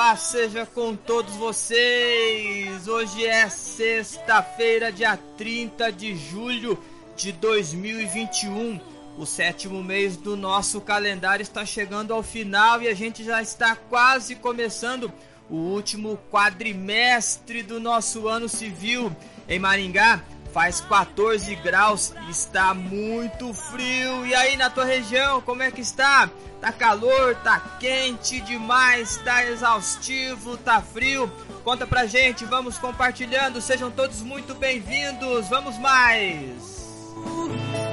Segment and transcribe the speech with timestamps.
[0.00, 2.88] Paz seja com todos vocês!
[2.88, 6.82] Hoje é sexta-feira, dia 30 de julho
[7.14, 8.80] de 2021.
[9.18, 13.76] O sétimo mês do nosso calendário está chegando ao final e a gente já está
[13.76, 15.12] quase começando
[15.50, 19.14] o último quadrimestre do nosso ano civil.
[19.46, 24.26] Em Maringá faz 14 graus, está muito frio.
[24.26, 26.30] E aí na tua região, como é que está?
[26.60, 31.30] Tá calor, tá quente demais, tá exaustivo, tá frio?
[31.64, 33.60] Conta pra gente, vamos compartilhando.
[33.60, 35.48] Sejam todos muito bem-vindos.
[35.48, 36.86] Vamos mais.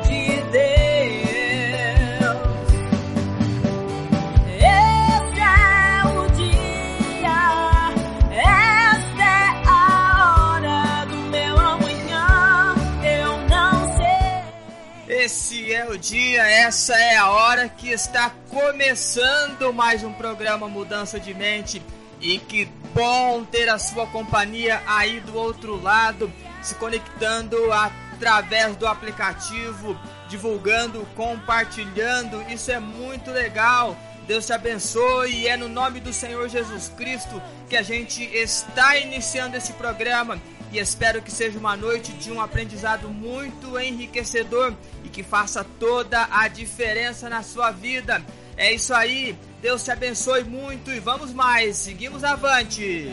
[0.07, 1.46] de Deus.
[15.19, 21.19] Esse é o dia, essa é a hora que está começando mais um programa Mudança
[21.19, 21.81] de Mente.
[22.21, 28.85] E que bom ter a sua companhia aí do outro lado, se conectando através do
[28.85, 32.45] aplicativo, divulgando, compartilhando.
[32.47, 33.97] Isso é muito legal.
[34.27, 38.95] Deus te abençoe e é no nome do Senhor Jesus Cristo que a gente está
[38.97, 40.39] iniciando esse programa
[40.71, 44.73] e espero que seja uma noite de um aprendizado muito enriquecedor
[45.03, 48.21] e que faça toda a diferença na sua vida.
[48.57, 49.37] É isso aí.
[49.61, 51.77] Deus te abençoe muito e vamos mais.
[51.77, 53.11] Seguimos avante.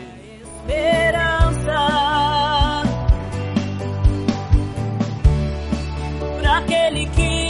[0.67, 1.75] esperança
[6.41, 7.44] para aquele que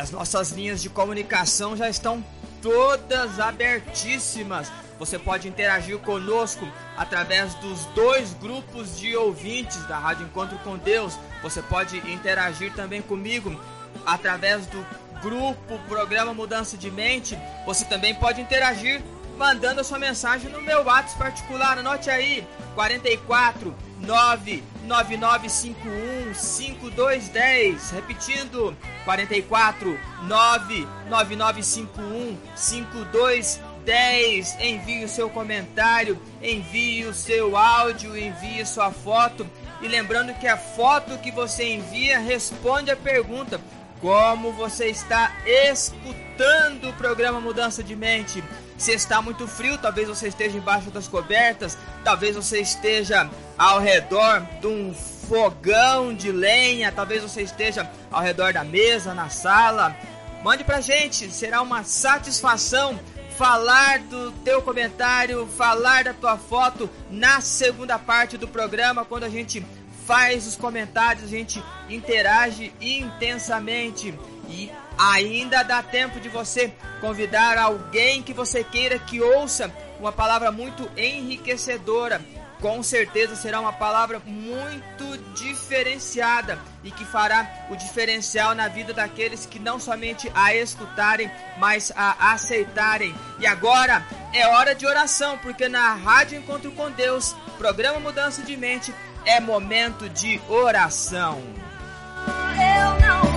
[0.00, 2.24] as nossas linhas de comunicação já estão
[2.62, 4.72] todas abertíssimas.
[4.98, 6.66] Você pode interagir conosco
[6.96, 11.18] através dos dois grupos de ouvintes da Rádio Encontro com Deus.
[11.42, 13.58] Você pode interagir também comigo
[14.04, 14.84] através do
[15.22, 17.38] grupo Programa Mudança de Mente.
[17.66, 19.02] Você também pode interagir
[19.36, 21.78] mandando a sua mensagem no meu WhatsApp particular.
[21.78, 27.90] Anote aí: 44 99951 5210.
[27.90, 34.56] Repetindo: 44 99951 5210.
[34.60, 39.46] Envie o seu comentário, envie o seu áudio, envie sua foto.
[39.80, 43.60] E lembrando que a foto que você envia responde a pergunta:
[44.00, 48.42] como você está escutando o programa Mudança de Mente?
[48.80, 53.28] Se está muito frio, talvez você esteja embaixo das cobertas, talvez você esteja
[53.58, 59.28] ao redor de um fogão de lenha, talvez você esteja ao redor da mesa, na
[59.28, 59.94] sala.
[60.42, 62.98] Mande pra gente, será uma satisfação
[63.36, 69.28] falar do teu comentário, falar da tua foto na segunda parte do programa, quando a
[69.28, 69.62] gente
[70.06, 74.14] faz os comentários, a gente interage intensamente
[74.48, 80.52] e ainda dá tempo de você convidar alguém que você queira que ouça uma palavra
[80.52, 82.20] muito enriquecedora
[82.60, 89.46] com certeza será uma palavra muito diferenciada e que fará o diferencial na vida daqueles
[89.46, 93.14] que não somente a escutarem, mas a aceitarem.
[93.38, 94.04] E agora
[94.34, 98.94] é hora de oração, porque na Rádio Encontro com Deus, programa Mudança de Mente,
[99.24, 101.42] é momento de oração.
[102.56, 103.29] Eu não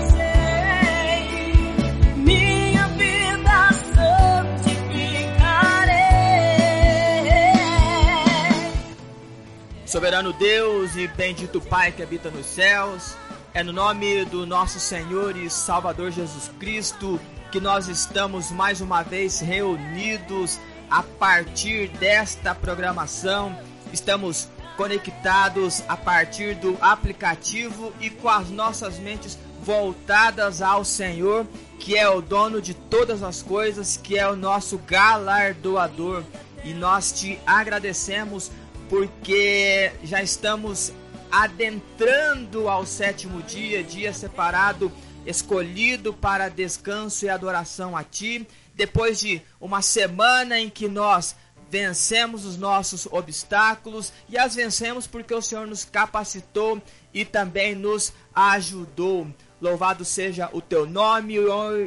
[9.94, 13.14] Soberano Deus e bendito Pai que habita nos céus,
[13.54, 19.04] é no nome do nosso Senhor e Salvador Jesus Cristo que nós estamos mais uma
[19.04, 20.60] vez reunidos
[20.90, 23.56] a partir desta programação.
[23.94, 31.46] Estamos conectados a partir do aplicativo e com as nossas mentes voltadas ao Senhor,
[31.78, 36.24] que é o dono de todas as coisas, que é o nosso galardoador.
[36.64, 38.50] E nós te agradecemos
[38.94, 40.94] porque já estamos
[41.32, 44.92] adentrando ao sétimo dia, dia separado,
[45.26, 48.48] escolhido para descanso e adoração a Ti.
[48.76, 51.36] Depois de uma semana em que nós
[51.72, 56.80] vencemos os nossos obstáculos e as vencemos porque o Senhor nos capacitou
[57.12, 59.26] e também nos ajudou.
[59.60, 61.38] Louvado seja o teu nome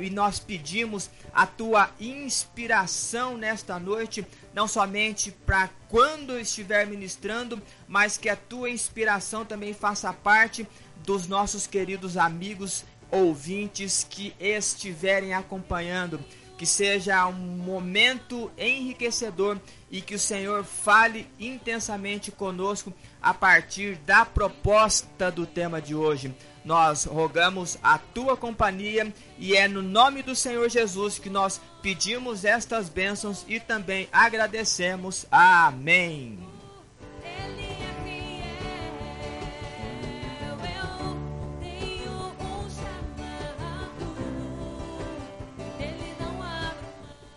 [0.03, 4.27] e nós pedimos a tua inspiração nesta noite
[4.57, 10.67] não somente para quando estiver ministrando, mas que a tua inspiração também faça parte
[11.05, 16.19] dos nossos queridos amigos ouvintes que estiverem acompanhando.
[16.57, 19.61] Que seja um momento enriquecedor
[19.91, 26.35] e que o Senhor fale intensamente conosco a partir da proposta do tema de hoje.
[26.67, 32.45] Nós rogamos a tua companhia e é no nome do Senhor Jesus que nós pedimos
[32.45, 35.27] estas bênçãos e também agradecemos.
[35.31, 36.37] Amém.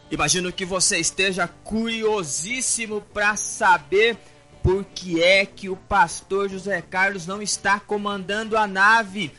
[0.10, 4.18] Imagino que você esteja curiosíssimo para saber
[4.64, 9.32] por que é que o pastor José Carlos não está comandando a nave.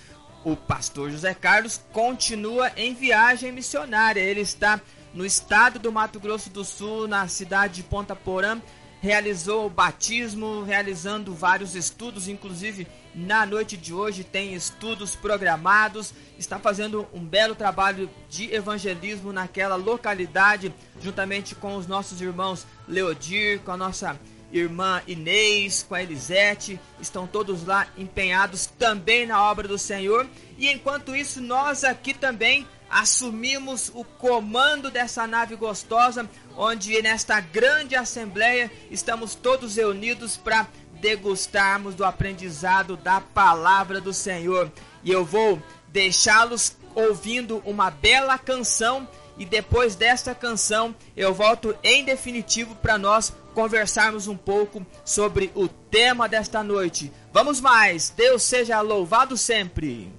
[0.44, 4.20] O pastor José Carlos continua em viagem missionária.
[4.20, 4.81] Ele está
[5.12, 8.61] no estado do Mato Grosso do Sul, na cidade de Ponta Porã,
[9.00, 16.58] realizou o batismo, realizando vários estudos, inclusive na noite de hoje tem estudos programados, está
[16.58, 20.72] fazendo um belo trabalho de evangelismo naquela localidade,
[21.03, 24.19] juntamente com os nossos irmãos Leodir, com a nossa
[24.52, 30.26] irmã Inês, com a Elisete, estão todos lá empenhados também na obra do Senhor.
[30.58, 37.94] E enquanto isso, nós aqui também assumimos o comando dessa nave gostosa, onde nesta grande
[37.94, 40.66] assembleia estamos todos reunidos para
[41.00, 44.70] degustarmos do aprendizado da palavra do Senhor.
[45.04, 52.04] E eu vou deixá-los ouvindo uma bela canção e depois desta canção eu volto em
[52.04, 57.12] definitivo para nós conversarmos um pouco sobre o tema desta noite.
[57.32, 60.10] Vamos mais, Deus seja louvado sempre.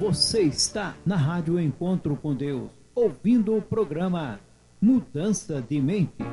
[0.00, 4.38] Você está na Rádio Encontro com Deus, ouvindo o programa
[4.80, 6.24] Mudança de Mente,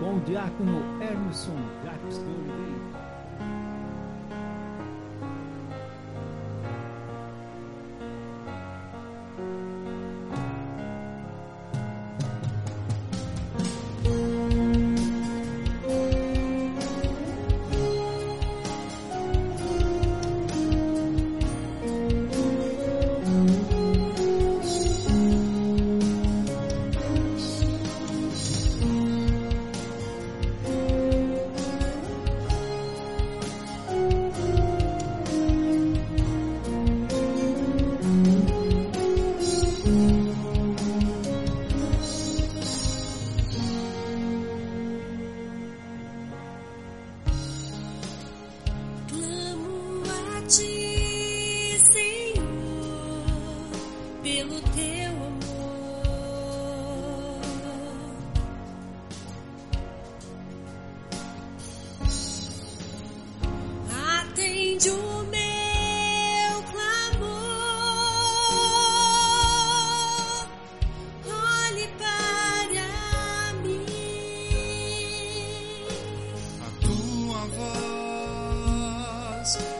[0.00, 2.18] com o diácono Emerson Jacques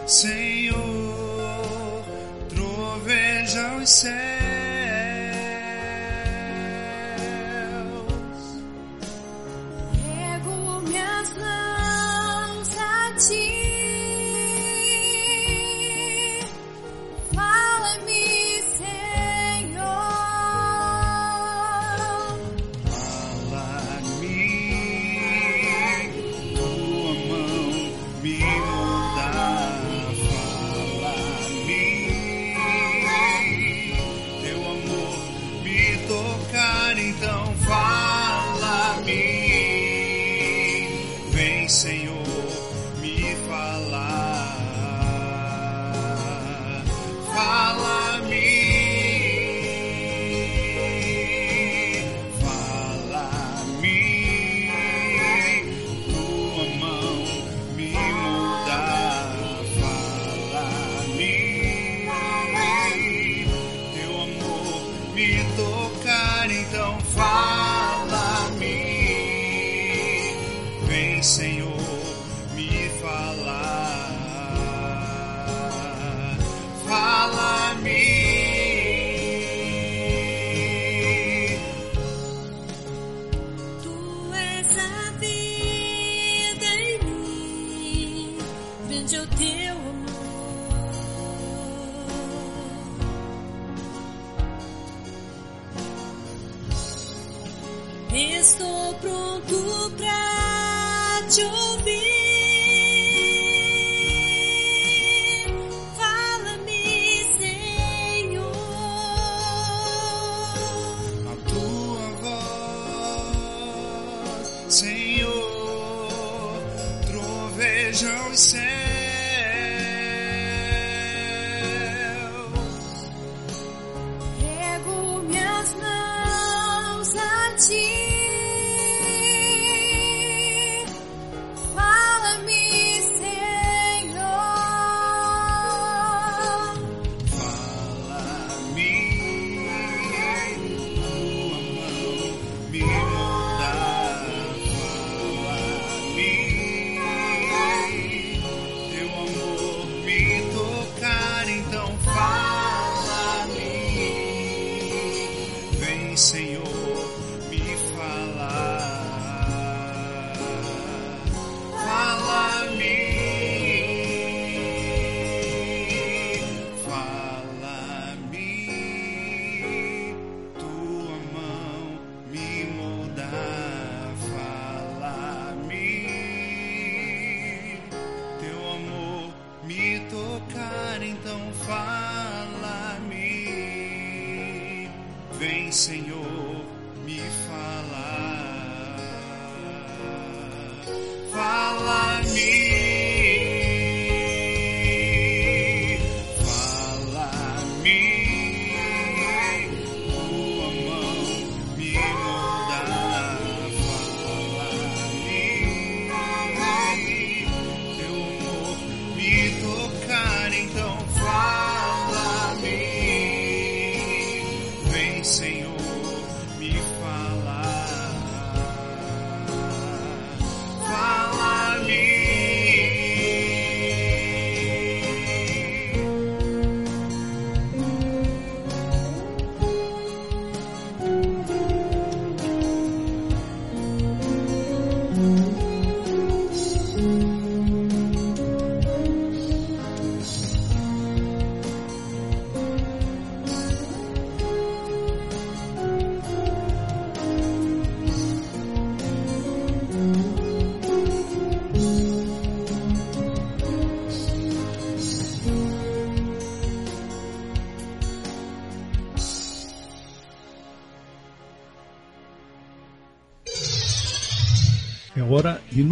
[0.07, 0.46] Say.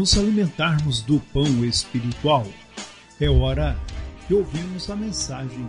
[0.04, 2.46] nos alimentarmos do pão espiritual,
[3.18, 3.74] é hora
[4.28, 5.66] de ouvirmos a mensagem.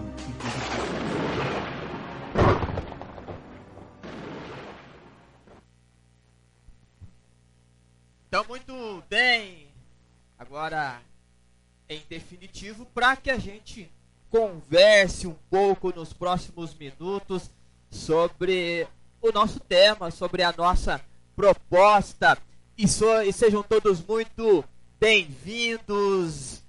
[8.27, 9.69] Então, muito bem.
[10.37, 10.99] Agora,
[11.87, 13.89] em definitivo, para que a gente
[14.29, 17.49] converse um pouco nos próximos minutos
[17.89, 18.85] sobre
[19.21, 20.99] o nosso tema, sobre a nossa
[21.37, 22.37] proposta
[22.77, 24.63] e, so, e sejam todos muito
[25.00, 26.62] bem-vindos.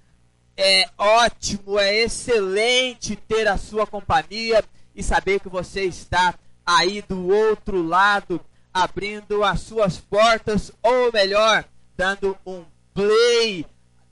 [0.55, 4.63] É ótimo, é excelente ter a sua companhia
[4.95, 6.33] e saber que você está
[6.65, 8.41] aí do outro lado,
[8.73, 13.65] abrindo as suas portas, ou melhor, dando um play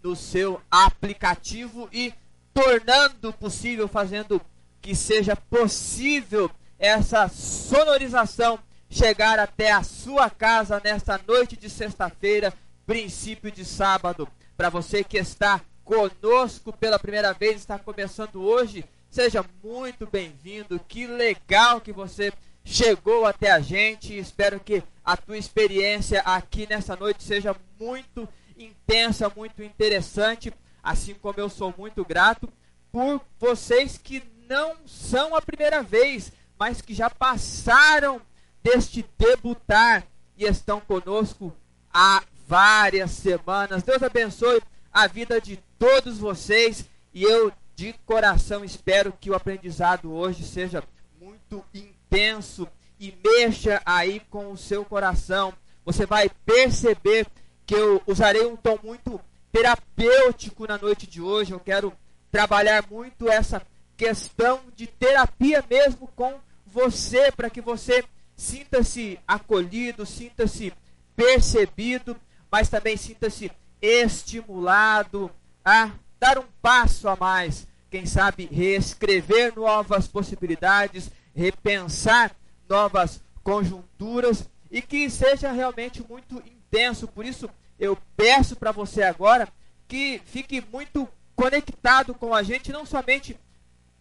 [0.03, 2.13] no seu aplicativo e
[2.53, 4.39] tornando possível, fazendo
[4.81, 8.59] que seja possível essa sonorização
[8.95, 12.53] chegar até a sua casa nesta noite de sexta-feira,
[12.85, 14.25] princípio de sábado.
[14.55, 20.79] Para você que está conosco pela primeira vez, está começando hoje, seja muito bem-vindo.
[20.87, 22.31] Que legal que você
[22.63, 24.17] chegou até a gente.
[24.17, 28.25] Espero que a tua experiência aqui nessa noite seja muito
[28.57, 32.47] intensa, muito interessante, assim como eu sou muito grato
[32.93, 38.21] por vocês que não são a primeira vez, mas que já passaram
[38.65, 41.55] deste debutar e estão conosco
[41.93, 43.83] há várias semanas.
[43.83, 44.59] Deus abençoe
[44.91, 50.83] a vida de todos vocês e eu de coração espero que o aprendizado hoje seja
[51.21, 52.67] muito intenso
[52.99, 55.53] e mexa aí com o seu coração.
[55.85, 57.27] Você vai perceber
[57.67, 61.51] que eu usarei um tom muito terapêutico na noite de hoje.
[61.51, 61.93] Eu quero
[62.31, 63.61] trabalhar muito essa
[63.95, 68.03] questão de terapia mesmo com você, para que você
[68.35, 70.73] sinta-se acolhido, sinta-se
[71.15, 72.15] percebido,
[72.51, 75.31] mas também sinta-se estimulado
[75.63, 77.67] a dar um passo a mais.
[77.89, 82.35] Quem sabe reescrever novas possibilidades, repensar
[82.67, 87.07] novas conjunturas e que seja realmente muito intenso.
[87.07, 89.47] Por isso, eu peço para você agora
[89.87, 93.37] que fique muito conectado com a gente, não somente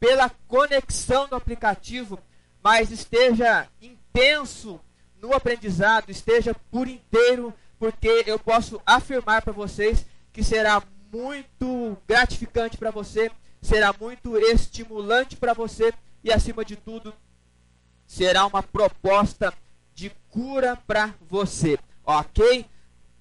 [0.00, 2.18] pela conexão do aplicativo,
[2.62, 3.68] mas esteja
[4.14, 4.80] intenso
[5.20, 10.80] no aprendizado, esteja por inteiro, porque eu posso afirmar para vocês que será
[11.12, 17.12] muito gratificante para você, será muito estimulante para você e, acima de tudo,
[18.06, 19.52] será uma proposta
[19.92, 22.66] de cura para você, ok?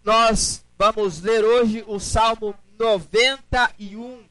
[0.03, 4.23] Nós vamos ler hoje o Salmo 91,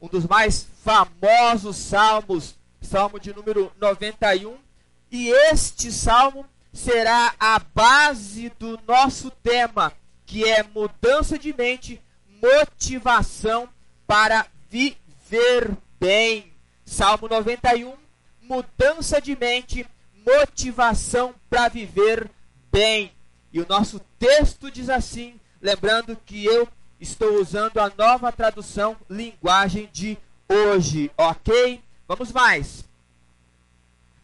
[0.00, 4.71] um dos mais famosos salmos, Salmo de número 91.
[5.12, 9.92] E este salmo será a base do nosso tema,
[10.24, 12.00] que é mudança de mente,
[12.42, 13.68] motivação
[14.06, 16.50] para viver bem.
[16.86, 17.94] Salmo 91,
[18.40, 19.86] mudança de mente,
[20.26, 22.30] motivação para viver
[22.72, 23.12] bem.
[23.52, 26.66] E o nosso texto diz assim, lembrando que eu
[26.98, 30.16] estou usando a nova tradução linguagem de
[30.48, 31.82] hoje, ok?
[32.08, 32.90] Vamos mais.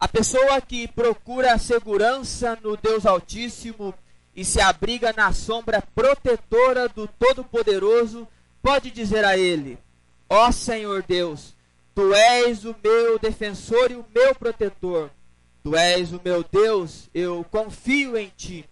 [0.00, 3.92] A pessoa que procura segurança no Deus Altíssimo
[4.34, 8.28] e se abriga na sombra protetora do Todo-Poderoso,
[8.62, 9.76] pode dizer a Ele:
[10.28, 11.54] Ó Senhor Deus,
[11.96, 15.11] Tu és o meu defensor e o meu protetor.
[15.64, 18.64] Tu és o meu Deus, eu confio em Ti.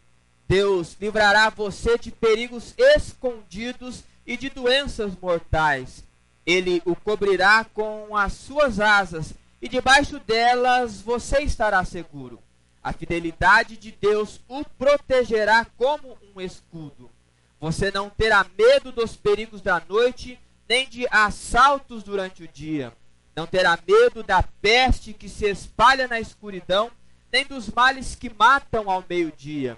[0.46, 6.04] Deus livrará você de perigos escondidos e de doenças mortais.
[6.46, 9.34] Ele o cobrirá com as suas asas,
[9.66, 12.40] e debaixo delas você estará seguro.
[12.81, 17.11] A fidelidade de Deus o protegerá como um escudo.
[17.59, 22.92] Você não terá medo dos perigos da noite, nem de assaltos durante o dia.
[23.35, 26.88] Não terá medo da peste que se espalha na escuridão,
[27.33, 29.76] nem dos males que matam ao meio-dia.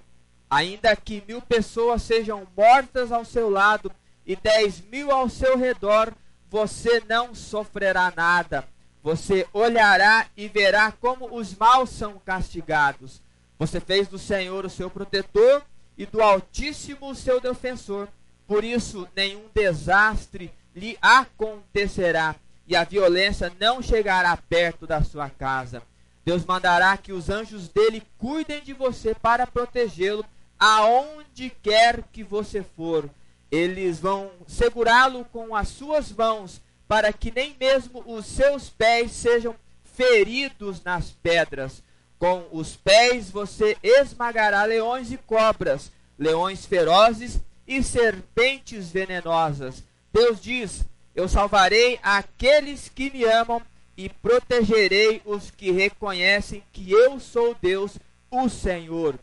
[0.51, 3.91] Ainda que mil pessoas sejam mortas ao seu lado
[4.27, 6.13] e dez mil ao seu redor,
[6.51, 8.69] você não sofrerá nada.
[9.03, 13.23] Você olhará e verá como os maus são castigados.
[13.59, 15.63] Você fez do Senhor o seu protetor
[15.97, 18.09] e do Altíssimo o seu defensor.
[18.47, 25.83] Por isso, nenhum desastre lhe acontecerá e a violência não chegará perto da sua casa.
[26.25, 30.25] Deus mandará que os anjos dele cuidem de você para protegê-lo
[30.59, 33.09] aonde quer que você for.
[33.51, 39.55] Eles vão segurá-lo com as suas mãos, para que nem mesmo os seus pés sejam
[39.85, 41.83] feridos nas pedras.
[42.19, 49.85] Com os pés você esmagará leões e cobras, leões ferozes e serpentes venenosas.
[50.13, 53.63] Deus diz: Eu salvarei aqueles que me amam
[53.97, 57.99] e protegerei os que reconhecem que eu sou Deus,
[58.31, 59.19] o Senhor.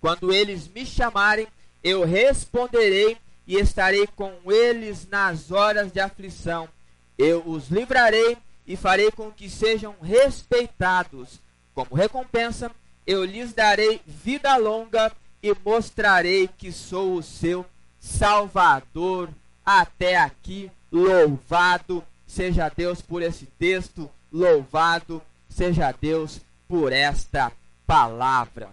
[0.00, 1.48] Quando eles me chamarem,
[1.82, 6.68] eu responderei e estarei com eles nas horas de aflição.
[7.16, 11.40] Eu os livrarei e farei com que sejam respeitados.
[11.74, 12.70] Como recompensa,
[13.06, 17.64] eu lhes darei vida longa e mostrarei que sou o seu
[18.00, 19.28] Salvador.
[19.64, 27.52] Até aqui Louvado seja Deus por esse texto, louvado seja Deus por esta
[27.86, 28.70] palavra.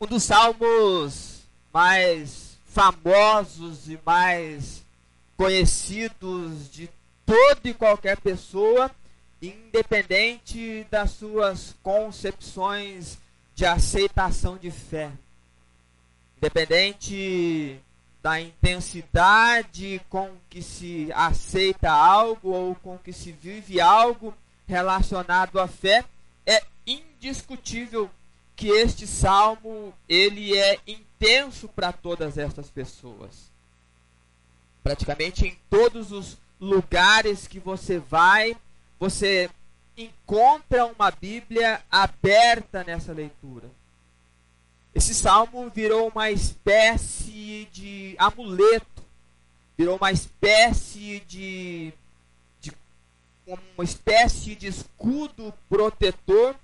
[0.00, 1.33] Um dos salmos
[1.74, 4.84] mais famosos e mais
[5.36, 6.88] conhecidos de
[7.26, 8.88] toda e qualquer pessoa,
[9.42, 13.18] independente das suas concepções
[13.56, 15.10] de aceitação de fé.
[16.36, 17.80] Independente
[18.22, 24.32] da intensidade com que se aceita algo ou com que se vive algo
[24.68, 26.04] relacionado à fé,
[26.46, 28.08] é indiscutível
[28.56, 33.52] que este salmo ele é intenso para todas estas pessoas.
[34.82, 38.56] Praticamente em todos os lugares que você vai,
[38.98, 39.50] você
[39.96, 43.68] encontra uma Bíblia aberta nessa leitura.
[44.94, 49.02] Esse salmo virou uma espécie de amuleto,
[49.76, 51.92] virou uma espécie de,
[52.60, 52.72] de
[53.46, 56.54] uma espécie de escudo protetor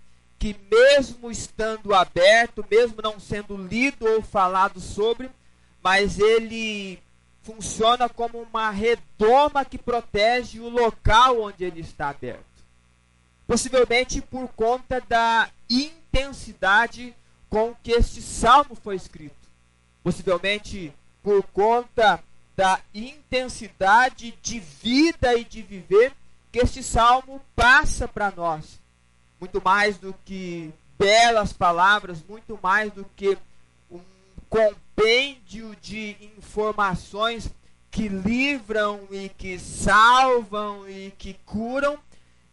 [0.40, 5.30] que mesmo estando aberto, mesmo não sendo lido ou falado sobre,
[5.82, 6.98] mas ele
[7.42, 12.42] funciona como uma redoma que protege o local onde ele está aberto.
[13.46, 17.14] Possivelmente por conta da intensidade
[17.50, 19.36] com que este salmo foi escrito.
[20.02, 20.90] Possivelmente
[21.22, 22.24] por conta
[22.56, 26.14] da intensidade de vida e de viver
[26.50, 28.79] que este salmo passa para nós
[29.40, 33.38] muito mais do que belas palavras, muito mais do que
[33.90, 34.00] um
[34.48, 37.50] compêndio de informações
[37.90, 41.98] que livram e que salvam e que curam,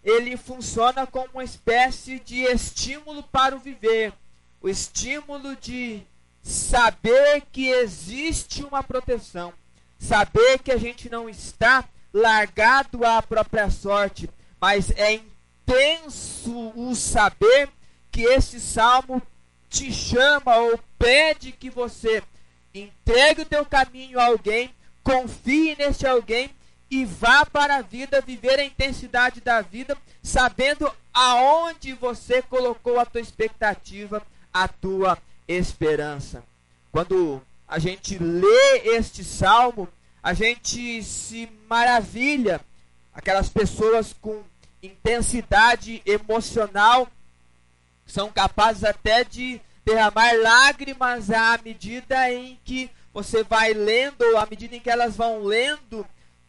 [0.04, 4.14] ele funciona como uma espécie de estímulo para o viver,
[4.62, 6.02] o estímulo de
[6.42, 9.54] saber que existe uma proteção,
[10.00, 15.22] saber que a gente não está largado à própria sorte, mas é
[15.68, 17.70] intenso o saber
[18.10, 19.22] que esse salmo
[19.70, 22.24] te chama ou pede que você
[22.74, 26.50] entregue o teu caminho a alguém, confie nesse alguém
[26.90, 33.06] e vá para a vida viver a intensidade da vida, sabendo aonde você colocou a
[33.06, 36.44] tua expectativa, a tua esperança.
[36.94, 39.90] Quando a gente lê este salmo,
[40.24, 42.62] a gente se maravilha,
[43.14, 44.44] aquelas pessoas com
[44.82, 47.08] intensidade emocional,
[48.06, 54.46] são capazes até de derramar lágrimas à medida em que você vai lendo, ou à
[54.46, 56.06] medida em que elas vão lendo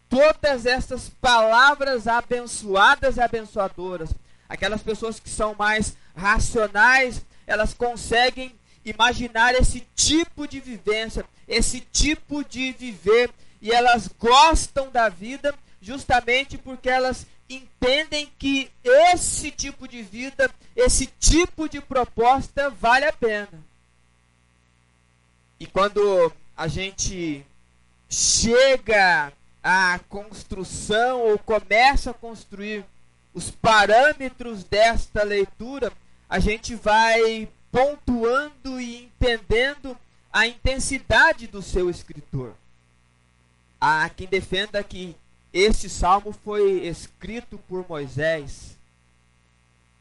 [0.09, 4.11] todas essas palavras abençoadas e abençoadoras.
[4.49, 12.45] Aquelas pessoas que são mais racionais, elas conseguem imaginar esse tipo de vivência, esse tipo
[12.45, 20.03] de viver, e elas gostam da vida justamente porque elas entendem que esse tipo de
[20.03, 23.49] vida, esse tipo de proposta vale a pena.
[25.59, 27.45] E quando a gente
[28.09, 29.33] chega
[29.63, 32.85] à construção ou começa a construir
[33.35, 35.93] os parâmetros desta leitura,
[36.29, 39.97] a gente vai pontuando e entendendo
[40.33, 42.55] a intensidade do seu escritor.
[43.81, 45.17] Há quem defenda que
[45.53, 48.77] este salmo foi escrito por Moisés,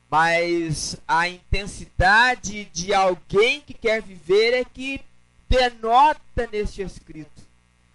[0.10, 5.02] mas a intensidade de alguém que quer viver é que
[5.50, 7.42] denota neste escrito.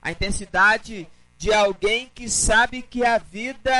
[0.00, 1.06] A intensidade
[1.38, 3.72] de alguém que sabe que a vida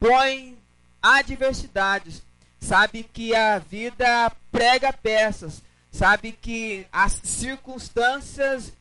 [0.00, 0.56] impõe
[1.02, 2.22] adversidades,
[2.60, 8.72] sabe que a vida prega peças, sabe que as circunstâncias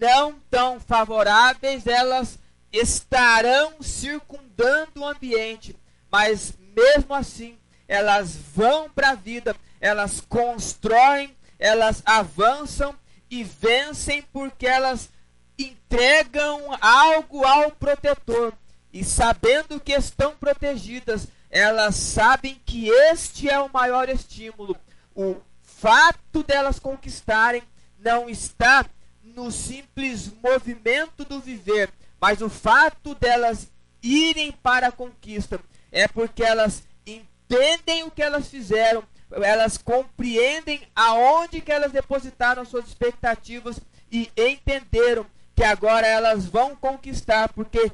[0.00, 2.38] não tão favoráveis elas
[2.76, 5.76] estarão circundando o ambiente,
[6.10, 12.94] mas mesmo assim elas vão para a vida, elas constroem, elas avançam
[13.30, 15.10] e vencem porque elas
[15.58, 18.52] entregam algo ao protetor
[18.94, 24.76] e sabendo que estão protegidas, elas sabem que este é o maior estímulo.
[25.12, 27.64] O fato delas conquistarem
[27.98, 28.86] não está
[29.20, 31.90] no simples movimento do viver,
[32.24, 33.70] mas o fato delas
[34.02, 35.60] irem para a conquista
[35.92, 42.86] é porque elas entendem o que elas fizeram, elas compreendem aonde que elas depositaram suas
[42.88, 43.78] expectativas
[44.10, 47.92] e entenderam que agora elas vão conquistar, porque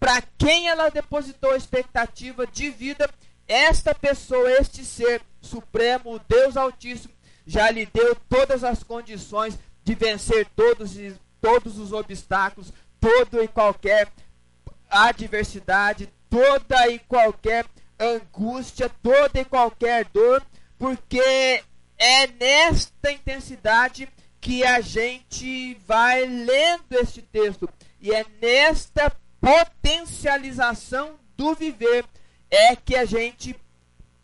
[0.00, 3.08] para quem ela depositou a expectativa de vida,
[3.46, 7.14] esta pessoa, este ser supremo, o Deus Altíssimo,
[7.46, 10.96] já lhe deu todas as condições de vencer todos,
[11.40, 14.08] todos os obstáculos, toda e qualquer
[14.90, 17.66] adversidade, toda e qualquer
[17.98, 20.42] angústia, toda e qualquer dor,
[20.78, 21.62] porque
[21.98, 24.08] é nesta intensidade
[24.40, 27.68] que a gente vai lendo este texto
[28.00, 32.04] e é nesta potencialização do viver
[32.50, 33.56] é que a gente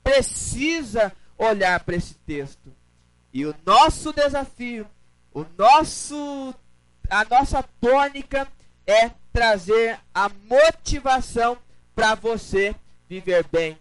[0.02, 2.72] precisa olhar para esse texto.
[3.32, 4.87] E o nosso desafio,
[5.32, 6.54] o nosso
[7.10, 8.48] a nossa tônica
[8.87, 11.59] é trazer a motivação
[11.94, 12.75] para você
[13.09, 13.79] viver bem.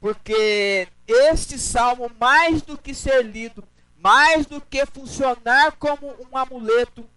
[0.00, 3.64] Porque este salmo, mais do que ser lido,
[3.96, 7.08] mais do que funcionar como um amuleto,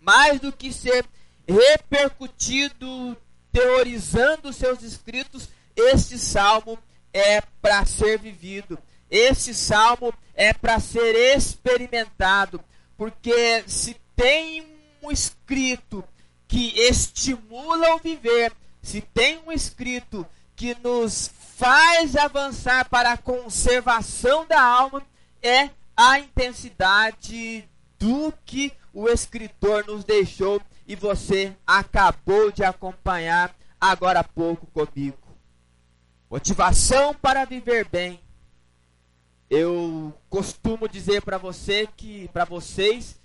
[0.00, 1.04] mais do que ser
[1.46, 3.16] repercutido,
[3.52, 6.78] teorizando seus escritos, este salmo
[7.12, 8.78] é para ser vivido.
[9.10, 12.62] Este salmo é para ser experimentado,
[12.96, 14.64] porque se tem
[15.02, 16.04] um escrito
[16.50, 24.44] que estimula o viver, se tem um escrito que nos faz avançar para a conservação
[24.44, 25.00] da alma,
[25.40, 34.18] é a intensidade do que o escritor nos deixou e você acabou de acompanhar agora
[34.18, 35.18] há pouco comigo.
[36.28, 38.20] Motivação para viver bem.
[39.48, 43.19] Eu costumo dizer para você que para vocês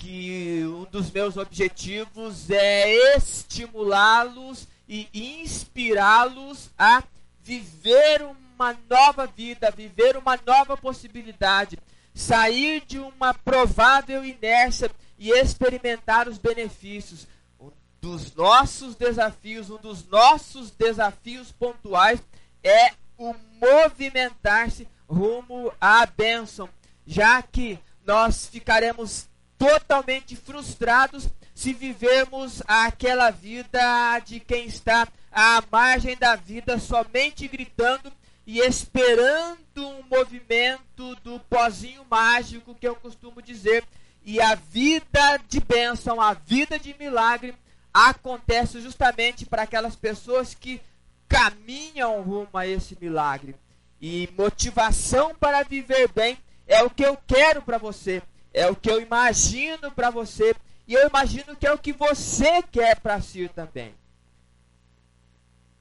[0.00, 7.02] que um dos meus objetivos é estimulá-los e inspirá-los a
[7.42, 11.78] viver uma nova vida, viver uma nova possibilidade,
[12.14, 17.28] sair de uma provável inércia e experimentar os benefícios.
[17.60, 22.22] Um dos nossos desafios, um dos nossos desafios pontuais
[22.64, 26.70] é o movimentar-se rumo à bênção,
[27.06, 29.28] já que nós ficaremos
[29.60, 38.10] totalmente frustrados se vivermos aquela vida de quem está à margem da vida somente gritando
[38.46, 43.84] e esperando um movimento do pozinho mágico que eu costumo dizer.
[44.24, 47.54] E a vida de bênção, a vida de milagre
[47.92, 50.80] acontece justamente para aquelas pessoas que
[51.28, 53.54] caminham rumo a esse milagre.
[54.00, 58.90] E motivação para viver bem é o que eu quero para você é o que
[58.90, 60.54] eu imagino para você
[60.86, 63.94] e eu imagino que é o que você quer para si também.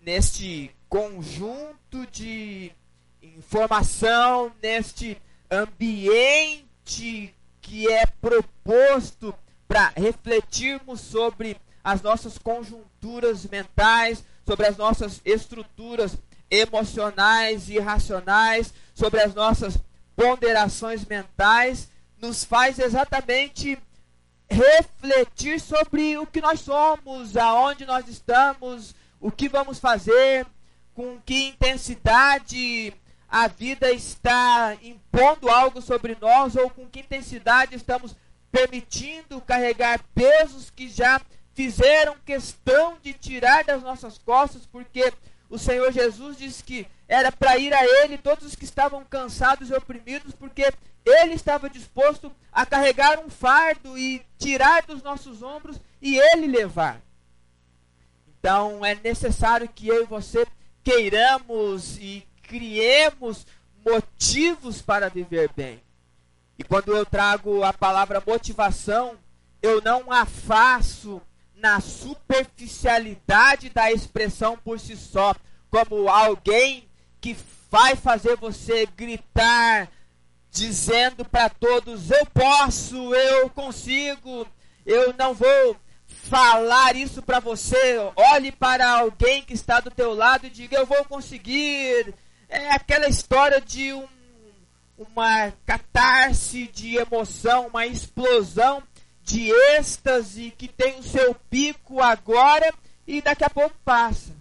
[0.02, 2.72] Neste conjunto de
[3.22, 9.34] informação, neste ambiente que é proposto
[9.68, 16.18] para refletirmos sobre as nossas conjunturas mentais, sobre as nossas estruturas
[16.52, 19.78] emocionais e racionais, sobre as nossas
[20.16, 21.90] ponderações mentais
[22.22, 23.78] nos faz exatamente
[24.50, 30.46] refletir sobre o que nós somos, aonde nós estamos, o que vamos fazer,
[30.94, 32.94] com que intensidade
[33.28, 38.16] a vida está impondo algo sobre nós ou com que intensidade estamos
[38.52, 41.22] permitindo carregar pesos que já
[41.54, 45.14] fizeram questão de tirar das nossas costas, porque
[45.50, 49.70] o Senhor Jesus disse que era para ir a Ele todos os que estavam cansados
[49.70, 50.72] e oprimidos, porque
[51.06, 57.02] Ele estava disposto a carregar um fardo e tirar dos nossos ombros e Ele levar.
[58.28, 60.46] Então é necessário que eu e você
[60.84, 63.46] queiramos e criemos
[63.86, 65.82] motivos para viver bem.
[66.58, 69.18] E quando eu trago a palavra motivação,
[69.62, 71.22] eu não a faço
[71.56, 75.36] na superficialidade da expressão por si só,
[75.70, 76.88] como alguém
[77.20, 77.36] que
[77.70, 79.90] vai fazer você gritar,
[80.52, 84.48] dizendo para todos: eu posso, eu consigo,
[84.86, 87.98] eu não vou falar isso para você.
[88.16, 92.14] Olhe para alguém que está do teu lado e diga: eu vou conseguir.
[92.48, 94.08] É aquela história de um,
[94.98, 98.82] uma catarse de emoção, uma explosão
[99.22, 102.74] de êxtase que tem o seu pico agora
[103.06, 104.36] e daqui a pouco passa.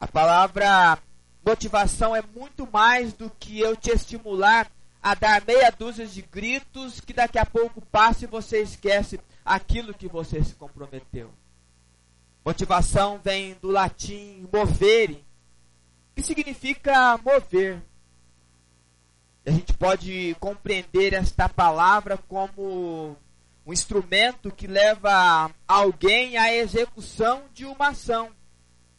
[0.00, 0.98] A palavra
[1.46, 4.68] motivação é muito mais do que eu te estimular
[5.10, 9.94] a dar meia dúzia de gritos que daqui a pouco passa e você esquece aquilo
[9.94, 11.30] que você se comprometeu.
[12.44, 15.24] Motivação vem do latim movere,
[16.14, 17.82] que significa mover.
[19.46, 23.16] A gente pode compreender esta palavra como
[23.64, 28.30] um instrumento que leva alguém à execução de uma ação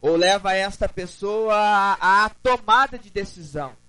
[0.00, 1.54] ou leva esta pessoa
[2.00, 3.79] à tomada de decisão.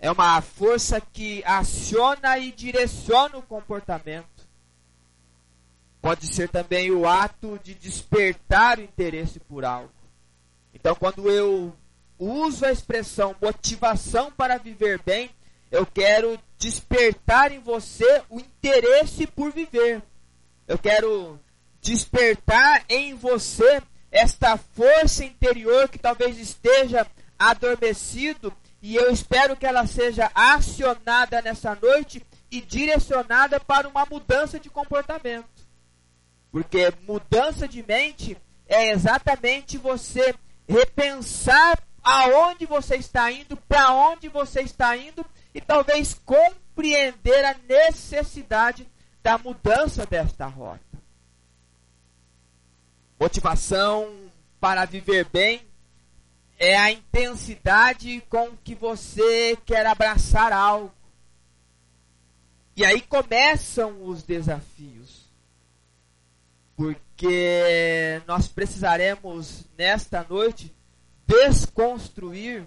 [0.00, 4.26] É uma força que aciona e direciona o comportamento.
[6.00, 9.92] pode ser também o ato de despertar o interesse por algo.
[10.72, 11.74] Então, quando eu
[12.16, 15.30] uso a expressão motivação para viver bem,
[15.70, 20.00] eu quero despertar em você o interesse por viver.
[20.66, 21.38] Eu quero
[21.80, 27.06] despertar em você esta força interior que talvez esteja
[27.38, 34.58] adormecido e eu espero que ela seja acionada nessa noite e direcionada para uma mudança
[34.58, 35.48] de comportamento.
[36.50, 38.36] Porque mudança de mente
[38.66, 40.34] é exatamente você
[40.66, 48.88] repensar aonde você está indo, para onde você está indo e talvez compreender a necessidade
[49.22, 50.80] da mudança desta rota.
[53.18, 55.67] Motivação para viver bem
[56.58, 60.92] é a intensidade com que você quer abraçar algo.
[62.74, 65.28] E aí começam os desafios.
[66.76, 70.72] Porque nós precisaremos, nesta noite,
[71.26, 72.66] desconstruir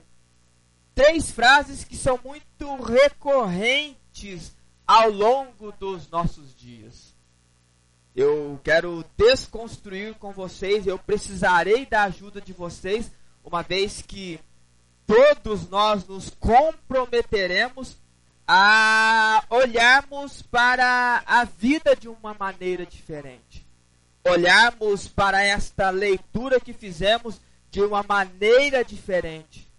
[0.93, 4.53] três frases que são muito recorrentes
[4.85, 7.15] ao longo dos nossos dias.
[8.13, 13.09] Eu quero desconstruir com vocês, eu precisarei da ajuda de vocês,
[13.43, 14.39] uma vez que
[15.05, 17.97] todos nós nos comprometeremos
[18.47, 23.65] a olharmos para a vida de uma maneira diferente.
[24.27, 29.71] Olharmos para esta leitura que fizemos de uma maneira diferente.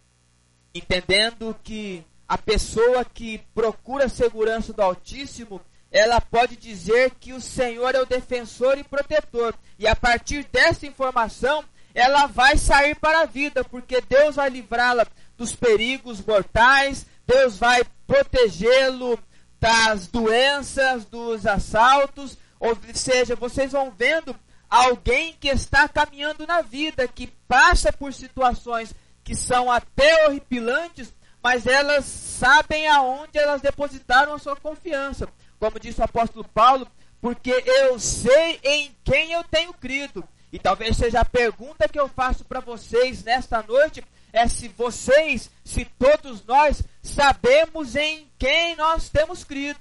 [0.75, 7.40] Entendendo que a pessoa que procura a segurança do Altíssimo, ela pode dizer que o
[7.40, 9.55] Senhor é o defensor e protetor.
[9.79, 11.62] E a partir dessa informação,
[11.94, 17.83] ela vai sair para a vida, porque Deus vai livrá-la dos perigos mortais, Deus vai
[18.07, 19.18] protegê-lo
[19.61, 24.35] das doenças, dos assaltos, ou seja, vocês vão vendo
[24.68, 31.66] alguém que está caminhando na vida, que passa por situações que são até horripilantes, mas
[31.66, 35.28] elas sabem aonde elas depositaram a sua confiança.
[35.59, 36.87] Como disse o apóstolo Paulo,
[37.20, 40.26] porque eu sei em quem eu tenho crido.
[40.53, 45.51] E talvez seja a pergunta que eu faço para vocês nesta noite é se vocês,
[45.65, 49.81] se todos nós sabemos em quem nós temos crido.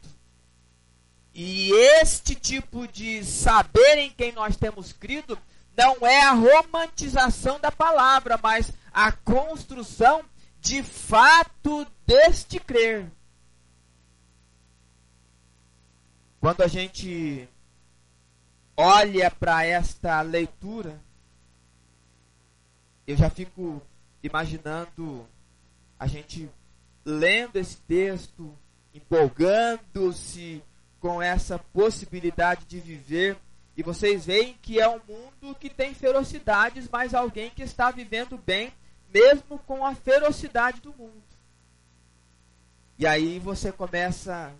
[1.34, 5.38] E este tipo de saber em quem nós temos crido
[5.76, 10.24] não é a romantização da palavra, mas a construção
[10.60, 13.10] de fato deste crer.
[16.40, 17.48] Quando a gente
[18.82, 21.00] olha para esta leitura,
[23.06, 23.80] eu já fico
[24.24, 25.28] imaginando
[26.00, 26.50] a gente
[27.06, 28.58] lendo esse texto,
[28.92, 30.64] empolgando-se
[31.00, 33.38] com essa possibilidade de viver.
[33.78, 38.36] E vocês veem que é um mundo que tem ferocidades, mas alguém que está vivendo
[38.36, 38.74] bem,
[39.14, 41.24] mesmo com a ferocidade do mundo.
[42.98, 44.52] E aí você começa a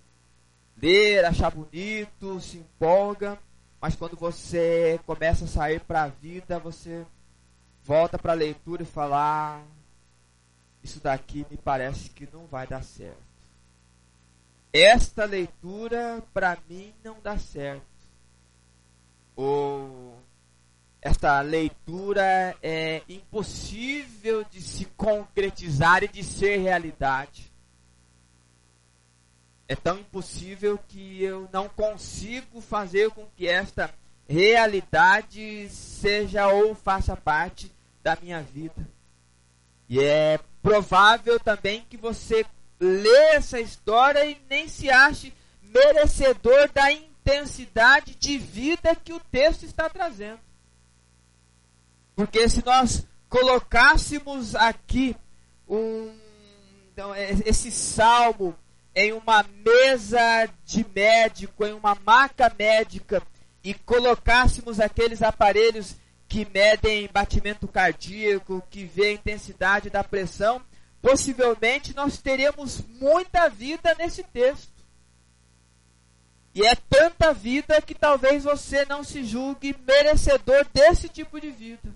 [0.80, 3.38] ler, achar bonito, se empolga,
[3.82, 7.04] mas quando você começa a sair para a vida, você
[7.84, 9.18] volta para a leitura e fala:
[9.58, 9.64] ah,
[10.84, 13.18] Isso daqui me parece que não vai dar certo.
[14.72, 17.82] Esta leitura para mim não dá certo.
[19.36, 20.16] Ou
[21.02, 27.51] esta leitura é impossível de se concretizar e de ser realidade.
[29.72, 33.90] É tão impossível que eu não consigo fazer com que esta
[34.28, 37.72] realidade seja ou faça parte
[38.04, 38.86] da minha vida.
[39.88, 42.46] E é provável também que você
[42.82, 49.64] lê essa história e nem se ache merecedor da intensidade de vida que o texto
[49.64, 50.42] está trazendo.
[52.14, 55.16] Porque se nós colocássemos aqui
[55.66, 56.14] um,
[56.92, 58.54] então, esse salmo
[58.96, 63.22] em uma mesa de médico, em uma maca médica,
[63.64, 65.96] e colocássemos aqueles aparelhos
[66.28, 70.62] que medem batimento cardíaco, que vê a intensidade da pressão,
[71.02, 74.72] possivelmente nós teremos muita vida nesse texto.
[76.54, 81.96] E é tanta vida que talvez você não se julgue merecedor desse tipo de vida.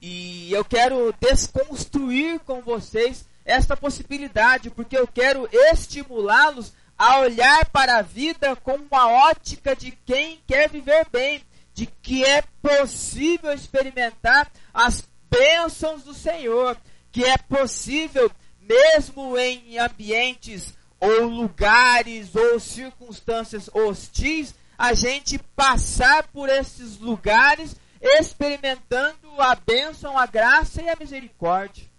[0.00, 7.98] E eu quero desconstruir com vocês esta possibilidade, porque eu quero estimulá-los a olhar para
[7.98, 11.42] a vida com uma ótica de quem quer viver bem,
[11.74, 16.76] de que é possível experimentar as bênçãos do Senhor,
[17.10, 18.30] que é possível,
[18.60, 29.40] mesmo em ambientes ou lugares ou circunstâncias hostis, a gente passar por esses lugares experimentando
[29.40, 31.91] a bênção, a graça e a misericórdia.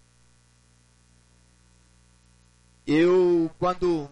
[2.86, 4.10] Eu, quando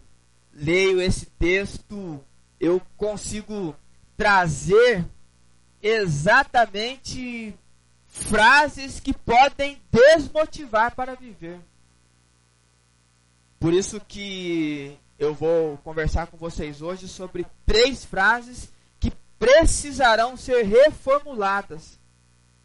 [0.53, 2.19] leio esse texto,
[2.59, 3.75] eu consigo
[4.15, 5.05] trazer
[5.81, 7.53] exatamente
[8.07, 11.59] frases que podem desmotivar para viver.
[13.59, 20.63] Por isso que eu vou conversar com vocês hoje sobre três frases que precisarão ser
[20.63, 21.99] reformuladas.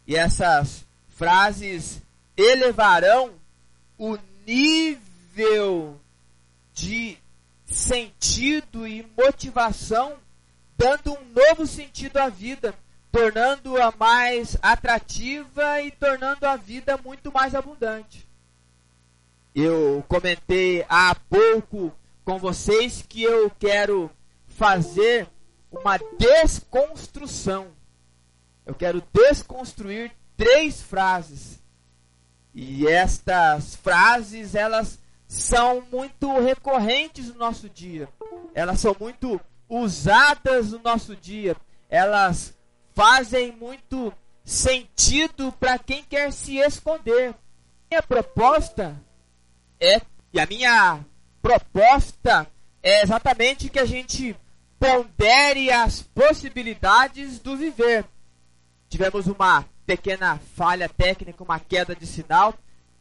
[0.05, 2.01] E essas frases
[2.35, 3.33] elevarão
[3.97, 5.06] o nível
[6.73, 7.17] de
[7.65, 10.17] sentido e motivação,
[10.77, 12.73] dando um novo sentido à vida,
[13.11, 18.27] tornando-a mais atrativa e tornando a vida muito mais abundante.
[19.55, 21.91] Eu comentei há pouco
[22.23, 24.11] com vocês que eu quero
[24.47, 25.27] fazer
[25.71, 27.67] uma desconstrução.
[28.65, 31.59] Eu quero desconstruir três frases.
[32.53, 38.07] E estas frases, elas são muito recorrentes no nosso dia.
[38.53, 41.55] Elas são muito usadas no nosso dia.
[41.89, 42.55] Elas
[42.95, 44.13] fazem muito
[44.43, 47.35] sentido para quem quer se esconder.
[47.91, 48.95] Minha proposta
[49.79, 50.01] é,
[50.33, 51.05] e a minha
[51.41, 52.47] proposta
[52.81, 54.35] é exatamente que a gente
[54.79, 58.05] pondere as possibilidades do viver.
[58.89, 62.53] Tivemos uma pequena falha técnica, uma queda de sinal.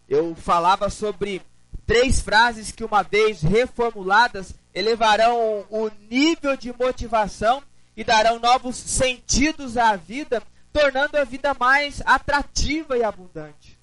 [0.09, 1.43] Eu falava sobre
[1.87, 7.63] três frases que, uma vez reformuladas, elevarão o nível de motivação
[7.97, 13.79] e darão novos sentidos à vida, tornando a vida mais atrativa e abundante.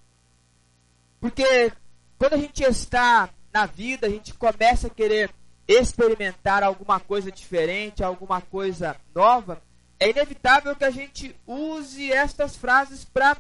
[1.20, 1.72] Porque
[2.20, 5.32] quando a gente está na vida, a gente começa a querer
[5.68, 9.62] experimentar alguma coisa diferente, alguma coisa nova,
[10.00, 13.38] é inevitável que a gente use estas frases para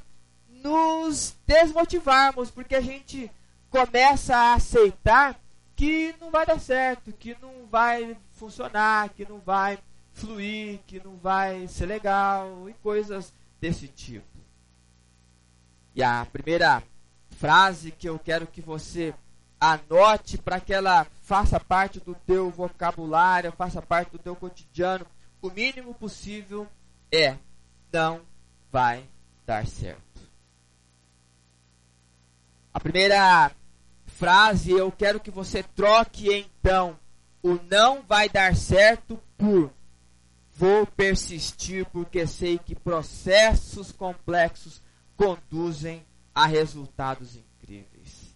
[0.47, 3.29] nos desmotivarmos, porque a gente
[3.73, 5.35] começa a aceitar
[5.75, 9.79] que não vai dar certo, que não vai funcionar, que não vai
[10.13, 14.27] fluir, que não vai ser legal e coisas desse tipo.
[15.95, 16.83] E a primeira
[17.31, 19.11] frase que eu quero que você
[19.59, 25.07] anote para que ela faça parte do teu vocabulário, faça parte do teu cotidiano,
[25.41, 26.67] o mínimo possível
[27.11, 27.37] é
[27.91, 28.21] não
[28.71, 29.03] vai
[29.47, 30.03] dar certo.
[32.71, 33.51] A primeira
[34.23, 36.97] frase eu quero que você troque então
[37.41, 39.69] o não vai dar certo por
[40.55, 44.81] vou persistir porque sei que processos complexos
[45.17, 48.33] conduzem a resultados incríveis.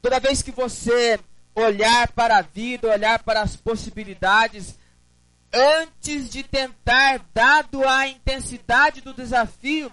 [0.00, 1.20] Toda vez que você
[1.54, 4.78] olhar para a vida, olhar para as possibilidades,
[5.52, 9.92] antes de tentar, dado a intensidade do desafio,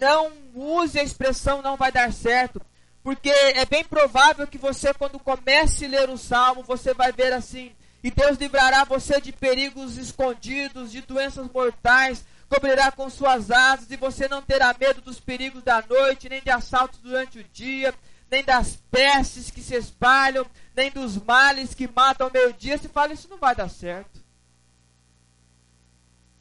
[0.00, 2.62] não use a expressão não vai dar certo.
[3.04, 7.34] Porque é bem provável que você, quando comece a ler o salmo, você vai ver
[7.34, 7.70] assim:
[8.02, 13.96] e Deus livrará você de perigos escondidos, de doenças mortais, cobrirá com suas asas, e
[13.98, 17.94] você não terá medo dos perigos da noite, nem de assaltos durante o dia,
[18.30, 22.78] nem das pestes que se espalham, nem dos males que matam ao meio-dia.
[22.78, 24.24] Você fala, isso não vai dar certo.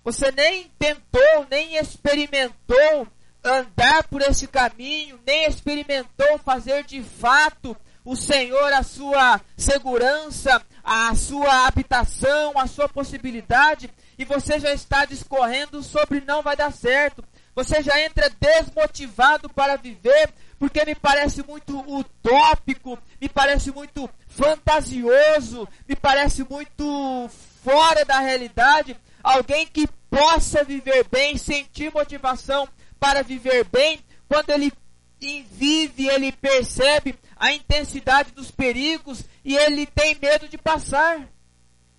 [0.01, 3.05] Você nem tentou, nem experimentou
[3.43, 7.75] andar por esse caminho, nem experimentou fazer de fato
[8.05, 15.05] o Senhor a sua segurança, a sua habitação, a sua possibilidade, e você já está
[15.05, 17.23] discorrendo sobre não vai dar certo.
[17.55, 25.67] Você já entra desmotivado para viver, porque me parece muito utópico, me parece muito fantasioso,
[25.87, 27.29] me parece muito
[27.63, 28.97] fora da realidade.
[29.23, 32.67] Alguém que possa viver bem, sentir motivação
[33.03, 33.99] para viver bem,
[34.29, 34.71] quando ele
[35.19, 41.27] vive, ele percebe a intensidade dos perigos e ele tem medo de passar.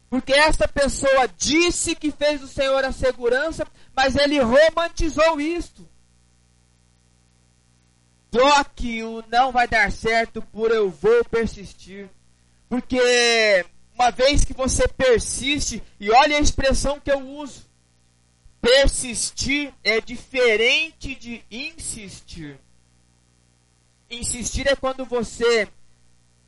[0.08, 5.86] Porque essa pessoa disse que fez do Senhor a segurança, mas ele romantizou isto.
[8.30, 12.08] Troque o não vai dar certo por eu vou persistir.
[12.66, 17.63] Porque uma vez que você persiste, e olha a expressão que eu uso:
[18.64, 22.58] persistir é diferente de insistir.
[24.08, 25.68] Insistir é quando você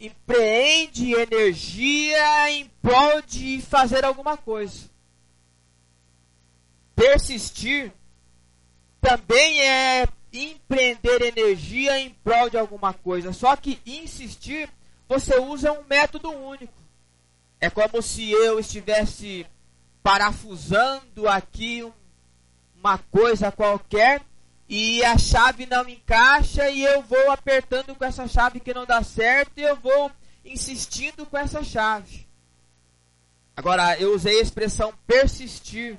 [0.00, 4.88] empreende energia em prol de fazer alguma coisa.
[6.94, 7.92] Persistir
[8.98, 13.34] também é empreender energia em prol de alguma coisa.
[13.34, 14.70] Só que insistir,
[15.06, 16.72] você usa um método único.
[17.60, 19.46] É como se eu estivesse
[20.02, 21.92] parafusando aqui um,
[22.86, 24.22] uma coisa qualquer
[24.68, 29.02] e a chave não encaixa e eu vou apertando com essa chave que não dá
[29.02, 30.10] certo e eu vou
[30.44, 32.26] insistindo com essa chave.
[33.56, 35.98] Agora, eu usei a expressão persistir,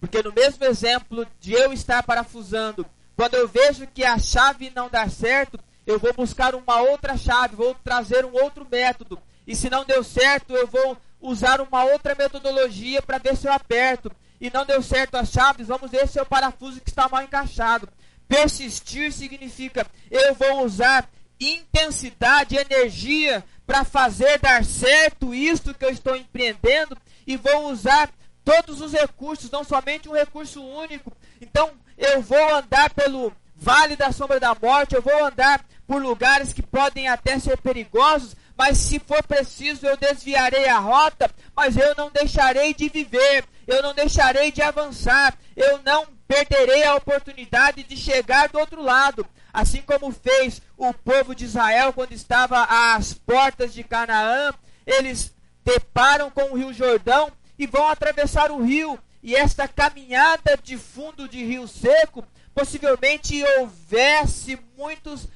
[0.00, 2.84] porque no mesmo exemplo de eu estar parafusando,
[3.14, 7.54] quando eu vejo que a chave não dá certo, eu vou buscar uma outra chave,
[7.54, 9.20] vou trazer um outro método.
[9.46, 13.52] E se não deu certo, eu vou usar uma outra metodologia para ver se eu
[13.52, 14.10] aperto.
[14.40, 17.22] E não deu certo as chaves, vamos ver se é o parafuso que está mal
[17.22, 17.88] encaixado.
[18.26, 26.16] Persistir significa eu vou usar intensidade, energia para fazer dar certo isto que eu estou
[26.16, 28.10] empreendendo e vou usar
[28.44, 31.12] todos os recursos, não somente um recurso único.
[31.40, 36.52] Então, eu vou andar pelo vale da sombra da morte, eu vou andar por lugares
[36.52, 41.94] que podem até ser perigosos, mas se for preciso eu desviarei a rota, mas eu
[41.94, 47.96] não deixarei de viver, eu não deixarei de avançar, eu não perderei a oportunidade de
[47.96, 52.64] chegar do outro lado, assim como fez o povo de Israel quando estava
[52.94, 54.52] às portas de Canaã,
[54.86, 60.78] eles deparam com o Rio Jordão e vão atravessar o rio, e esta caminhada de
[60.78, 65.28] fundo de rio seco, possivelmente houvesse muitos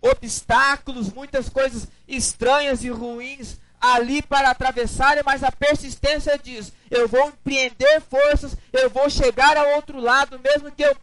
[0.00, 7.28] obstáculos, muitas coisas estranhas e ruins ali para atravessarem, mas a persistência diz: eu vou
[7.28, 10.96] empreender forças, eu vou chegar ao outro lado, mesmo que eu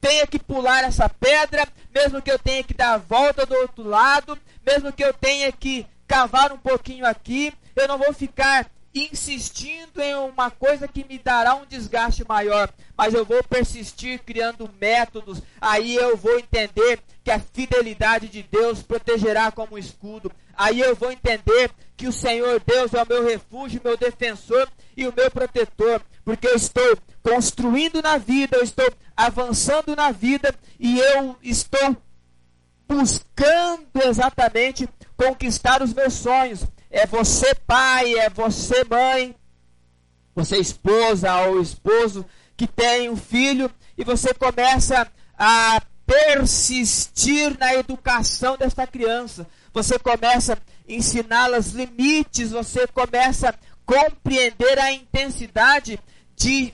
[0.00, 3.82] tenha que pular essa pedra, mesmo que eu tenha que dar a volta do outro
[3.82, 10.00] lado, mesmo que eu tenha que cavar um pouquinho aqui, eu não vou ficar insistindo
[10.00, 15.42] em uma coisa que me dará um desgaste maior, mas eu vou persistir criando métodos,
[15.60, 20.30] aí eu vou entender que a fidelidade de Deus protegerá como escudo.
[20.56, 25.06] Aí eu vou entender que o Senhor Deus é o meu refúgio, meu defensor e
[25.06, 30.98] o meu protetor, porque eu estou construindo na vida, eu estou avançando na vida e
[30.98, 31.96] eu estou
[32.86, 39.34] buscando exatamente conquistar os meus sonhos é você pai, é você mãe,
[40.32, 42.24] você esposa ou esposo
[42.56, 45.04] que tem um filho e você começa
[45.36, 49.44] a persistir na educação desta criança.
[49.74, 50.58] Você começa a
[50.88, 53.54] ensiná-las limites, você começa a
[53.84, 55.98] compreender a intensidade
[56.36, 56.72] de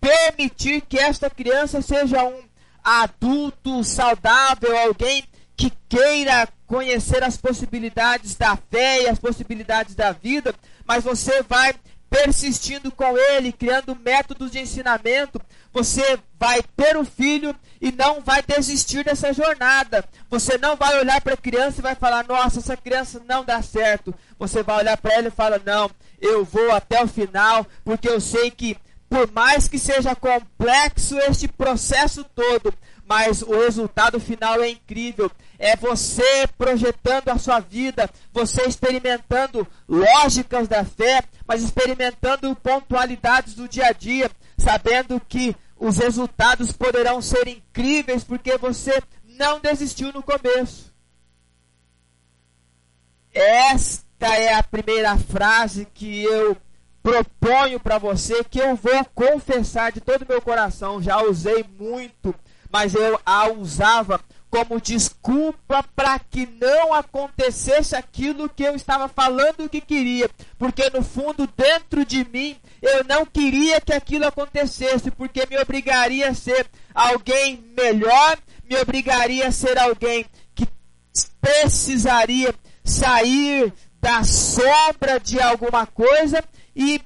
[0.00, 2.40] permitir que esta criança seja um
[2.82, 5.24] adulto saudável, alguém
[5.56, 10.54] que queira conhecer as possibilidades da fé e as possibilidades da vida,
[10.86, 11.74] mas você vai
[12.08, 15.40] persistindo com ele, criando métodos de ensinamento,
[15.78, 20.04] você vai ter o filho e não vai desistir dessa jornada.
[20.28, 23.62] Você não vai olhar para a criança e vai falar: "Nossa, essa criança não dá
[23.62, 24.12] certo".
[24.40, 25.88] Você vai olhar para ela e fala: "Não,
[26.20, 28.76] eu vou até o final, porque eu sei que
[29.08, 32.74] por mais que seja complexo este processo todo,
[33.06, 35.30] mas o resultado final é incrível.
[35.58, 43.66] É você projetando a sua vida, você experimentando lógicas da fé, mas experimentando pontualidades do
[43.66, 50.22] dia a dia, sabendo que os resultados poderão ser incríveis porque você não desistiu no
[50.22, 50.92] começo.
[53.32, 56.56] Esta é a primeira frase que eu
[57.02, 61.00] proponho para você, que eu vou confessar de todo o meu coração.
[61.00, 62.34] Já usei muito
[62.70, 64.20] mas eu a usava
[64.50, 70.28] como desculpa para que não acontecesse aquilo que eu estava falando que queria,
[70.58, 76.30] porque no fundo dentro de mim eu não queria que aquilo acontecesse, porque me obrigaria
[76.30, 80.24] a ser alguém melhor, me obrigaria a ser alguém
[80.54, 80.66] que
[81.40, 86.42] precisaria sair da sombra de alguma coisa
[86.74, 87.00] e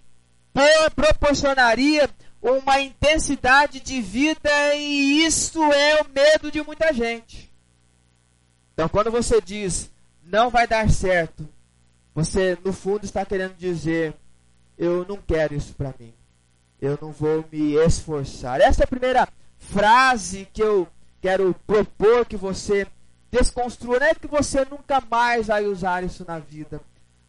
[0.95, 2.09] proporcionaria
[2.43, 7.51] uma intensidade de vida e isso é o medo de muita gente.
[8.75, 9.91] Então, quando você diz
[10.25, 11.49] não vai dar certo,
[12.15, 14.15] você no fundo está querendo dizer
[14.77, 16.13] eu não quero isso para mim.
[16.81, 18.61] Eu não vou me esforçar.
[18.61, 20.89] Essa é a primeira frase que eu
[21.21, 22.87] quero propor que você
[23.31, 24.01] desconstrua.
[24.01, 26.81] Não é que você nunca mais vai usar isso na vida,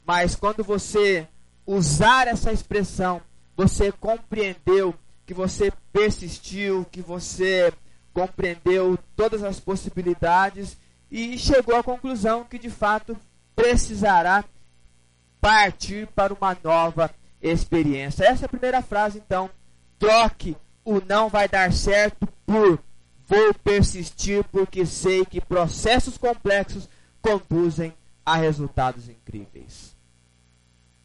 [0.03, 1.27] mas quando você
[1.65, 3.21] usar essa expressão,
[3.55, 4.95] você compreendeu
[5.25, 7.73] que você persistiu, que você
[8.13, 10.77] compreendeu todas as possibilidades
[11.09, 13.17] e chegou à conclusão que de fato
[13.55, 14.43] precisará
[15.39, 18.25] partir para uma nova experiência.
[18.25, 19.49] Essa é a primeira frase, então.
[19.99, 22.79] Troque o não vai dar certo por
[23.25, 26.89] vou persistir porque sei que processos complexos
[27.21, 27.93] conduzem
[28.25, 29.95] a resultados incríveis.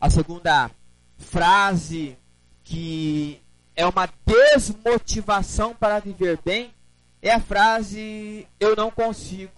[0.00, 0.70] A segunda
[1.16, 2.16] frase
[2.62, 3.40] que
[3.78, 6.74] é uma desmotivação para viver bem,
[7.22, 9.52] é a frase eu não consigo.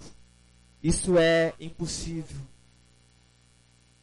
[0.83, 2.37] Isso é impossível.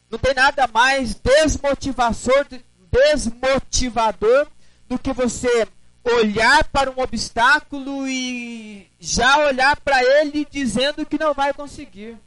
[0.10, 2.48] Não tem nada mais desmotivador,
[2.92, 4.48] desmotivador
[4.90, 5.68] do que você
[6.04, 12.18] olhar para um obstáculo e já olhar para ele dizendo que não vai conseguir.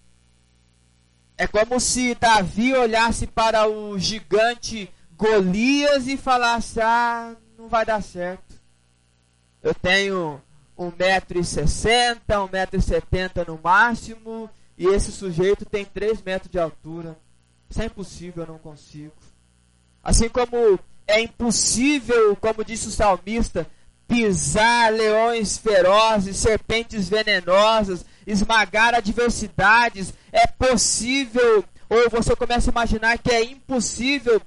[1.36, 7.34] É como se Davi olhasse para o gigante Golias e falasse: Ah,
[7.71, 8.61] vai dar certo.
[9.62, 10.43] Eu tenho
[10.79, 17.16] 1,60m, 1,70m no máximo, e esse sujeito tem 3 metros de altura.
[17.68, 19.12] Isso é impossível, eu não consigo.
[20.03, 23.66] Assim como é impossível, como disse o salmista,
[24.09, 30.14] pisar leões ferozes, serpentes venenosas, esmagar adversidades.
[30.33, 34.41] É possível, ou você começa a imaginar que é impossível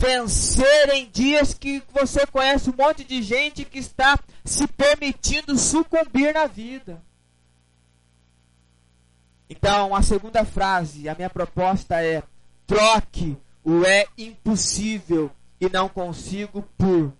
[0.00, 6.32] vencer em dias que você conhece um monte de gente que está se permitindo sucumbir
[6.32, 7.02] na vida.
[9.48, 12.22] Então, a segunda frase, a minha proposta é:
[12.66, 15.30] troque o é impossível
[15.60, 17.12] e não consigo por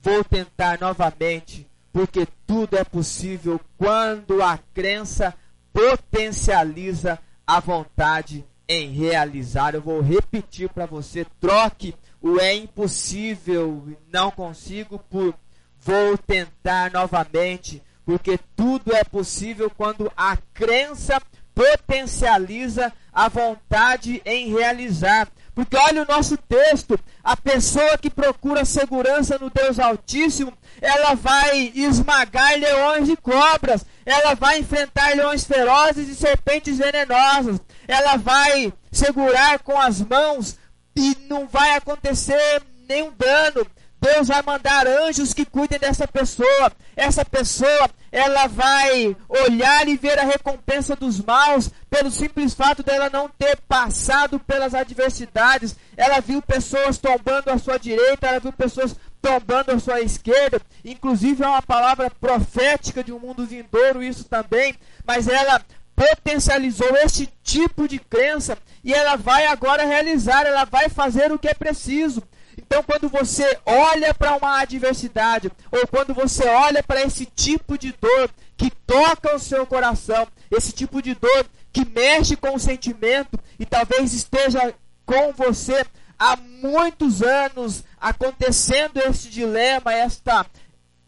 [0.00, 5.34] vou tentar novamente, porque tudo é possível quando a crença
[5.74, 9.74] potencializa a vontade em realizar.
[9.74, 15.34] Eu vou repetir para você: troque o é impossível não consigo por
[15.80, 21.20] vou tentar novamente, porque tudo é possível quando a crença
[21.54, 25.28] potencializa a vontade em realizar.
[25.58, 31.72] Porque olha o nosso texto, a pessoa que procura segurança no Deus Altíssimo, ela vai
[31.74, 39.58] esmagar leões e cobras, ela vai enfrentar leões ferozes e serpentes venenosas, ela vai segurar
[39.58, 40.56] com as mãos
[40.94, 43.66] e não vai acontecer nenhum dano.
[44.00, 46.70] Deus vai mandar anjos que cuidem dessa pessoa.
[46.94, 53.10] Essa pessoa, ela vai olhar e ver a recompensa dos maus pelo simples fato dela
[53.10, 55.76] não ter passado pelas adversidades.
[55.96, 60.60] Ela viu pessoas tombando à sua direita, ela viu pessoas tombando à sua esquerda.
[60.84, 65.60] Inclusive é uma palavra profética de um mundo vindouro isso também, mas ela
[65.94, 71.48] potencializou este tipo de crença e ela vai agora realizar, ela vai fazer o que
[71.48, 72.22] é preciso.
[72.68, 77.94] Então, quando você olha para uma adversidade, ou quando você olha para esse tipo de
[77.98, 83.38] dor que toca o seu coração, esse tipo de dor que mexe com o sentimento
[83.58, 84.74] e talvez esteja
[85.06, 85.82] com você
[86.18, 90.44] há muitos anos acontecendo esse dilema, esta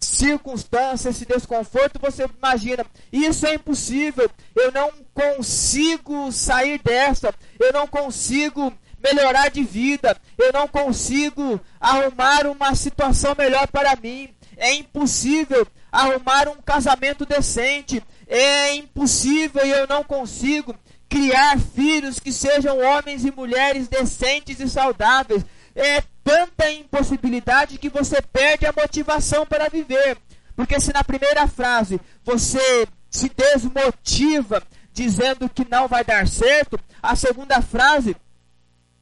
[0.01, 7.87] circunstância, esse desconforto, você imagina, isso é impossível, eu não consigo sair dessa, eu não
[7.87, 14.29] consigo melhorar de vida, eu não consigo arrumar uma situação melhor para mim.
[14.57, 18.03] É impossível arrumar um casamento decente.
[18.27, 20.75] É impossível e eu não consigo
[21.09, 25.45] criar filhos que sejam homens e mulheres decentes e saudáveis.
[25.75, 30.17] É tanta impossibilidade que você perde a motivação para viver.
[30.55, 37.17] Porque se na primeira frase você se desmotiva dizendo que não vai dar certo, a
[37.17, 38.17] segunda frase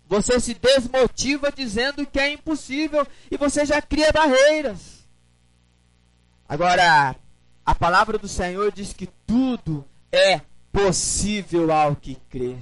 [0.08, 5.06] você se desmotiva dizendo que é impossível e você já cria barreiras.
[6.48, 7.14] Agora,
[7.64, 10.40] a palavra do Senhor diz que tudo é
[10.72, 12.56] possível ao que crê.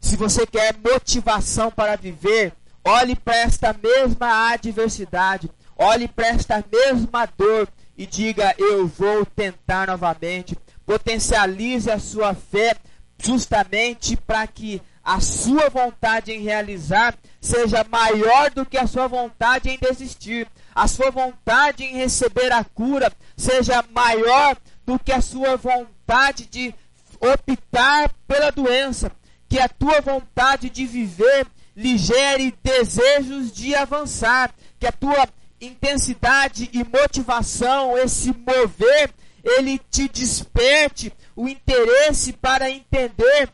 [0.00, 2.52] Se você quer motivação para viver,
[2.84, 9.88] olhe para esta mesma adversidade, olhe para esta mesma dor e diga: Eu vou tentar
[9.88, 10.56] novamente.
[10.86, 12.76] Potencialize a sua fé
[13.18, 19.70] justamente para que a sua vontade em realizar seja maior do que a sua vontade
[19.70, 20.46] em desistir.
[20.74, 24.54] A sua vontade em receber a cura seja maior
[24.84, 26.74] do que a sua vontade de
[27.18, 29.10] optar pela doença.
[29.48, 34.54] Que a tua vontade de viver lhe gere desejos de avançar.
[34.78, 35.26] Que a tua
[35.58, 39.10] intensidade e motivação, esse mover,
[39.42, 43.48] ele te desperte o interesse para entender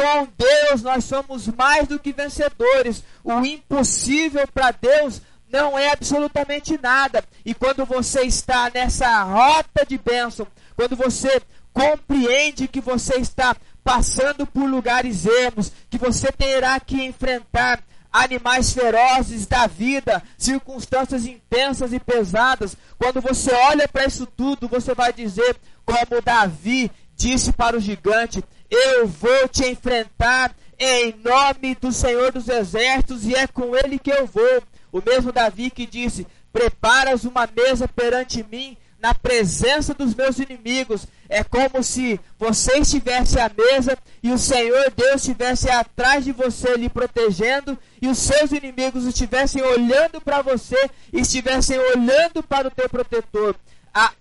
[0.00, 3.04] com Deus nós somos mais do que vencedores.
[3.22, 5.20] O impossível para Deus
[5.52, 7.22] não é absolutamente nada.
[7.44, 11.42] E quando você está nessa rota de bênção, quando você
[11.72, 17.80] compreende que você está passando por lugares ermos, que você terá que enfrentar
[18.12, 24.94] animais ferozes da vida, circunstâncias intensas e pesadas, quando você olha para isso tudo, você
[24.94, 31.92] vai dizer, como Davi disse para o gigante: eu vou te enfrentar em nome do
[31.92, 34.62] Senhor dos Exércitos e é com ele que eu vou.
[34.92, 41.06] O mesmo Davi que disse: Preparas uma mesa perante mim na presença dos meus inimigos.
[41.28, 46.76] É como se você estivesse à mesa e o Senhor Deus estivesse atrás de você
[46.76, 52.88] lhe protegendo e os seus inimigos estivessem olhando para você estivessem olhando para o teu
[52.88, 53.54] protetor.
[53.92, 54.12] A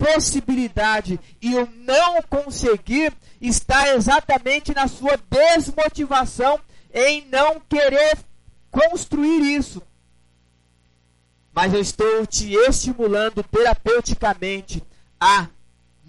[0.00, 6.58] impossibilidade e o não conseguir está exatamente na sua desmotivação
[6.92, 8.18] em não querer
[8.70, 9.82] construir isso
[11.52, 14.82] mas eu estou te estimulando terapeuticamente
[15.18, 15.48] a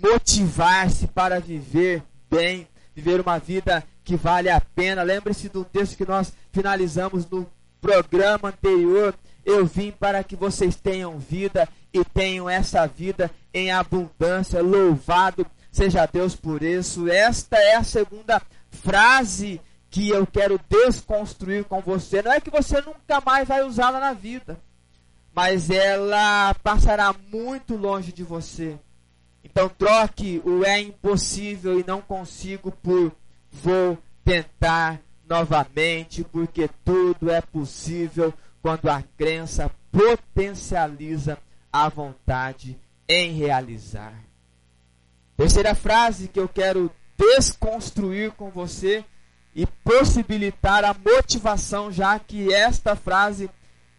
[0.01, 5.03] motivar-se para viver bem, viver uma vida que vale a pena.
[5.03, 7.45] Lembre-se do texto que nós finalizamos no
[7.79, 9.15] programa anterior.
[9.43, 14.61] Eu vim para que vocês tenham vida e tenham essa vida em abundância.
[14.61, 17.09] Louvado seja Deus por isso.
[17.09, 22.21] Esta é a segunda frase que eu quero desconstruir com você.
[22.21, 24.57] Não é que você nunca mais vai usá-la na vida
[25.33, 28.77] mas ela passará muito longe de você.
[29.43, 33.11] Então troque o é impossível e não consigo por
[33.49, 41.37] vou tentar novamente, porque tudo é possível quando a crença potencializa
[41.71, 44.13] a vontade em realizar.
[45.37, 49.05] Terceira frase que eu quero desconstruir com você
[49.53, 53.49] e possibilitar a motivação, já que esta frase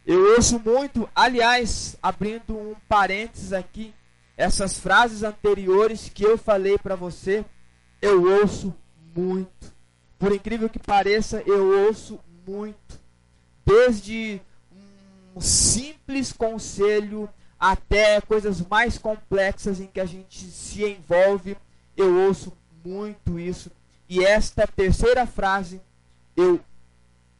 [0.04, 3.94] eu ouço muito, aliás, abrindo um parênteses aqui,
[4.36, 7.44] essas frases anteriores que eu falei para você,
[8.00, 8.74] eu ouço
[9.14, 9.72] muito.
[10.18, 13.00] Por incrível que pareça, eu ouço muito.
[13.64, 14.40] Desde
[15.36, 17.28] um simples conselho
[17.62, 21.56] até coisas mais complexas em que a gente se envolve,
[21.96, 22.52] eu ouço
[22.84, 23.70] muito isso.
[24.08, 25.80] E esta terceira frase
[26.36, 26.60] eu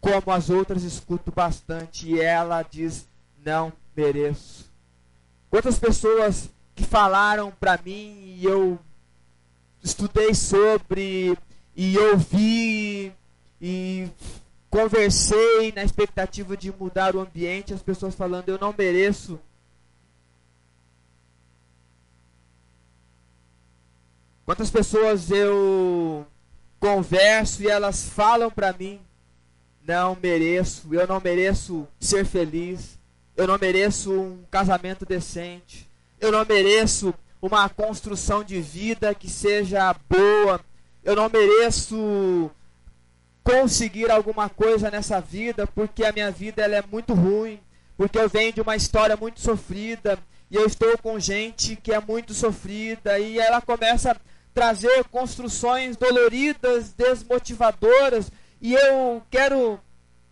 [0.01, 3.05] como as outras escuto bastante e ela diz:
[3.45, 4.70] não mereço.
[5.51, 8.79] Quantas pessoas que falaram para mim e eu
[9.83, 11.37] estudei sobre
[11.75, 13.12] e ouvi
[13.61, 14.09] e
[14.70, 19.41] conversei na expectativa de mudar o ambiente, as pessoas falando: eu não mereço.
[24.53, 26.26] Quantas pessoas eu
[26.78, 29.00] converso e elas falam para mim
[29.82, 32.98] não mereço, eu não mereço ser feliz,
[33.34, 35.90] eu não mereço um casamento decente,
[36.20, 40.61] eu não mereço uma construção de vida que seja boa,
[41.03, 42.50] eu não mereço
[43.42, 47.59] conseguir alguma coisa nessa vida porque a minha vida ela é muito ruim,
[47.96, 50.18] porque eu venho de uma história muito sofrida
[50.50, 55.96] e eu estou com gente que é muito sofrida e ela começa a trazer construções
[55.96, 58.30] doloridas, desmotivadoras
[58.61, 59.80] e eu quero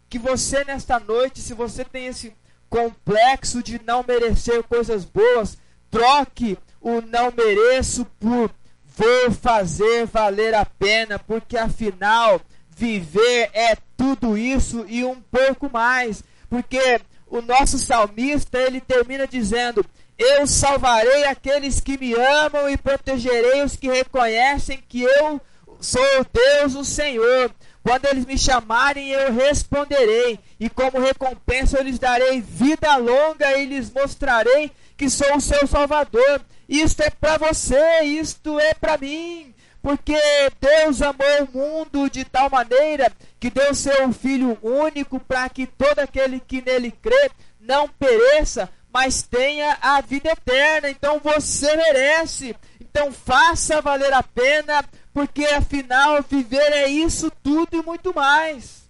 [0.08, 2.32] que você nesta noite, se você tem esse
[2.68, 5.58] complexo de não merecer coisas boas,
[5.90, 8.50] troque o não mereço por
[8.96, 12.40] vou fazer valer a pena, porque afinal
[12.76, 16.22] viver é tudo isso e um pouco mais.
[16.48, 19.84] Porque o nosso salmista, ele termina dizendo:
[20.20, 25.40] Eu salvarei aqueles que me amam e protegerei os que reconhecem que eu
[25.80, 27.50] sou Deus, o Senhor.
[27.82, 33.64] Quando eles me chamarem, eu responderei, e como recompensa eu lhes darei vida longa e
[33.64, 36.42] lhes mostrarei que sou o seu Salvador.
[36.68, 40.20] Isto é para você, isto é para mim, porque
[40.60, 43.10] Deus amou o mundo de tal maneira
[43.40, 49.22] que deu seu Filho único para que todo aquele que nele crê não pereça, mas
[49.22, 50.90] tenha a vida eterna.
[50.90, 52.54] Então você merece.
[52.80, 58.80] Então faça valer a pena porque afinal viver é isso tudo e muito mais.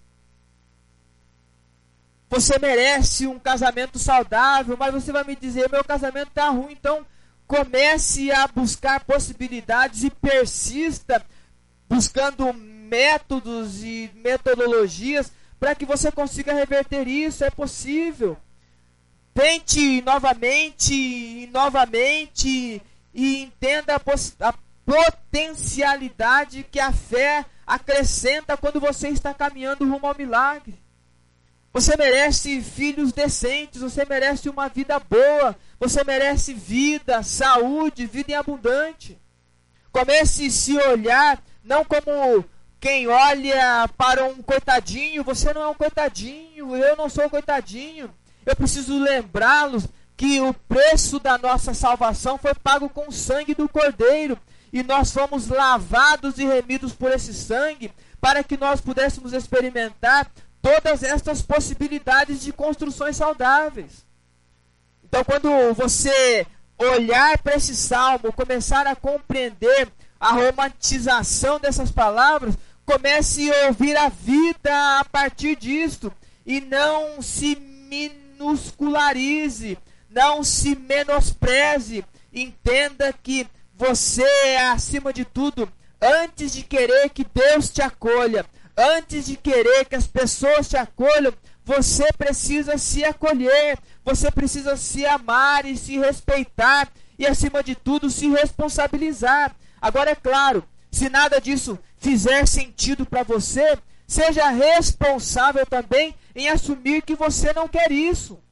[2.28, 7.04] Você merece um casamento saudável, mas você vai me dizer: meu casamento está ruim, então
[7.46, 11.24] comece a buscar possibilidades e persista
[11.88, 17.44] buscando métodos e metodologias para que você consiga reverter isso.
[17.44, 18.36] É possível.
[19.34, 22.82] Tente novamente e novamente
[23.14, 24.54] e entenda a, a
[24.84, 30.74] potencialidade que a fé acrescenta quando você está caminhando rumo ao milagre.
[31.72, 38.34] Você merece filhos decentes, você merece uma vida boa, você merece vida, saúde, vida em
[38.34, 39.16] abundante.
[39.92, 42.44] Comece a se olhar não como
[42.80, 48.12] quem olha para um coitadinho, você não é um coitadinho, eu não sou um coitadinho.
[48.50, 49.86] Eu preciso lembrá-los
[50.16, 54.36] que o preço da nossa salvação foi pago com o sangue do Cordeiro
[54.72, 60.28] e nós fomos lavados e remidos por esse sangue para que nós pudéssemos experimentar
[60.60, 64.04] todas estas possibilidades de construções saudáveis.
[65.04, 66.44] Então, quando você
[66.76, 69.88] olhar para esse salmo, começar a compreender
[70.18, 76.12] a romantização dessas palavras, comece a ouvir a vida a partir disto
[76.44, 77.54] e não se
[78.40, 79.78] minuscularize,
[80.08, 82.04] não se menospreze.
[82.32, 85.70] Entenda que você é acima de tudo,
[86.00, 88.44] antes de querer que Deus te acolha,
[88.76, 91.32] antes de querer que as pessoas te acolham,
[91.64, 96.88] você precisa se acolher, você precisa se amar e se respeitar
[97.18, 99.54] e, acima de tudo, se responsabilizar.
[99.80, 107.02] Agora, é claro, se nada disso fizer sentido para você, seja responsável também em assumir
[107.02, 108.42] que você não quer isso.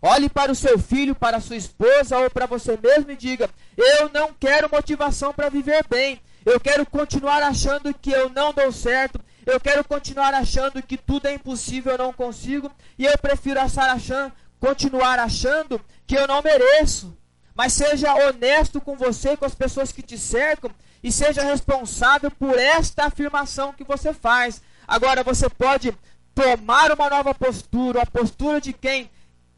[0.00, 3.48] Olhe para o seu filho, para a sua esposa ou para você mesmo e diga:
[3.74, 6.20] Eu não quero motivação para viver bem.
[6.44, 9.18] Eu quero continuar achando que eu não dou certo.
[9.46, 12.70] Eu quero continuar achando que tudo é impossível, eu não consigo.
[12.98, 17.16] E eu prefiro achando, continuar achando que eu não mereço.
[17.54, 20.70] Mas seja honesto com você com as pessoas que te cercam
[21.02, 24.60] e seja responsável por esta afirmação que você faz.
[24.86, 25.96] Agora você pode
[26.34, 29.10] tomar uma nova postura, a postura de quem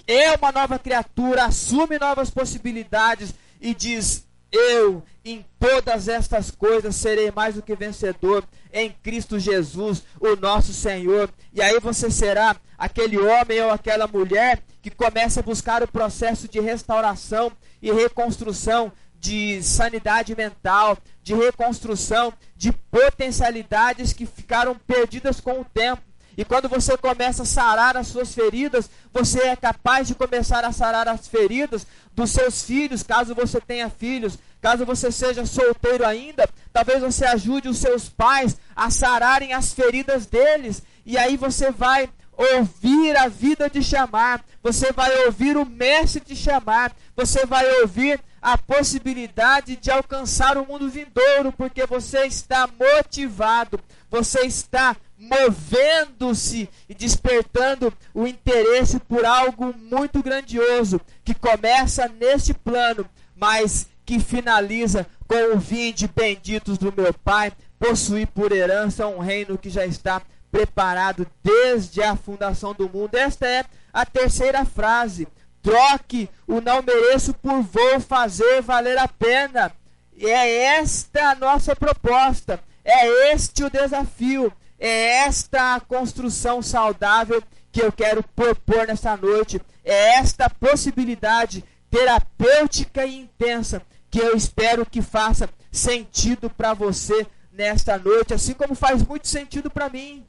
[0.07, 7.31] é uma nova criatura, assume novas possibilidades e diz: Eu, em todas estas coisas, serei
[7.31, 11.29] mais do que vencedor em Cristo Jesus, o nosso Senhor.
[11.53, 16.47] E aí você será aquele homem ou aquela mulher que começa a buscar o processo
[16.47, 17.51] de restauração
[17.83, 26.03] e reconstrução de sanidade mental, de reconstrução de potencialidades que ficaram perdidas com o tempo.
[26.37, 30.73] E quando você começa a sarar as suas feridas, você é capaz de começar a
[30.73, 34.39] sarar as feridas dos seus filhos, caso você tenha filhos.
[34.61, 40.27] Caso você seja solteiro ainda, talvez você ajude os seus pais a sararem as feridas
[40.27, 40.83] deles.
[41.05, 46.35] E aí você vai ouvir a vida de chamar, você vai ouvir o mestre te
[46.35, 53.81] chamar, você vai ouvir a possibilidade de alcançar o mundo vindouro, porque você está motivado,
[54.11, 63.09] você está movendo-se e despertando o interesse por algo muito grandioso que começa neste plano,
[63.35, 69.59] mas que finaliza com o vinde benditos do meu Pai, possuir por herança um reino
[69.59, 73.15] que já está preparado desde a fundação do mundo.
[73.15, 75.27] Esta é a terceira frase.
[75.63, 79.73] Troque o não mereço por vou fazer valer a pena.
[80.17, 82.61] E é esta a nossa proposta.
[82.85, 84.53] É este o desafio.
[84.79, 89.61] É esta construção saudável que eu quero propor nesta noite.
[89.85, 97.99] É esta possibilidade terapêutica e intensa que eu espero que faça sentido para você nesta
[97.99, 100.27] noite, assim como faz muito sentido para mim.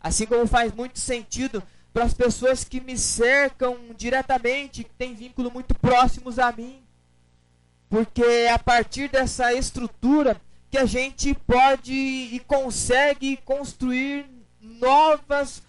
[0.00, 5.50] Assim como faz muito sentido para as pessoas que me cercam diretamente, que têm vínculo
[5.50, 6.82] muito próximos a mim.
[7.88, 10.40] Porque a partir dessa estrutura
[10.74, 14.26] que a gente pode e consegue construir
[14.60, 15.62] novas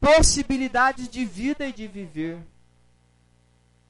[0.00, 2.38] possibilidades de vida e de viver.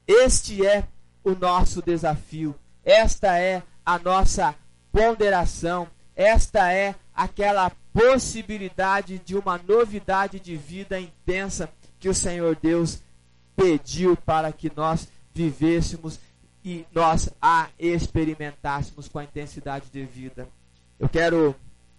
[0.06, 0.86] Este é
[1.24, 2.54] o nosso desafio.
[2.84, 4.54] Esta é a nossa
[4.92, 5.88] ponderação.
[6.14, 13.00] Esta é aquela possibilidade de uma novidade de vida intensa que o Senhor Deus
[13.56, 16.20] pediu para que nós vivêssemos
[16.62, 20.46] e nós a experimentássemos com a intensidade de vida.
[20.98, 21.54] Eu quero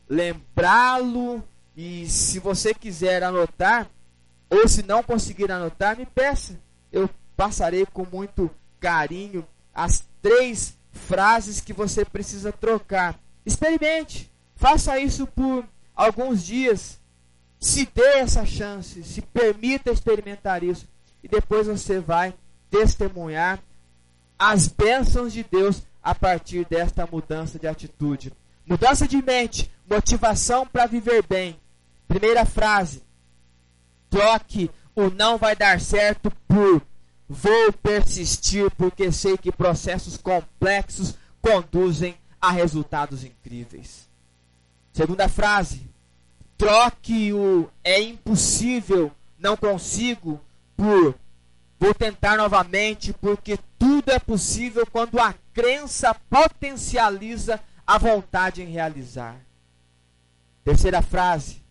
[0.08, 1.44] lembrá-lo
[1.76, 3.90] e se você quiser anotar
[4.50, 6.60] ou se não conseguir anotar, me peça.
[6.92, 13.18] Eu passarei com muito carinho as três frases que você precisa trocar.
[13.46, 14.30] Experimente.
[14.56, 17.00] Faça isso por alguns dias.
[17.60, 20.88] Se dê essa chance, se permita experimentar isso
[21.24, 22.34] e depois você vai
[22.70, 23.60] testemunhar
[24.38, 28.32] as bênçãos de Deus a partir desta mudança de atitude.
[28.70, 31.60] Mudança de mente, motivação para viver bem.
[32.08, 33.02] Primeira frase:
[34.12, 36.80] troque o não vai dar certo por
[37.28, 44.08] vou persistir porque sei que processos complexos conduzem a resultados incríveis.
[44.94, 45.90] Segunda frase:
[46.56, 50.40] troque o é impossível, não consigo
[50.78, 51.16] por
[51.80, 57.60] vou tentar novamente, porque tudo é possível quando a crença potencializa
[57.90, 59.36] a vontade em realizar.
[60.64, 61.64] Terceira frase: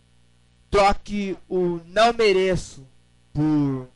[0.69, 2.85] troque o não mereço
[3.31, 3.87] por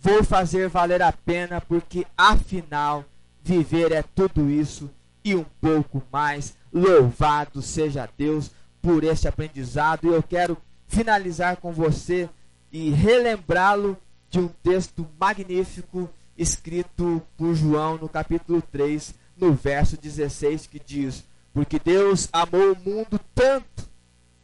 [0.00, 3.04] vou fazer valer a pena, porque afinal
[3.40, 4.90] viver é tudo isso
[5.22, 6.56] e um pouco mais.
[6.72, 8.50] Louvado seja Deus
[8.82, 10.56] por esse aprendizado e eu quero
[10.88, 12.28] finalizar com você
[12.72, 13.96] e relembrá-lo
[14.28, 21.29] de um texto magnífico escrito por João no capítulo 3, no verso 16, que diz:
[21.52, 23.88] Porque Deus amou o mundo tanto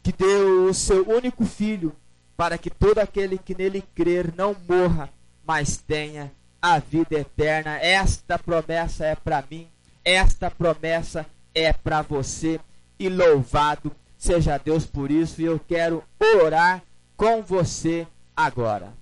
[0.03, 1.95] que deu o seu único filho,
[2.35, 5.09] para que todo aquele que nele crer não morra,
[5.45, 6.31] mas tenha
[6.61, 7.77] a vida eterna.
[7.79, 9.67] Esta promessa é para mim,
[10.03, 12.59] esta promessa é para você,
[12.99, 16.03] e louvado seja Deus por isso, e eu quero
[16.41, 16.83] orar
[17.15, 18.93] com você agora.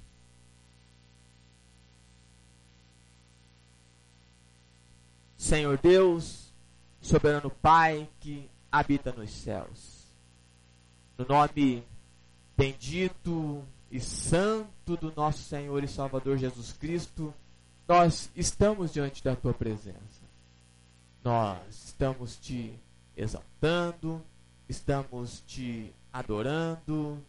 [5.38, 6.45] Senhor Deus,
[7.06, 10.12] soberano Pai que habita nos céus.
[11.18, 11.84] No nome
[12.58, 17.32] bendito e santo do nosso Senhor e Salvador Jesus Cristo,
[17.88, 20.26] nós estamos diante da tua presença.
[21.24, 22.74] Nós estamos te
[23.16, 24.20] exaltando,
[24.68, 27.20] estamos te adorando,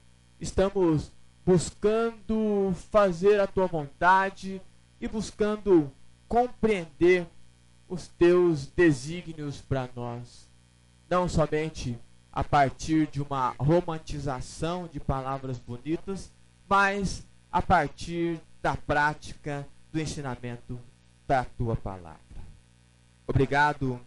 [0.40, 1.12] estamos
[1.44, 4.60] buscando fazer a tua vontade
[4.98, 5.92] e buscando
[6.26, 7.26] compreender
[7.88, 10.48] os teus desígnios para nós.
[11.08, 11.98] Não somente
[12.32, 16.30] a partir de uma romantização de palavras bonitas,
[16.68, 20.78] mas a partir da prática do ensinamento
[21.26, 22.20] da tua palavra.
[23.26, 24.00] Obrigado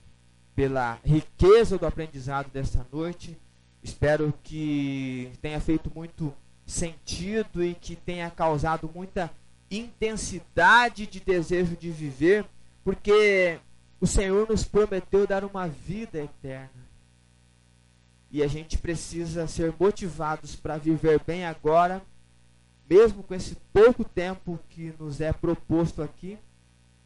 [0.56, 3.38] pela riqueza do aprendizado desta noite.
[3.82, 6.34] Espero que tenha feito muito
[6.66, 9.32] sentido e que tenha causado muita
[9.72, 12.46] intensidade de desejo de viver,
[12.84, 13.60] porque
[14.02, 16.88] o Senhor nos prometeu dar uma vida eterna.
[18.32, 22.02] E a gente precisa ser motivados para viver bem agora,
[22.90, 26.38] mesmo com esse pouco tempo que nos é proposto aqui,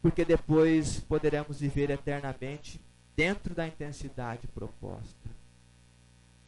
[0.02, 2.80] porque depois poderemos viver eternamente
[3.16, 5.30] dentro da intensidade proposta.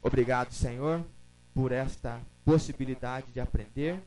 [0.03, 1.03] Obrigado, Senhor,
[1.55, 4.01] por esta possibilidade de aprender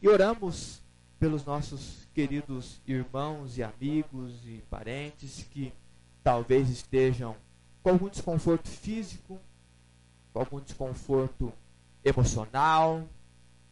[0.00, 0.80] e oramos
[1.18, 5.72] pelos nossos queridos irmãos e amigos e parentes que
[6.22, 7.34] talvez estejam
[7.82, 9.38] com algum desconforto físico,
[10.32, 11.52] com algum desconforto
[12.04, 13.02] emocional,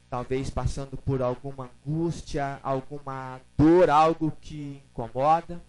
[0.09, 5.63] talvez passando por alguma angústia, alguma dor, algo que incomoda.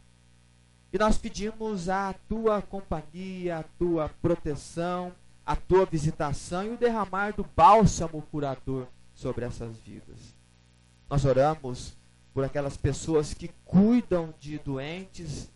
[0.91, 5.13] E nós pedimos a tua companhia, a tua proteção,
[5.45, 10.35] a tua visitação e o derramar do bálsamo curador sobre essas vidas.
[11.09, 11.95] Nós oramos
[12.33, 15.49] por aquelas pessoas que cuidam de doentes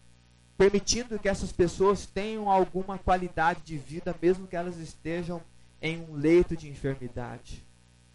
[0.58, 5.42] permitindo que essas pessoas tenham alguma qualidade de vida, mesmo que elas estejam
[5.82, 7.64] em um leito de enfermidade.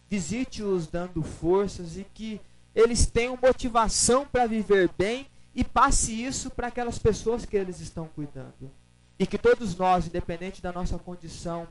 [0.09, 2.41] Visite-os dando forças e que
[2.75, 8.07] eles tenham motivação para viver bem e passe isso para aquelas pessoas que eles estão
[8.07, 8.71] cuidando.
[9.19, 11.69] E que todos nós, independente da nossa condição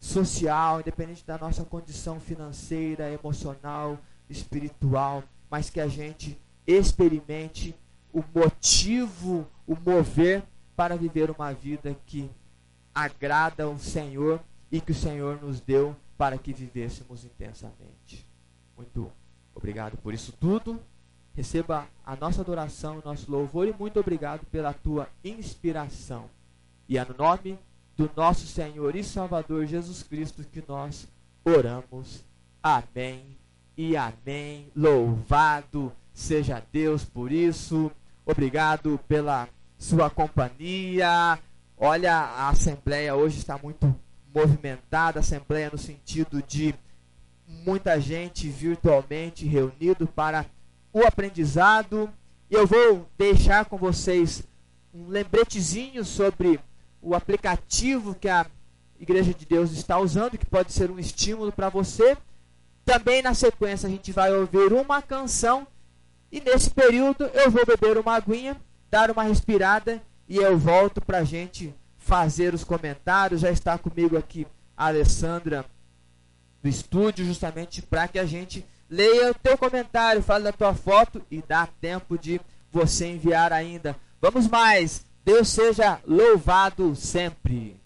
[0.00, 3.98] social, independente da nossa condição financeira, emocional,
[4.30, 7.74] espiritual, mas que a gente experimente
[8.12, 10.42] o motivo, o mover
[10.74, 12.30] para viver uma vida que
[12.94, 14.40] agrada ao Senhor
[14.72, 18.26] e que o Senhor nos deu para que vivêssemos intensamente.
[18.76, 19.12] Muito
[19.54, 20.80] obrigado por isso tudo.
[21.34, 26.28] Receba a nossa adoração, o nosso louvor e muito obrigado pela tua inspiração.
[26.88, 27.58] E é no nome
[27.96, 31.06] do nosso Senhor e Salvador Jesus Cristo que nós
[31.44, 32.24] oramos.
[32.62, 33.36] Amém
[33.76, 34.68] e amém.
[34.74, 37.92] Louvado seja Deus por isso.
[38.26, 39.48] Obrigado pela
[39.78, 41.38] sua companhia.
[41.76, 43.94] Olha, a Assembleia hoje está muito
[44.34, 46.74] movimentada Assembleia no sentido de
[47.46, 50.44] muita gente virtualmente reunido para
[50.92, 52.10] o aprendizado.
[52.50, 54.42] E eu vou deixar com vocês
[54.92, 56.60] um lembretezinho sobre
[57.00, 58.46] o aplicativo que a
[59.00, 62.16] Igreja de Deus está usando, que pode ser um estímulo para você.
[62.84, 65.66] Também na sequência a gente vai ouvir uma canção
[66.32, 68.56] e nesse período eu vou beber uma aguinha,
[68.90, 73.40] dar uma respirada e eu volto para a gente fazer os comentários.
[73.40, 75.64] Já está comigo aqui a Alessandra
[76.62, 81.22] do estúdio, justamente para que a gente leia o teu comentário, fale da tua foto
[81.30, 83.96] e dá tempo de você enviar ainda.
[84.20, 85.06] Vamos mais!
[85.24, 87.78] Deus seja louvado sempre.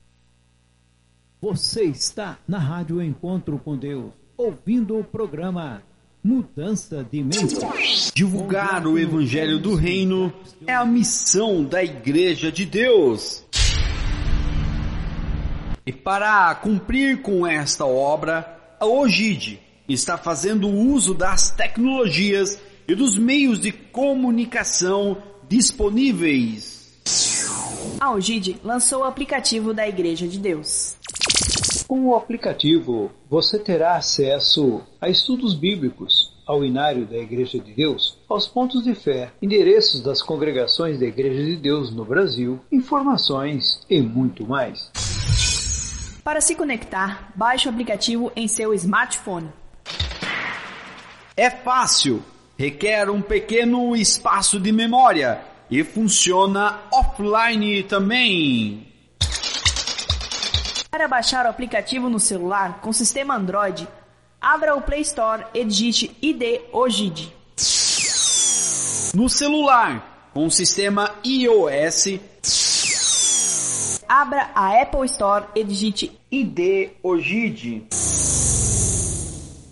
[1.40, 5.82] Você está na Rádio Encontro com Deus, ouvindo o programa
[6.24, 8.12] Mudança de mente.
[8.14, 10.32] Divulgar o Evangelho do Reino
[10.64, 13.44] é a missão da Igreja de Deus.
[15.84, 19.58] E para cumprir com esta obra, a OGID
[19.88, 22.56] está fazendo uso das tecnologias
[22.86, 27.02] e dos meios de comunicação disponíveis.
[27.98, 30.94] A OGID lançou o aplicativo da Igreja de Deus.
[31.92, 38.16] Com o aplicativo, você terá acesso a estudos bíblicos, ao inário da Igreja de Deus,
[38.30, 44.00] aos pontos de fé, endereços das congregações da Igreja de Deus no Brasil, informações e
[44.00, 44.90] muito mais.
[46.24, 49.50] Para se conectar, baixe o aplicativo em seu smartphone.
[51.36, 52.22] É fácil,
[52.56, 58.91] requer um pequeno espaço de memória e funciona offline também.
[60.92, 63.88] Para baixar o aplicativo no celular com sistema Android,
[64.38, 67.34] abra o Play Store e digite ID OGID.
[69.14, 72.20] No celular, com o sistema iOS,
[74.06, 77.86] abra a Apple Store e digite ID OGID.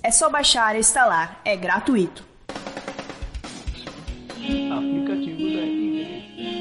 [0.02, 2.24] É só baixar e instalar, é gratuito.
[4.38, 6.59] Aplicativo da Igreja.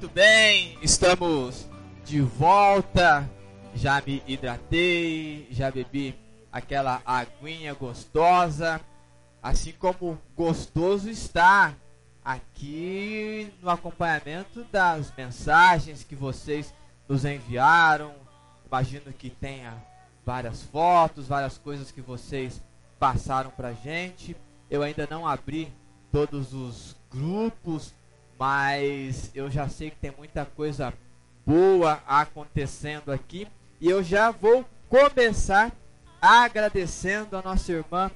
[0.00, 1.66] Muito bem, estamos
[2.04, 3.28] de volta.
[3.74, 6.16] Já me hidratei, já bebi
[6.52, 8.80] aquela aguinha gostosa,
[9.42, 11.74] assim como gostoso está
[12.24, 16.72] aqui no acompanhamento das mensagens que vocês
[17.08, 18.14] nos enviaram.
[18.68, 19.74] Imagino que tenha
[20.24, 22.62] várias fotos, várias coisas que vocês
[23.00, 24.36] passaram pra gente.
[24.70, 25.72] Eu ainda não abri
[26.12, 27.92] todos os grupos,
[28.38, 30.94] mas eu já sei que tem muita coisa
[31.44, 33.48] boa acontecendo aqui.
[33.80, 35.72] E eu já vou começar
[36.20, 38.10] agradecendo a nossa irmã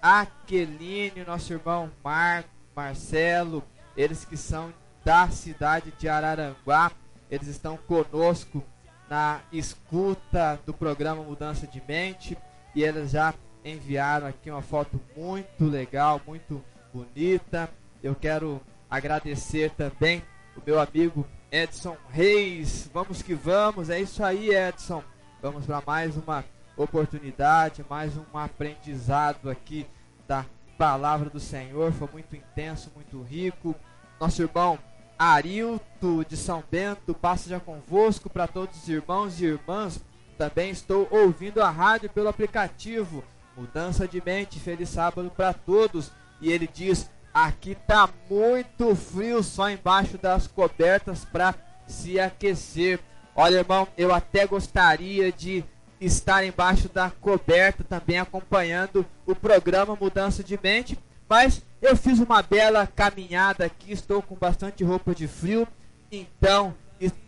[0.00, 3.62] Aqueline, nosso irmão Marco, Marcelo,
[3.96, 4.72] eles que são
[5.04, 6.92] da cidade de Araranguá,
[7.30, 8.62] eles estão conosco
[9.08, 12.36] na escuta do programa Mudança de Mente.
[12.74, 13.32] E eles já
[13.64, 16.62] enviaram aqui uma foto muito legal, muito
[16.92, 17.70] bonita.
[18.02, 18.60] Eu quero
[18.90, 20.22] agradecer também
[20.56, 22.88] o meu amigo Edson Reis.
[22.92, 25.02] Vamos que vamos, é isso aí, Edson.
[25.40, 26.44] Vamos para mais uma
[26.76, 29.86] oportunidade, mais um aprendizado aqui
[30.26, 30.44] da
[30.76, 31.92] palavra do Senhor.
[31.92, 33.74] Foi muito intenso, muito rico.
[34.20, 34.78] Nosso irmão
[35.18, 40.02] Arilto de São Bento passa já convosco para todos os irmãos e irmãs.
[40.36, 43.24] Também estou ouvindo a rádio pelo aplicativo.
[43.56, 46.12] Mudança de mente, feliz sábado para todos.
[46.40, 51.54] E ele diz: Aqui tá muito frio só embaixo das cobertas para
[51.86, 52.98] se aquecer.
[53.34, 55.62] Olha, irmão, eu até gostaria de
[56.00, 60.98] estar embaixo da coberta também acompanhando o programa Mudança de Mente,
[61.28, 65.68] mas eu fiz uma bela caminhada aqui, estou com bastante roupa de frio,
[66.10, 66.74] então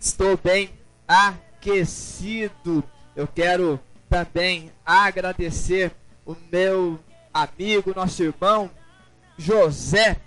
[0.01, 0.71] estou bem
[1.07, 2.83] aquecido.
[3.15, 3.79] Eu quero
[4.09, 5.93] também agradecer
[6.25, 6.99] o meu
[7.35, 8.71] amigo, nosso irmão
[9.39, 10.21] José.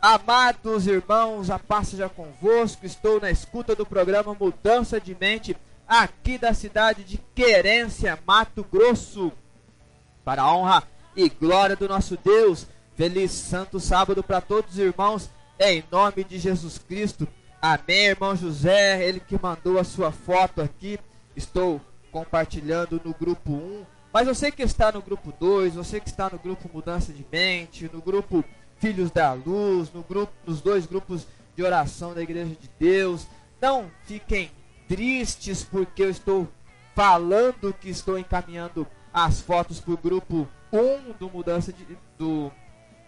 [0.00, 2.84] Amados irmãos, a paz seja convosco.
[2.84, 9.32] Estou na escuta do programa Mudança de Mente, aqui da cidade de Querência, Mato Grosso.
[10.24, 10.82] Para a honra
[11.16, 12.66] e glória do nosso Deus,
[12.96, 17.26] feliz santo sábado para todos os irmãos, em nome de Jesus Cristo.
[17.62, 20.98] Amém, irmão José, ele que mandou a sua foto aqui.
[21.34, 21.80] Estou
[22.10, 26.40] compartilhando no grupo 1 mas você que está no grupo 2, você que está no
[26.40, 28.44] grupo Mudança de Mente, no grupo
[28.80, 31.24] Filhos da Luz, no grupo, nos dois grupos
[31.54, 33.28] de oração da Igreja de Deus,
[33.60, 34.50] não fiquem
[34.88, 36.48] tristes porque eu estou
[36.96, 38.84] falando que estou encaminhando
[39.14, 41.86] as fotos para o grupo 1 do Mudança de,
[42.18, 42.50] do,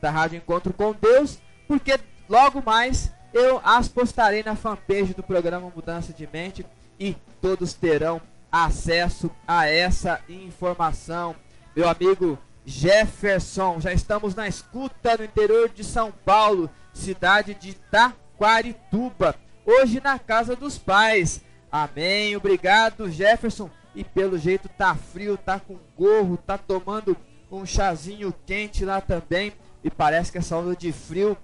[0.01, 5.73] da Rádio Encontro com Deus, porque logo mais eu as postarei na fanpage do programa
[5.75, 6.65] Mudança de Mente
[7.01, 11.37] e todos terão acesso a essa informação.
[11.75, 19.35] Meu amigo Jefferson, já estamos na escuta no interior de São Paulo, cidade de Taquarituba,
[19.65, 21.43] hoje na casa dos pais.
[21.71, 22.37] Amém.
[22.37, 23.71] Obrigado, Jefferson.
[23.95, 27.17] E pelo jeito tá frio, tá com gorro, tá tomando
[27.51, 29.53] um chazinho quente lá também.
[29.83, 31.37] E parece que essa onda de frio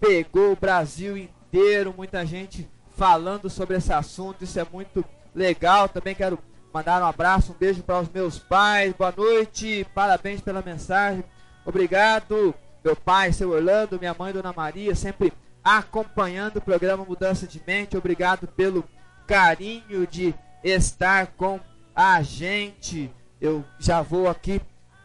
[0.00, 1.94] pegou o Brasil inteiro.
[1.96, 4.44] Muita gente falando sobre esse assunto.
[4.44, 5.04] Isso é muito
[5.34, 5.88] legal.
[5.88, 6.38] Também quero
[6.72, 8.92] mandar um abraço, um beijo para os meus pais.
[8.92, 11.24] Boa noite, parabéns pela mensagem.
[11.64, 15.32] Obrigado, meu pai, seu Orlando, minha mãe, Dona Maria, sempre
[15.62, 17.96] acompanhando o programa Mudança de Mente.
[17.96, 18.84] Obrigado pelo
[19.26, 20.34] carinho de
[20.64, 21.60] estar com
[21.94, 23.10] a gente.
[23.40, 24.60] Eu já vou aqui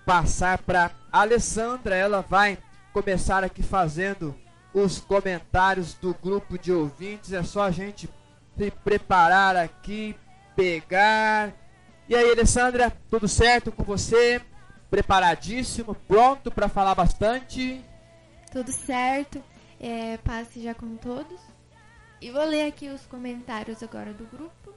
[0.05, 2.57] passar para Alessandra, ela vai
[2.91, 4.35] começar aqui fazendo
[4.73, 7.33] os comentários do grupo de ouvintes.
[7.33, 8.09] É só a gente
[8.57, 10.15] se preparar aqui,
[10.55, 11.53] pegar.
[12.07, 14.41] E aí, Alessandra, tudo certo com você?
[14.89, 17.83] Preparadíssimo, pronto para falar bastante?
[18.51, 19.43] Tudo certo.
[19.79, 21.39] É, passe já com todos.
[22.21, 24.73] E vou ler aqui os comentários agora do grupo.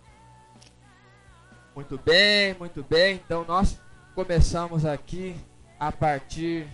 [1.74, 3.16] Muito bem, muito bem.
[3.16, 3.78] Então nós
[4.14, 5.36] começamos aqui
[5.78, 6.66] a partir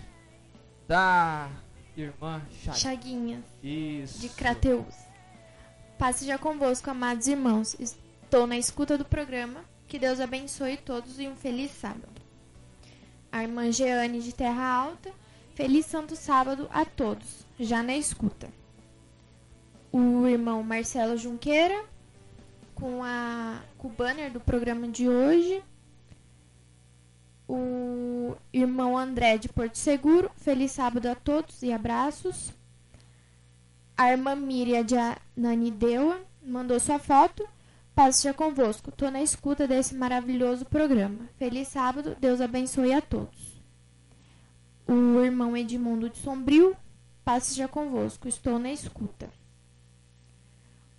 [0.87, 1.49] da
[1.95, 2.73] irmã Chaguinha.
[2.73, 4.19] Chaguinhas, Isso.
[4.19, 5.02] de Crateus.
[6.03, 7.77] Passe já convosco, amados irmãos.
[7.79, 9.63] Estou na escuta do programa.
[9.87, 12.21] Que Deus abençoe todos e um feliz sábado.
[13.31, 15.13] A irmã Jeane de Terra Alta.
[15.55, 17.45] Feliz Santo Sábado a todos.
[17.57, 18.49] Já na escuta.
[19.93, 21.85] o irmão Marcelo Junqueira
[22.75, 25.63] com, a, com o banner do programa de hoje.
[27.47, 30.29] O irmão André de Porto Seguro.
[30.35, 32.51] Feliz sábado a todos e abraços.
[33.97, 37.47] A irmã Miriam de Ananideua mandou sua foto.
[38.11, 38.91] Seja convosco.
[38.91, 41.29] Tô na escuta desse maravilhoso programa.
[41.37, 42.17] Feliz sábado.
[42.19, 43.61] Deus abençoe a todos.
[44.87, 46.75] O irmão Edmundo de Sombrio.
[47.39, 48.27] Seja convosco.
[48.27, 49.29] Estou na escuta.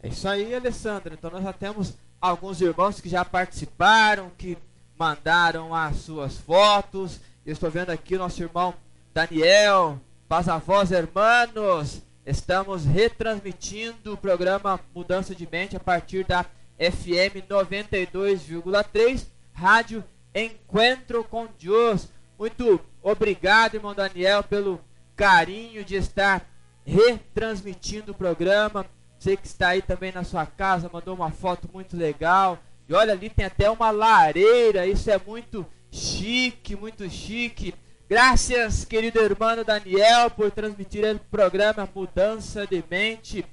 [0.00, 1.14] É isso aí, Alessandra.
[1.14, 4.56] Então nós já temos alguns irmãos que já participaram, que
[4.96, 7.20] mandaram as suas fotos.
[7.44, 8.72] Eu estou vendo aqui o nosso irmão
[9.12, 10.60] Daniel, paz a
[10.90, 12.02] hermanos.
[12.26, 16.42] Estamos retransmitindo o programa Mudança de Mente a partir da
[16.78, 20.02] FM 92,3, Rádio
[20.34, 22.08] Encontro com Deus.
[22.38, 24.80] Muito obrigado, irmão Daniel, pelo
[25.14, 26.48] carinho de estar
[26.82, 28.86] retransmitindo o programa.
[29.18, 32.58] Você que está aí também na sua casa, mandou uma foto muito legal.
[32.88, 34.86] E olha ali, tem até uma lareira.
[34.86, 37.74] Isso é muito chique, muito chique.
[38.06, 43.46] Graças, querido irmão Daniel, por transmitir o programa Mudança de Mente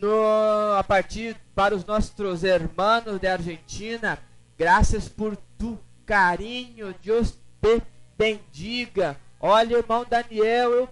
[0.00, 4.18] no, a partir para os nossos irmãos da Argentina.
[4.58, 6.92] Graças por tu carinho.
[7.00, 7.80] Deus te
[8.18, 9.16] bendiga.
[9.40, 10.88] Olha, irmão Daniel, eu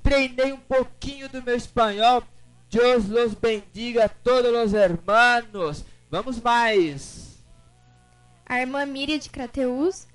[0.00, 2.22] treinei um pouquinho do meu espanhol.
[2.70, 5.84] Deus los bendiga a todos os hermanos.
[6.08, 7.42] Vamos mais.
[8.46, 10.06] A irmã Miriam de Crateus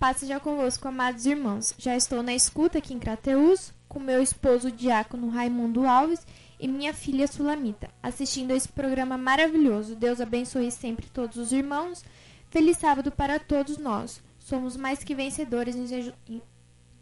[0.00, 1.74] passa já convosco, amados irmãos.
[1.76, 6.26] Já estou na escuta aqui em Crateus, com meu esposo diácono Raimundo Alves
[6.58, 9.94] e minha filha Sulamita, assistindo a esse programa maravilhoso.
[9.94, 12.02] Deus abençoe sempre todos os irmãos.
[12.48, 14.22] Feliz sábado para todos nós.
[14.38, 16.42] Somos mais que vencedores em,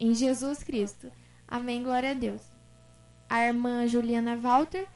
[0.01, 1.09] em Jesus Cristo.
[1.47, 2.43] Amém, glória a Deus.
[3.31, 4.89] A irmã Juliana Walter,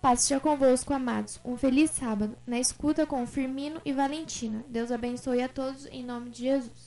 [0.00, 1.38] paz seja convosco, amados.
[1.44, 4.64] Um feliz sábado, na escuta com Firmino e Valentina.
[4.66, 6.83] Deus abençoe a todos, em nome de Jesus.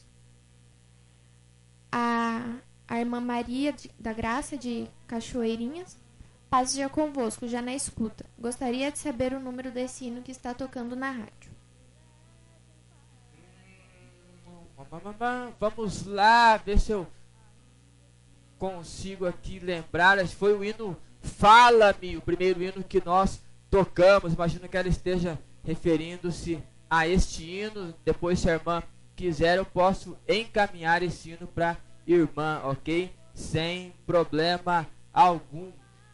[1.91, 2.55] A,
[2.88, 5.97] a irmã Maria de, da Graça, de Cachoeirinhas,
[6.49, 8.26] paz seja convosco, já na escuta.
[8.38, 11.57] Gostaria de saber o número desse hino que está tocando na rádio.
[15.59, 17.07] Vamos lá, ver se eu
[18.57, 20.26] consigo aqui lembrar.
[20.27, 24.34] Foi o hino Fala-me, o primeiro hino que nós tocamos.
[24.34, 27.93] Imagino que ela esteja referindo-se a este hino.
[28.05, 28.81] Depois, se a irmã
[29.18, 31.76] quiser, eu posso encaminhar esse hino para
[32.06, 33.11] irmã, ok?
[33.34, 35.72] Sem problema algum.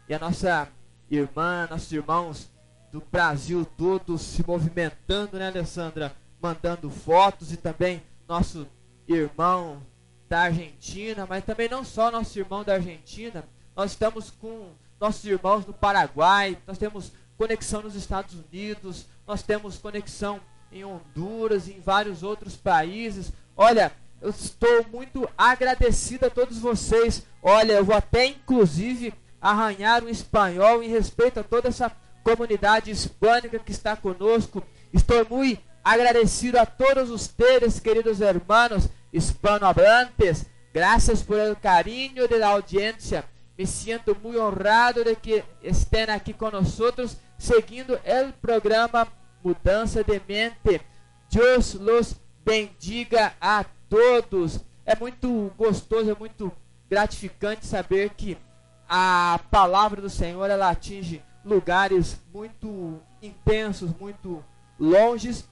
[0.08, 0.68] E a nossa
[1.10, 2.50] irmã, nossos irmãos
[2.90, 6.16] do Brasil todo se movimentando, né, Alessandra?
[6.40, 8.66] Mandando fotos e também nosso
[9.06, 9.82] irmão
[10.28, 13.44] da Argentina, mas também não só nosso irmão da Argentina,
[13.76, 19.76] nós estamos com nossos irmãos no Paraguai, nós temos conexão nos Estados Unidos, nós temos
[19.76, 20.40] conexão
[20.74, 23.32] em Honduras em vários outros países.
[23.56, 27.24] Olha, eu estou muito agradecido a todos vocês.
[27.40, 31.92] Olha, eu vou até inclusive arranhar um espanhol em respeito a toda essa
[32.22, 34.62] comunidade hispânica que está conosco.
[34.92, 40.46] Estou muito agradecido a todos ustedes, queridos hermanos hispanohablantes.
[40.72, 43.24] Gracias por el cariño de la audiencia.
[43.56, 49.06] Me siento muy honrado de que estén aqui con nosotros seguindo el programa
[49.44, 50.80] Mudança de Mente.
[51.30, 54.60] Deus los bendiga a todos.
[54.86, 56.50] É muito gostoso, é muito
[56.88, 58.38] gratificante saber que
[58.88, 64.42] a palavra do Senhor ela atinge lugares muito intensos, muito
[64.78, 65.48] longes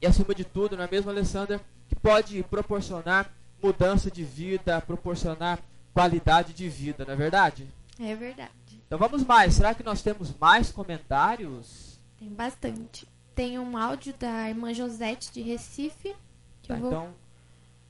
[0.00, 3.30] e acima de tudo, não é mesmo, Alessandra, que pode proporcionar
[3.62, 5.58] mudança de vida, proporcionar
[5.94, 7.66] qualidade de vida, não é verdade?
[7.98, 8.50] É verdade.
[8.86, 9.54] Então vamos mais.
[9.54, 11.85] Será que nós temos mais comentários?
[12.18, 13.06] Tem bastante.
[13.34, 16.16] Tem um áudio da irmã Josete de Recife.
[16.62, 16.90] Que Tá, eu vou...
[16.90, 17.14] então,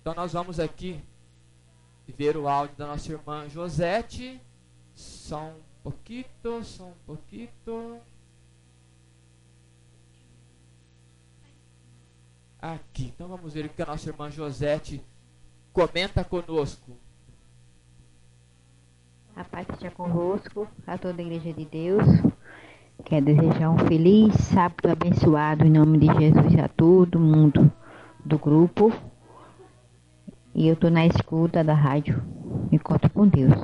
[0.00, 1.00] então nós vamos aqui
[2.08, 4.40] ver o áudio da nossa irmã Josete.
[4.94, 6.24] Só um pouquinho,
[6.64, 8.00] só um pouquinho.
[12.60, 15.00] Aqui, então vamos ver o que a nossa irmã Josete
[15.72, 16.96] comenta conosco.
[19.36, 22.02] A paz esteja convosco, a toda a igreja de Deus.
[23.04, 27.70] Quero desejar um feliz sábado abençoado em nome de Jesus a todo mundo
[28.24, 28.92] do grupo.
[30.54, 32.22] E eu estou na escuta da rádio
[32.72, 33.54] Encontro com Deus.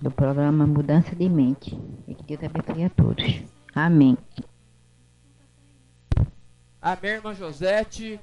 [0.00, 1.78] Do programa Mudança de Mente.
[2.08, 3.42] E que Deus abençoe a todos.
[3.74, 4.18] Amém.
[6.82, 8.18] Amém, irmã Josete.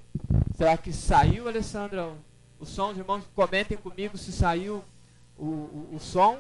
[0.56, 2.12] Será que saiu, Alessandra?
[2.60, 4.84] O som, os irmãos comentem comigo se saiu
[5.38, 6.38] o, o, o som.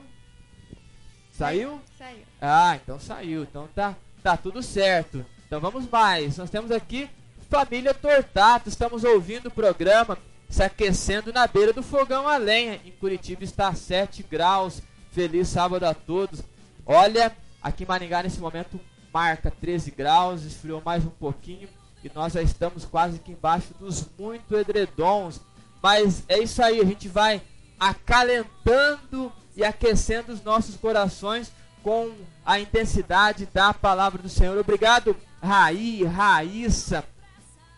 [1.31, 1.81] Saiu?
[1.97, 2.23] Saiu.
[2.41, 3.43] Ah, então saiu.
[3.43, 5.25] Então tá, tá tudo certo.
[5.45, 6.37] Então vamos mais.
[6.37, 7.09] Nós temos aqui
[7.49, 8.69] Família Tortato.
[8.69, 10.17] Estamos ouvindo o programa
[10.49, 12.79] se aquecendo na beira do fogão a lenha.
[12.85, 14.81] Em Curitiba está a 7 graus.
[15.11, 16.41] Feliz sábado a todos.
[16.85, 18.79] Olha, aqui em Maringá nesse momento
[19.13, 21.67] marca 13 graus, esfriou mais um pouquinho
[22.03, 25.41] e nós já estamos quase que embaixo dos muito edredons.
[25.81, 27.41] Mas é isso aí, a gente vai
[27.79, 31.51] acalentando e aquecendo os nossos corações
[31.83, 32.11] com
[32.45, 34.57] a intensidade da palavra do Senhor.
[34.57, 37.03] Obrigado, Raí, Raíssa,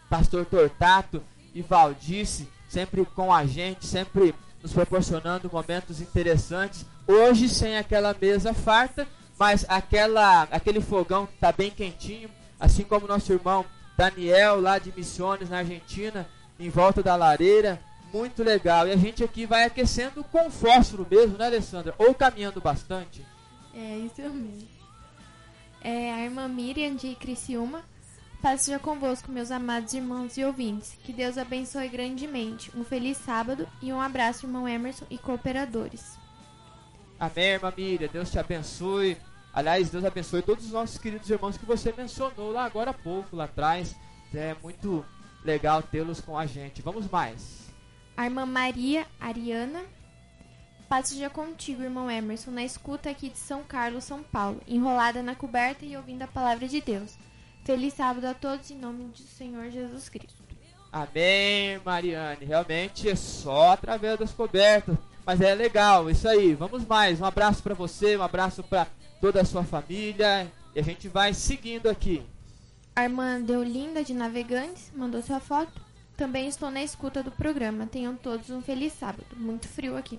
[0.09, 1.23] Pastor Tortato
[1.53, 6.85] e Valdice, sempre com a gente, sempre nos proporcionando momentos interessantes.
[7.07, 12.29] Hoje sem aquela mesa farta, mas aquela, aquele fogão está bem quentinho,
[12.59, 13.65] assim como nosso irmão
[13.97, 16.27] Daniel lá de Missões na Argentina,
[16.59, 17.79] em volta da lareira,
[18.13, 18.87] muito legal.
[18.87, 21.95] E a gente aqui vai aquecendo com fósforo mesmo, né, Alessandra?
[21.97, 23.25] Ou caminhando bastante.
[23.73, 24.67] É isso mesmo.
[25.81, 27.83] É a irmã Miriam de Criciúma.
[28.41, 30.97] Paz seja convosco, meus amados irmãos e ouvintes.
[31.03, 32.71] Que Deus abençoe grandemente.
[32.75, 36.17] Um feliz sábado e um abraço, irmão Emerson e cooperadores.
[37.19, 38.09] Amém, irmã Miriam.
[38.11, 39.17] Deus te abençoe.
[39.53, 43.35] Aliás, Deus abençoe todos os nossos queridos irmãos que você mencionou lá agora há pouco,
[43.35, 43.95] lá atrás.
[44.33, 45.05] É muito
[45.43, 46.81] legal tê-los com a gente.
[46.81, 47.62] Vamos mais.
[48.15, 49.81] A irmã Maria Ariana.
[50.87, 55.33] Paz seja contigo, irmão Emerson, na escuta aqui de São Carlos, São Paulo, enrolada na
[55.33, 57.17] coberta e ouvindo a palavra de Deus.
[57.63, 60.43] Feliz sábado a todos em nome do Senhor Jesus Cristo.
[60.91, 62.45] Amém, Mariane.
[62.45, 64.95] Realmente é só através das cobertas.
[65.25, 66.53] Mas é legal, isso aí.
[66.53, 67.19] Vamos mais.
[67.19, 68.85] Um abraço para você, um abraço para
[69.19, 70.51] toda a sua família.
[70.75, 72.23] E a gente vai seguindo aqui.
[72.95, 75.81] A irmã Deolinda de Navegantes mandou sua foto.
[76.23, 77.85] Também estou na escuta do programa.
[77.85, 79.25] Tenham todos um feliz sábado.
[79.35, 80.17] Muito frio aqui.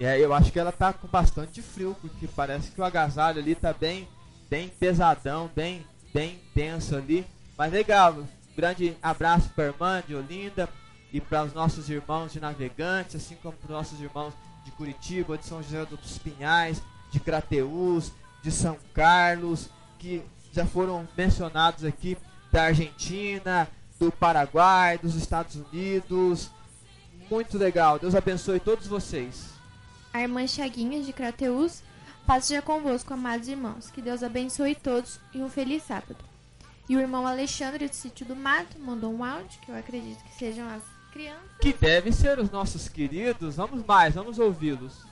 [0.00, 3.54] Aí eu acho que ela tá com bastante frio, porque parece que o agasalho ali
[3.54, 4.08] tá bem,
[4.48, 7.26] bem pesadão, bem, bem tenso ali.
[7.58, 8.24] Mas legal.
[8.56, 10.66] Grande abraço para a irmã de Olinda
[11.12, 14.32] e para os nossos irmãos de Navegantes, assim como para os nossos irmãos
[14.64, 16.80] de Curitiba, de São José dos Pinhais,
[17.10, 19.68] de Crateús, de São Carlos,
[19.98, 20.22] que
[20.54, 22.16] já foram mencionados aqui
[22.50, 23.68] da Argentina,
[23.98, 26.50] do Paraguai, dos Estados Unidos.
[27.30, 27.98] Muito legal.
[27.98, 29.50] Deus abençoe todos vocês.
[30.12, 31.82] A irmã Chaguinha de Crateús,
[32.26, 33.90] paz seja convosco, amados irmãos.
[33.90, 36.16] Que Deus abençoe todos e um feliz sábado.
[36.88, 40.34] E o irmão Alexandre do Sítio do Mato mandou um áudio, que eu acredito que
[40.38, 41.58] sejam as crianças.
[41.60, 43.56] Que devem ser os nossos queridos.
[43.56, 45.07] Vamos mais, vamos ouvi-los.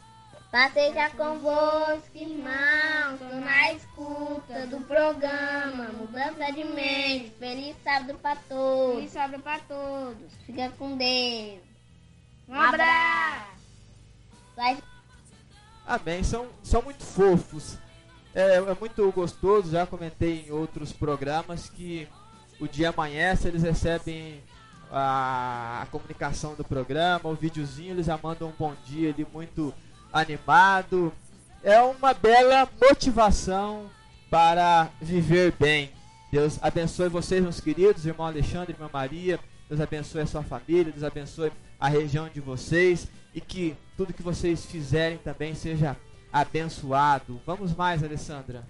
[0.56, 7.30] Paz seja convosco, irmãos, tô na escuta do programa Mudança de Mente.
[7.38, 8.94] Feliz sábado pra todos.
[8.94, 10.32] Feliz sábado pra todos.
[10.46, 11.60] Fica com Deus.
[12.48, 13.50] Um abraço.
[14.56, 14.78] Vai
[15.86, 16.24] Amém.
[16.24, 17.76] São, são muito fofos.
[18.34, 22.08] É, é muito gostoso, já comentei em outros programas que
[22.58, 24.42] o dia amanhece, eles recebem
[24.90, 29.74] a, a comunicação do programa, o videozinho, eles já mandam um bom dia ali muito
[30.16, 31.12] animado.
[31.62, 33.90] É uma bela motivação
[34.30, 35.90] para viver bem.
[36.30, 39.40] Deus abençoe vocês, meus queridos, irmão Alexandre, irmã Maria.
[39.68, 44.22] Deus abençoe a sua família, Deus abençoe a região de vocês e que tudo que
[44.22, 45.96] vocês fizerem também seja
[46.32, 47.40] abençoado.
[47.44, 48.64] Vamos mais, Alessandra.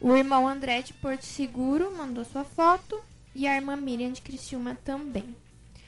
[0.00, 3.00] O irmão André de Porto Seguro mandou sua foto.
[3.34, 5.34] E a irmã Miriam de Criciúma também.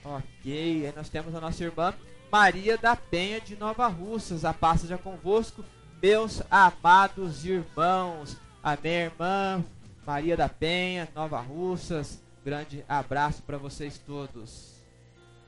[0.04, 1.94] Ok, aí nós temos a nossa irmã
[2.30, 4.44] Maria da Penha de Nova Russas.
[4.44, 5.64] A paz seja convosco,
[6.02, 8.36] meus amados irmãos.
[8.62, 9.64] Amém, irmã
[10.06, 12.20] Maria da Penha, Nova Russas.
[12.44, 14.76] Grande abraço para vocês todos.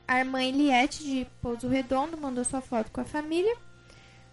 [0.05, 3.55] A irmã Eliette de Pouso Redondo mandou sua foto com a família.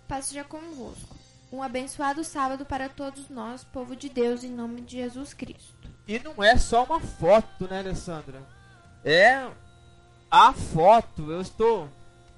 [0.08, 1.14] Paz seja convosco.
[1.52, 5.88] Um abençoado sábado para todos nós, povo de Deus, em nome de Jesus Cristo.
[6.08, 8.42] E não é só uma foto, né, Alessandra?
[9.04, 9.48] É
[10.28, 11.30] a foto.
[11.30, 11.88] Eu estou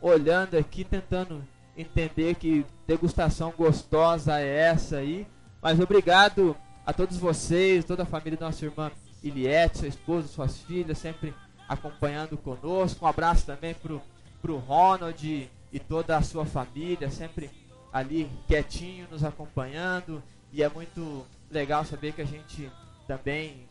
[0.00, 1.44] olhando aqui, tentando
[1.76, 5.26] entender que degustação gostosa é essa aí.
[5.62, 8.90] Mas obrigado a todos vocês, toda a família da nossa irmã
[9.22, 11.34] Iliette, sua esposa, suas filhas, sempre
[11.68, 13.04] acompanhando conosco.
[13.04, 14.00] Um abraço também pro,
[14.40, 17.50] pro Ronald e, e toda a sua família, sempre
[17.92, 20.22] ali quietinho, nos acompanhando.
[20.52, 22.70] E é muito legal saber que a gente
[23.06, 23.66] também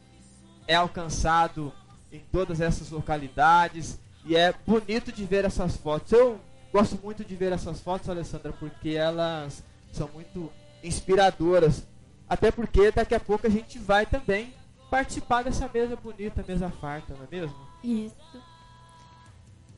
[0.68, 1.74] é alcançado
[2.12, 6.12] em todas essas localidades e é bonito de ver essas fotos.
[6.12, 6.40] Eu
[6.72, 10.52] gosto muito de ver essas fotos, Alessandra, porque elas são muito
[10.84, 11.84] inspiradoras.
[12.30, 14.54] Até porque daqui a pouco a gente vai também
[14.90, 17.56] participar dessa mesa bonita, mesa farta, não é mesmo?
[17.84, 18.16] Isso.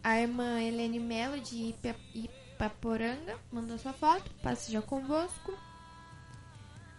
[0.04, 4.30] A irmã Helene Melo de Ipa- Ipaporanga mandou sua foto.
[4.42, 5.54] Paz seja convosco.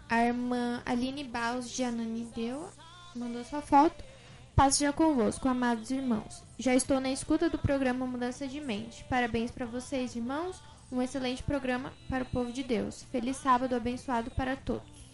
[0.09, 2.69] A irmã Aline Baus de Ananideu
[3.15, 4.05] mandou sua foto.
[4.55, 6.43] Paz já convosco, amados irmãos.
[6.59, 9.05] Já estou na escuta do programa Mudança de Mente.
[9.05, 10.63] Parabéns para vocês, irmãos.
[10.93, 13.05] Um excelente programa para o povo de Deus.
[13.11, 15.11] Feliz sábado abençoado para todos.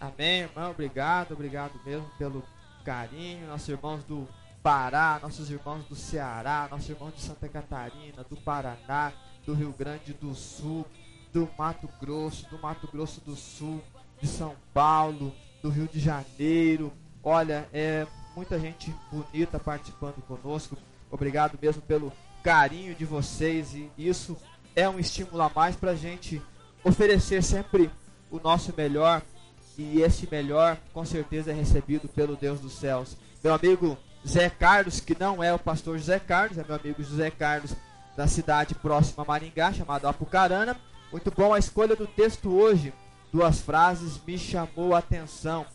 [0.00, 0.70] Amém, irmão.
[0.70, 2.44] Obrigado, obrigado mesmo pelo
[2.84, 3.46] carinho.
[3.46, 4.28] Nossos irmãos do
[4.62, 9.12] Pará, nossos irmãos do Ceará, nossos irmãos de Santa Catarina, do Paraná,
[9.46, 10.84] do Rio Grande do Sul,
[11.32, 13.82] do Mato Grosso, do Mato Grosso do Sul,
[14.20, 15.32] de São Paulo,
[15.62, 16.92] do Rio de Janeiro.
[17.22, 18.06] Olha, é
[18.36, 20.76] muita gente bonita participando conosco.
[21.10, 22.12] Obrigado mesmo pelo
[22.44, 24.36] carinho de vocês e isso
[24.76, 26.42] é um estímulo a mais para a gente
[26.84, 27.90] oferecer sempre
[28.30, 29.22] o nosso melhor
[29.78, 33.16] e esse melhor com certeza é recebido pelo Deus dos céus.
[33.42, 33.96] Meu amigo
[34.28, 37.74] Zé Carlos, que não é o pastor José Carlos, é meu amigo José Carlos
[38.16, 40.76] da cidade próxima a Maringá, chamado Apucarana.
[41.10, 42.92] Muito bom a escolha do texto hoje.
[43.32, 45.66] Duas frases me chamou a atenção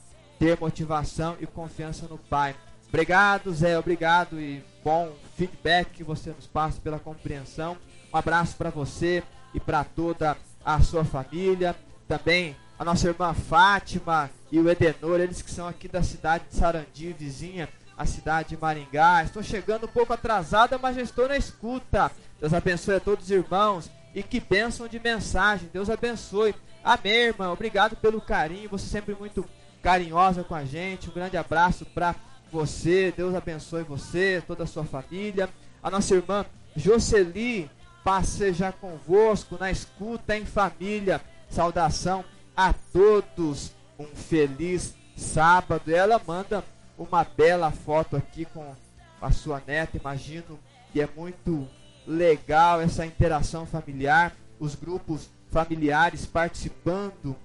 [0.42, 2.56] ter motivação e confiança no Pai.
[2.90, 7.78] Obrigado, Zé, obrigado e bom feedback que você nos passa pela compreensão.
[8.12, 9.22] Um abraço para você
[9.54, 10.36] e para toda
[10.66, 11.76] a sua família.
[12.08, 16.56] Também a nossa irmã Fátima e o Edenor, eles que são aqui da cidade de
[16.56, 19.24] Sarandi, vizinha, a cidade de Maringá.
[19.24, 22.12] Estou chegando um pouco atrasada, mas já estou na escuta.
[22.40, 25.70] Deus abençoe a todos os irmãos e que bênção de mensagem.
[25.72, 26.56] Deus abençoe.
[26.84, 27.52] Amém, irmã.
[27.52, 28.70] Obrigado pelo carinho.
[28.70, 29.48] Você sempre muito
[29.82, 31.10] carinhosa com a gente.
[31.10, 32.16] Um grande abraço para
[32.52, 33.14] você.
[33.16, 35.50] Deus abençoe você, toda a sua família.
[35.82, 36.46] A nossa irmã
[36.76, 37.70] Jocely,
[38.04, 41.22] passeja convosco na escuta em família.
[41.50, 42.24] Saudação
[42.56, 43.72] a todos.
[44.00, 45.94] Um feliz sábado.
[45.94, 46.64] Ela manda
[46.98, 48.76] uma bela foto aqui com
[49.22, 49.98] a sua neta.
[49.98, 50.60] Imagino
[50.92, 51.68] que é muito
[52.06, 57.36] legal essa interação familiar, os grupos familiares participando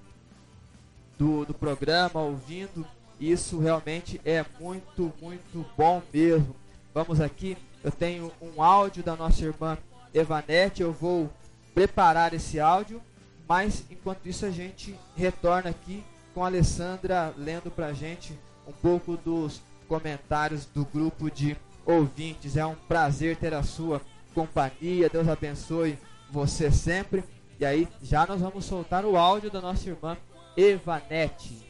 [1.17, 2.85] do, do programa, ouvindo.
[3.19, 6.55] Isso realmente é muito, muito bom mesmo.
[6.93, 9.77] Vamos aqui, eu tenho um áudio da nossa irmã
[10.13, 11.29] Evanete, eu vou
[11.73, 13.01] preparar esse áudio,
[13.47, 16.03] mas enquanto isso a gente retorna aqui
[16.33, 18.37] com a Alessandra lendo pra gente
[18.67, 22.57] um pouco dos comentários do grupo de ouvintes.
[22.57, 24.01] É um prazer ter a sua
[24.35, 25.09] companhia.
[25.09, 25.97] Deus abençoe
[26.29, 27.23] você sempre.
[27.59, 30.15] E aí, já nós vamos soltar o áudio da nossa irmã
[30.57, 31.63] Evanete.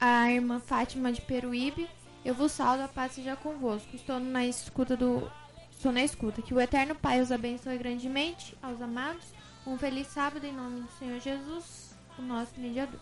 [0.00, 1.86] A irmã Fátima de Peruíbe,
[2.24, 3.94] eu vos saldo a paz seja convosco.
[3.94, 5.30] Estou na escuta do
[5.70, 6.40] estou na escuta.
[6.40, 9.24] Que o eterno Pai os abençoe grandemente aos amados.
[9.66, 12.98] Um feliz sábado em nome do Senhor Jesus, o nosso mediador.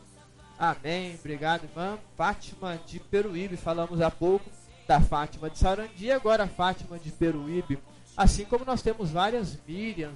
[0.59, 1.15] Amém.
[1.15, 3.57] Obrigado, irmã Fátima de Peruíbe.
[3.57, 4.51] Falamos há pouco
[4.89, 7.79] da Fátima de Sarandi, agora a Fátima de Peruíbe.
[8.17, 10.13] Assim como nós temos várias Miriam.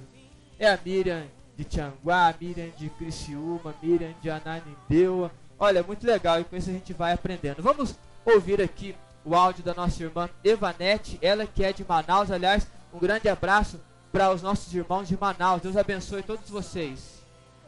[0.59, 5.31] É a Miriam de Tianguá, Miriam de Criciúma, Miriam de Ananindeua.
[5.59, 7.61] Olha, muito legal e com isso a gente vai aprendendo.
[7.61, 12.31] Vamos ouvir aqui o áudio da nossa irmã Evanete, ela que é de Manaus.
[12.31, 13.79] Aliás, um grande abraço
[14.11, 15.61] para os nossos irmãos de Manaus.
[15.61, 17.21] Deus abençoe todos vocês.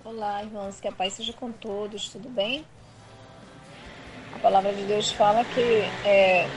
[0.03, 2.66] Olá, irmãos, que a paz seja com todos, tudo bem?
[4.36, 5.62] A palavra de Deus fala que
[6.07, 6.48] é,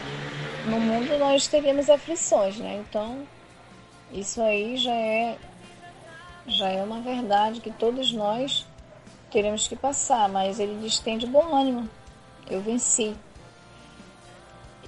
[0.66, 2.84] no mundo nós teremos aflições, né?
[2.86, 3.26] Então,
[4.12, 5.38] isso aí já é
[6.48, 8.66] já é uma verdade que todos nós
[9.30, 11.88] teremos que passar, mas ele diz: tem de bom ânimo,
[12.50, 13.14] eu venci.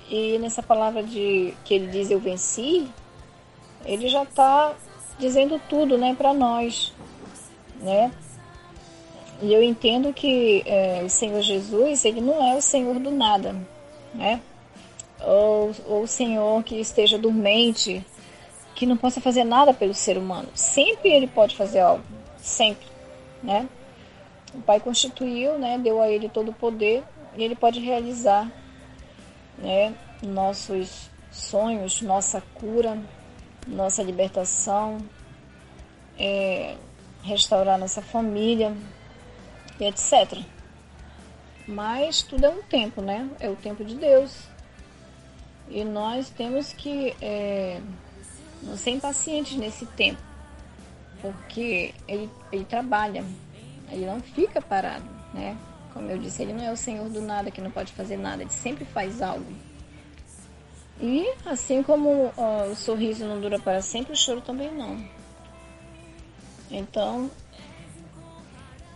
[0.09, 2.91] E nessa palavra de que ele diz eu venci,
[3.85, 4.75] ele já está
[5.19, 6.93] dizendo tudo, né, para nós,
[7.81, 8.11] né?
[9.43, 13.55] E eu entendo que é, o Senhor Jesus, ele não é o Senhor do nada,
[14.15, 14.41] né?
[15.21, 18.05] Ou, ou o Senhor que esteja dormente,
[18.81, 20.49] que não possa fazer nada pelo ser humano.
[20.55, 22.03] Sempre ele pode fazer algo,
[22.39, 22.87] sempre,
[23.43, 23.69] né?
[24.55, 27.05] O Pai constituiu, né, deu a ele todo o poder
[27.37, 28.51] e ele pode realizar,
[29.59, 32.99] né, nossos sonhos, nossa cura,
[33.67, 34.97] nossa libertação,
[36.19, 36.75] é,
[37.23, 38.75] restaurar nossa família,
[39.79, 40.39] e etc.
[41.69, 43.29] Mas tudo é um tempo, né?
[43.41, 44.49] É o tempo de Deus.
[45.69, 47.79] E nós temos que é,
[48.63, 50.21] não ser impacientes nesse tempo,
[51.21, 53.25] porque ele, ele trabalha,
[53.91, 55.57] ele não fica parado, né?
[55.93, 58.43] Como eu disse, ele não é o Senhor do nada que não pode fazer nada,
[58.43, 59.53] ele sempre faz algo.
[61.01, 65.03] E assim como ó, o sorriso não dura para sempre, o choro também não.
[66.71, 67.31] Então,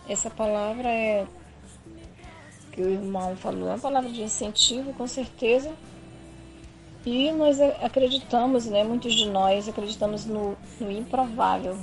[0.07, 1.25] essa palavra é
[2.71, 5.73] que o irmão falou, é uma palavra de incentivo, com certeza.
[7.05, 11.77] E nós acreditamos, né, muitos de nós acreditamos no, no improvável,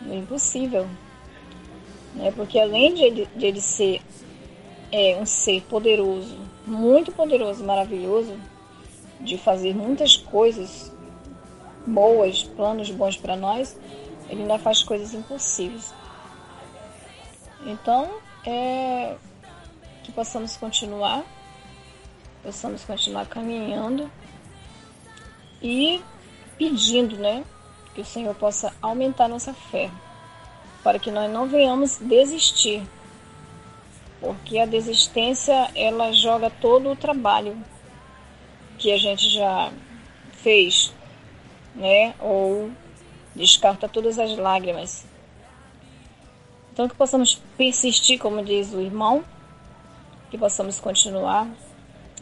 [0.00, 0.88] no impossível.
[2.14, 2.32] Né?
[2.34, 4.02] Porque além de ele, de ele ser
[4.90, 6.36] é, um ser poderoso,
[6.66, 8.36] muito poderoso, maravilhoso,
[9.20, 10.92] de fazer muitas coisas
[11.86, 13.78] boas, planos bons para nós,
[14.28, 15.94] ele ainda faz coisas impossíveis.
[17.64, 18.10] Então,
[18.44, 19.16] é
[20.02, 21.24] que possamos continuar,
[22.46, 24.08] possamos continuar caminhando
[25.60, 26.00] e
[26.56, 27.44] pedindo, né,
[27.92, 29.90] que o Senhor possa aumentar nossa fé,
[30.80, 32.86] para que nós não venhamos desistir,
[34.20, 37.58] porque a desistência ela joga todo o trabalho
[38.78, 39.72] que a gente já
[40.34, 40.94] fez,
[41.74, 42.70] né, ou
[43.34, 45.04] descarta todas as lágrimas.
[46.72, 49.24] Então que possamos persistir, como diz o irmão,
[50.30, 51.48] que possamos continuar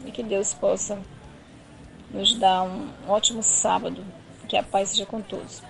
[0.05, 0.99] e que Deus possa
[2.11, 4.03] nos dar um ótimo sábado.
[4.47, 5.63] Que a paz seja com todos.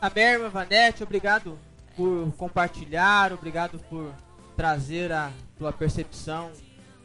[0.00, 1.58] Amém, irmã Vanete, obrigado
[1.94, 4.14] por compartilhar, obrigado por
[4.56, 6.50] trazer a tua percepção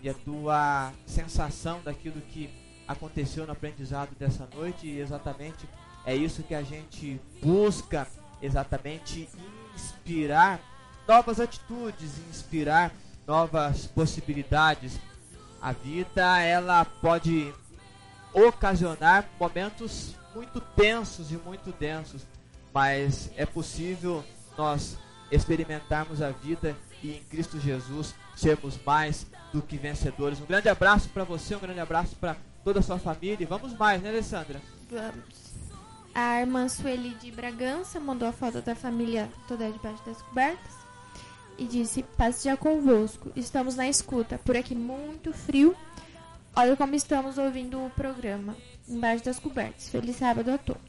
[0.01, 2.49] e a tua sensação daquilo que
[2.87, 5.67] aconteceu no aprendizado dessa noite e exatamente
[6.05, 8.07] é isso que a gente busca,
[8.41, 9.27] exatamente
[9.73, 10.61] inspirar
[11.07, 12.93] novas atitudes, inspirar
[13.25, 14.99] novas possibilidades.
[15.65, 17.51] A vida ela pode
[18.31, 22.21] ocasionar momentos muito tensos e muito densos,
[22.71, 24.23] mas é possível
[24.55, 24.95] nós
[25.31, 30.39] experimentarmos a vida e em Cristo Jesus sermos mais do que vencedores.
[30.39, 33.41] Um grande abraço para você, um grande abraço para toda a sua família.
[33.41, 34.61] E vamos mais, né, Alessandra?
[34.87, 35.55] Vamos.
[36.13, 40.84] A irmã Sueli de Bragança mandou a foto da família toda debaixo das cobertas
[41.57, 45.75] e disse: Paz já convosco, estamos na escuta, por aqui muito frio.
[46.55, 48.55] Olha como estamos ouvindo o programa,
[48.87, 49.89] embaixo das cobertas.
[49.89, 50.81] Feliz sábado a todos.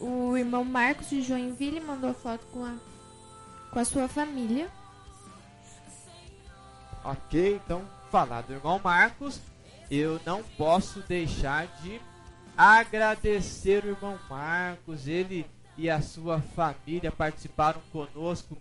[0.00, 2.74] O irmão Marcos de Joinville mandou foto com a,
[3.70, 4.70] com a sua família.
[7.04, 9.40] Ok, então, falar do irmão Marcos,
[9.90, 12.00] eu não posso deixar de
[12.56, 15.46] agradecer o irmão Marcos, ele
[15.76, 18.58] e a sua família participaram conosco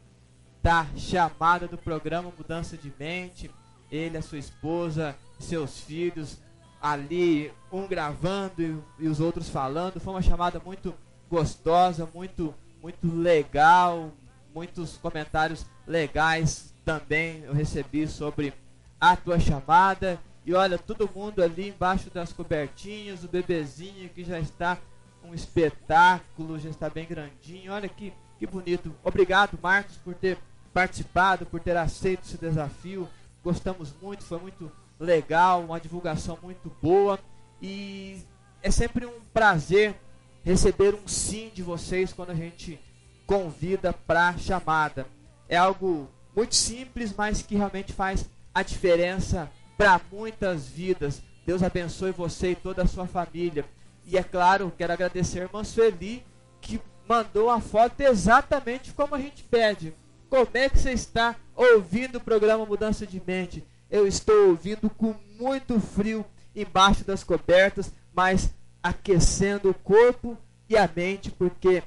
[0.62, 3.50] da chamada do programa Mudança de Mente.
[3.92, 6.38] Ele, a sua esposa, seus filhos
[6.82, 10.00] ali, um gravando e, e os outros falando.
[10.00, 10.94] Foi uma chamada muito
[11.30, 14.12] gostosa, muito, muito legal,
[14.54, 18.54] muitos comentários legais também eu recebi sobre
[19.00, 24.40] a tua chamada e olha, todo mundo ali embaixo das cobertinhas, o bebezinho que já
[24.40, 24.78] está
[25.22, 27.74] um espetáculo, já está bem grandinho.
[27.74, 28.94] Olha que, que bonito.
[29.04, 30.38] Obrigado, Marcos, por ter
[30.74, 33.08] participado, por ter aceito esse desafio.
[33.44, 37.20] Gostamos muito, foi muito legal, uma divulgação muito boa.
[37.62, 38.22] E
[38.62, 39.96] é sempre um prazer
[40.44, 42.80] receber um sim de vocês quando a gente
[43.26, 45.06] convida para chamada.
[45.50, 51.22] É algo muito simples, mas que realmente faz a diferença para muitas vidas.
[51.46, 53.66] Deus abençoe você e toda a sua família.
[54.06, 56.26] E é claro, quero agradecer a irmã Sueli,
[56.62, 59.94] que mandou a foto exatamente como a gente pede.
[60.30, 63.66] Como é que você está ouvindo o programa Mudança de Mente?
[63.90, 66.26] Eu estou ouvindo com muito frio
[66.56, 68.54] embaixo das cobertas, mas
[68.84, 70.38] aquecendo o corpo
[70.70, 71.82] e a mente, porque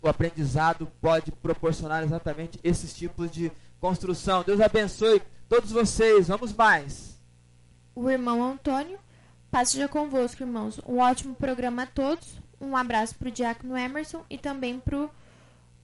[0.00, 3.50] o aprendizado pode proporcionar exatamente esses tipos de
[3.80, 4.44] construção.
[4.44, 6.28] Deus abençoe todos vocês.
[6.28, 7.20] Vamos mais.
[7.94, 8.98] O irmão Antônio,
[9.50, 10.80] paz seja convosco, irmãos.
[10.86, 12.41] Um ótimo programa a todos.
[12.62, 15.10] Um abraço para o diácono Emerson e também para o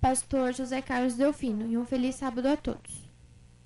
[0.01, 1.67] pastor José Carlos Delfino.
[1.67, 3.03] E um feliz sábado a todos.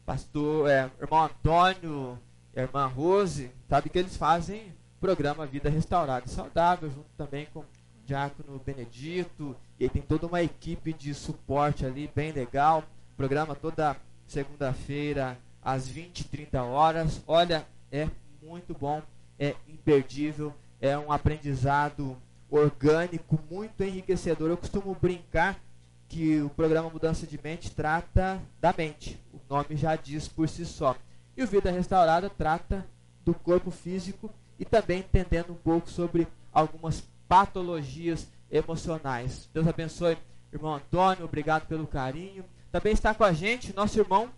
[0.04, 2.18] Pastor, é, irmão Antônio
[2.54, 7.66] irmã Rose, sabe que eles fazem programa Vida Restaurada e Saudável, junto também com o
[8.04, 9.56] diácono Benedito.
[9.80, 12.84] E tem toda uma equipe de suporte ali, bem legal.
[13.16, 17.22] Programa toda segunda-feira às 20 e 30 horas.
[17.26, 18.08] Olha, é
[18.42, 19.02] muito bom,
[19.38, 22.16] é imperdível, é um aprendizado
[22.52, 24.50] orgânico, muito enriquecedor.
[24.50, 25.58] Eu costumo brincar
[26.06, 29.18] que o programa Mudança de Mente trata da mente.
[29.32, 30.94] O nome já diz por si só.
[31.34, 32.86] E o Vida Restaurada trata
[33.24, 39.48] do corpo físico e também entendendo um pouco sobre algumas patologias emocionais.
[39.54, 40.18] Deus abençoe,
[40.52, 42.44] irmão Antônio, obrigado pelo carinho.
[42.70, 44.28] Também está com a gente nosso irmão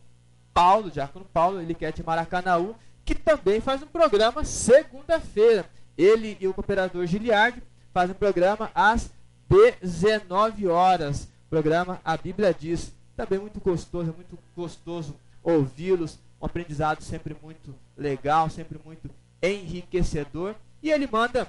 [0.53, 5.67] Paulo, Diácono Paulo, ele que é de Maracanaú, que também faz um programa segunda-feira.
[5.99, 7.61] Ele e o cooperador Giliardi
[7.95, 9.09] fazem um programa às
[9.49, 11.29] 19 horas.
[11.49, 12.93] Programa A Bíblia Diz.
[13.17, 16.19] Também muito gostoso, é muito gostoso ouvi-los.
[16.43, 19.09] Um aprendizado sempre muito legal, sempre muito
[19.41, 20.57] enriquecedor.
[20.83, 21.49] E ele manda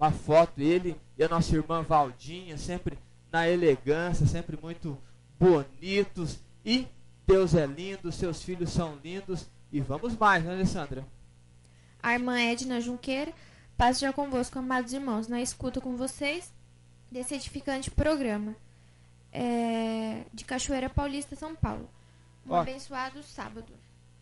[0.00, 2.98] uma foto, ele e a nossa irmã Valdinha, sempre
[3.30, 4.96] na elegância, sempre muito
[5.38, 6.86] bonitos e
[7.26, 11.04] Deus é lindo, seus filhos são lindos e vamos mais, né, Alessandra?
[12.02, 13.32] A irmã Edna Junqueira
[13.82, 16.52] passa já convosco, amados irmãos, na escuta com vocês
[17.10, 18.54] desse edificante programa
[19.32, 21.90] é, de Cachoeira Paulista, São Paulo.
[22.46, 22.60] Um Ó.
[22.60, 23.72] abençoado sábado.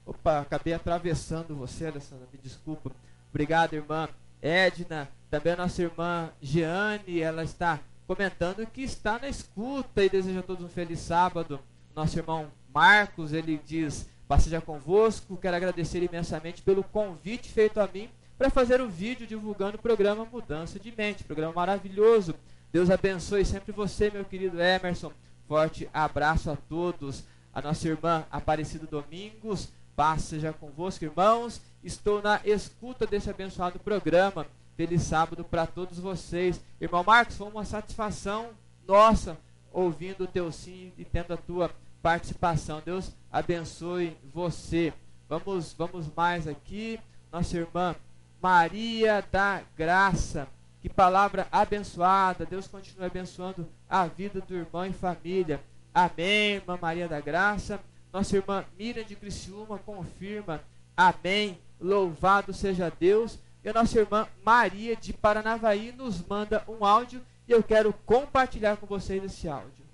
[0.07, 2.91] Opa, acabei atravessando você, Alessandra, me desculpa.
[3.29, 4.09] Obrigado, irmã
[4.41, 5.07] Edna.
[5.31, 10.43] Também a nossa irmã Jeane, ela está comentando que está na escuta e deseja a
[10.43, 11.61] todos um feliz sábado.
[11.95, 18.09] Nosso irmão Marcos, ele diz: Passeja convosco, quero agradecer imensamente pelo convite feito a mim
[18.41, 22.35] para fazer o vídeo divulgando o programa Mudança de Mente, programa maravilhoso.
[22.73, 25.13] Deus abençoe sempre você, meu querido Emerson.
[25.47, 27.23] Forte abraço a todos.
[27.53, 31.61] A nossa irmã Aparecida Domingos, paz seja convosco, irmãos.
[31.85, 34.47] Estou na escuta desse abençoado programa.
[34.75, 36.59] Feliz sábado para todos vocês.
[36.81, 38.53] Irmão Marcos, foi uma satisfação
[38.89, 39.37] nossa
[39.71, 42.81] ouvindo o teu sim e tendo a tua participação.
[42.83, 44.95] Deus abençoe você.
[45.29, 46.99] Vamos, vamos mais aqui.
[47.31, 47.95] Nossa irmã
[48.43, 50.49] Maria da Graça.
[50.81, 52.47] Que palavra abençoada.
[52.47, 55.61] Deus continue abençoando a vida do irmão e família.
[55.93, 57.81] Amém, irmã Maria da Graça.
[58.13, 60.61] Nossa irmã Miriam de Criciúma confirma.
[60.97, 61.59] Amém.
[61.79, 63.39] Louvado seja Deus.
[63.63, 68.77] E a nossa irmã Maria de Paranavaí nos manda um áudio e eu quero compartilhar
[68.77, 69.85] com vocês esse áudio.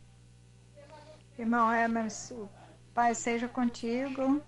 [1.39, 2.49] Irmão Emerson,
[2.95, 4.41] Pai seja contigo.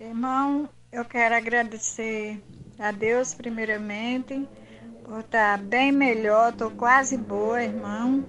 [0.00, 2.42] Irmão, eu quero agradecer
[2.78, 4.48] a Deus primeiramente
[5.08, 8.24] por estar bem melhor, estou quase boa, irmão.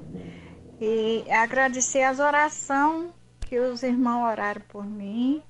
[0.80, 3.12] E agradecer as orações
[3.42, 5.44] que os irmãos oraram por mim.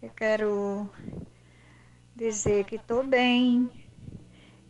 [0.00, 0.88] Eu quero
[2.14, 3.68] dizer que estou bem.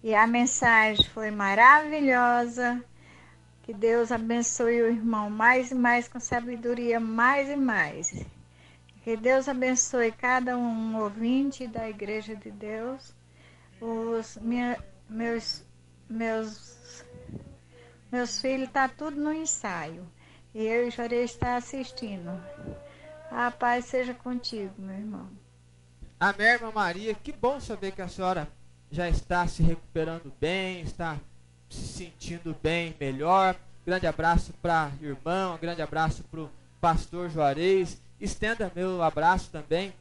[0.02, 2.82] E a mensagem foi maravilhosa.
[3.62, 8.24] Que Deus abençoe o irmão mais e mais com sabedoria, mais e mais.
[9.04, 13.17] Que Deus abençoe cada um ouvinte da Igreja de Deus.
[13.80, 15.64] Os minha, meus
[16.08, 17.04] meus
[18.10, 20.06] meus filhos tá tudo no ensaio.
[20.54, 22.30] E eu já estar assistindo.
[23.30, 25.28] A paz seja contigo, meu irmão.
[26.18, 27.14] Amém, irmã Maria.
[27.14, 28.48] Que bom saber que a senhora
[28.90, 31.18] já está se recuperando bem, está
[31.68, 33.54] se sentindo bem, melhor.
[33.86, 36.50] Grande abraço para irmão, grande abraço para o
[36.80, 38.00] pastor Juarez.
[38.20, 39.94] Estenda meu abraço também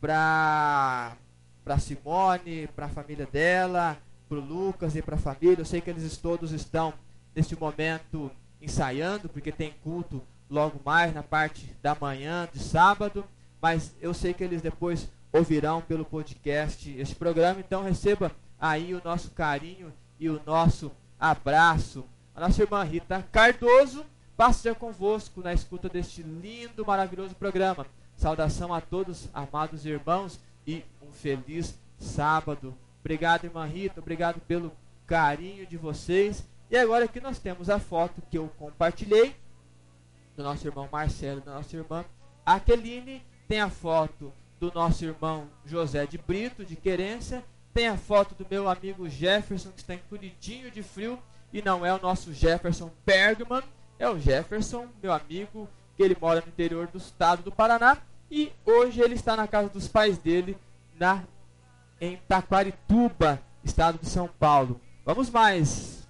[0.00, 1.16] para
[1.64, 3.98] para Simone, para a família dela,
[4.28, 5.60] para o Lucas e para a família.
[5.60, 6.94] Eu sei que eles todos estão
[7.34, 8.30] neste momento
[8.60, 13.24] ensaiando, porque tem culto logo mais na parte da manhã de sábado,
[13.60, 18.30] mas eu sei que eles depois ouvirão pelo podcast este programa, então receba
[18.60, 22.04] aí o nosso carinho e o nosso abraço.
[22.34, 24.04] A nossa irmã Rita Cardoso
[24.36, 27.86] passa convosco na escuta deste lindo, maravilhoso programa.
[28.14, 32.74] Saudação a todos, amados irmãos, e feliz sábado.
[33.00, 34.72] Obrigado, irmã Rita, obrigado pelo
[35.06, 36.44] carinho de vocês.
[36.70, 39.36] E agora aqui nós temos a foto que eu compartilhei
[40.36, 42.04] do nosso irmão Marcelo da nossa irmã
[42.44, 43.22] Aqueline.
[43.46, 47.44] Tem a foto do nosso irmão José de Brito, de Querência.
[47.74, 51.18] Tem a foto do meu amigo Jefferson, que está encolhidinho de frio.
[51.52, 53.62] E não é o nosso Jefferson Bergman,
[53.98, 57.98] é o Jefferson, meu amigo, que ele mora no interior do estado do Paraná.
[58.30, 60.56] E hoje ele está na casa dos pais dele,
[62.00, 64.80] em Taquarituba, estado de São Paulo.
[65.04, 66.06] Vamos mais.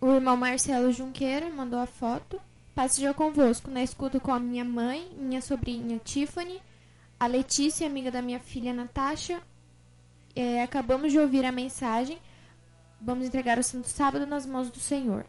[0.00, 2.40] O irmão Marcelo Junqueira mandou a foto.
[2.74, 6.60] Passe já convosco na escuta com a minha mãe, minha sobrinha Tiffany,
[7.18, 9.40] a Letícia, amiga da minha filha Natasha.
[10.34, 12.18] É, acabamos de ouvir a mensagem.
[13.00, 15.24] Vamos entregar o Santo Sábado nas mãos do Senhor.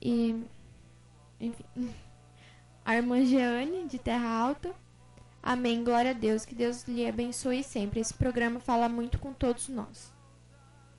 [0.00, 0.44] E.
[1.40, 1.64] Enfim.
[2.82, 4.74] A irmã Jeane, de Terra Alta.
[5.42, 5.82] Amém.
[5.82, 6.44] Glória a Deus.
[6.44, 8.00] Que Deus lhe abençoe sempre.
[8.00, 10.12] Esse programa fala muito com todos nós.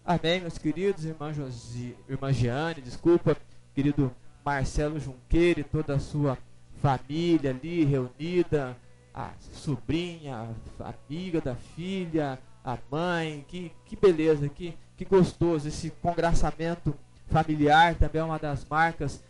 [0.04, 3.38] Amém, meus queridos, irmã, Josi, irmã Giane, desculpa,
[3.76, 4.12] querido
[4.44, 6.40] Marcelo Junqueira e toda a sua
[6.82, 8.76] família ali reunida,
[9.14, 10.50] a sobrinha,
[10.80, 16.96] a amiga da filha, a mãe, que, que beleza, que, que gostoso esse congraçamento
[17.28, 19.24] familiar, também é uma das marcas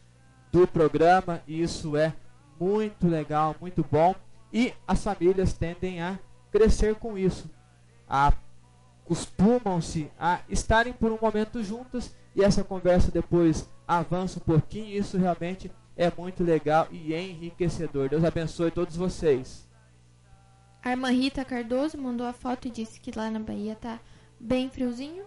[0.51, 2.13] do programa, e isso é
[2.59, 4.15] muito legal, muito bom,
[4.53, 6.19] e as famílias tendem a
[6.51, 7.49] crescer com isso,
[8.07, 8.33] a
[9.05, 14.97] costumam-se a estarem por um momento juntas e essa conversa depois avança um pouquinho.
[14.97, 18.09] Isso realmente é muito legal e enriquecedor.
[18.09, 19.67] Deus abençoe todos vocês.
[20.83, 23.99] A irmã Rita Cardoso mandou a foto e disse que lá na Bahia tá
[24.39, 25.25] bem friozinho.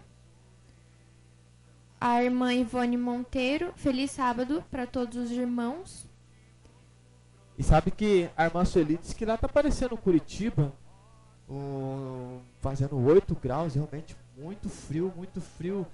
[2.00, 6.08] A irmã Ivone Monteiro, feliz sábado para todos os irmãos.
[7.56, 10.72] E sabe que a irmã Sueli disse que lá tá parecendo Curitiba,
[11.48, 15.86] um, fazendo 8 graus, realmente muito frio, muito frio.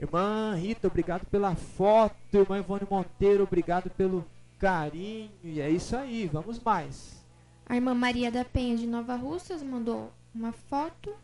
[0.00, 2.14] Irmã Rita, obrigado pela foto.
[2.32, 4.24] Irmã Ivone Monteiro, obrigado pelo
[4.58, 5.30] carinho.
[5.42, 7.22] E é isso aí, vamos mais.
[7.66, 11.14] A irmã Maria da Penha de Nova Russas mandou uma foto.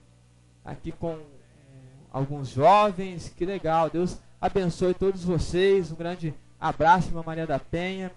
[0.65, 1.19] Aqui com
[2.12, 3.89] alguns jovens, que legal.
[3.89, 5.91] Deus abençoe todos vocês.
[5.91, 8.12] Um grande abraço, irmã Maria da Penha.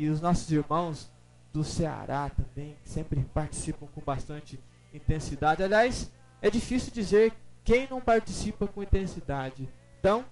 [0.00, 1.10] E os nossos irmãos
[1.52, 4.58] do Ceará também, sempre participam com bastante
[4.94, 5.62] intensidade.
[5.62, 6.10] Aliás,
[6.40, 9.68] é difícil dizer quem não participa com intensidade.
[9.98, 10.24] Então,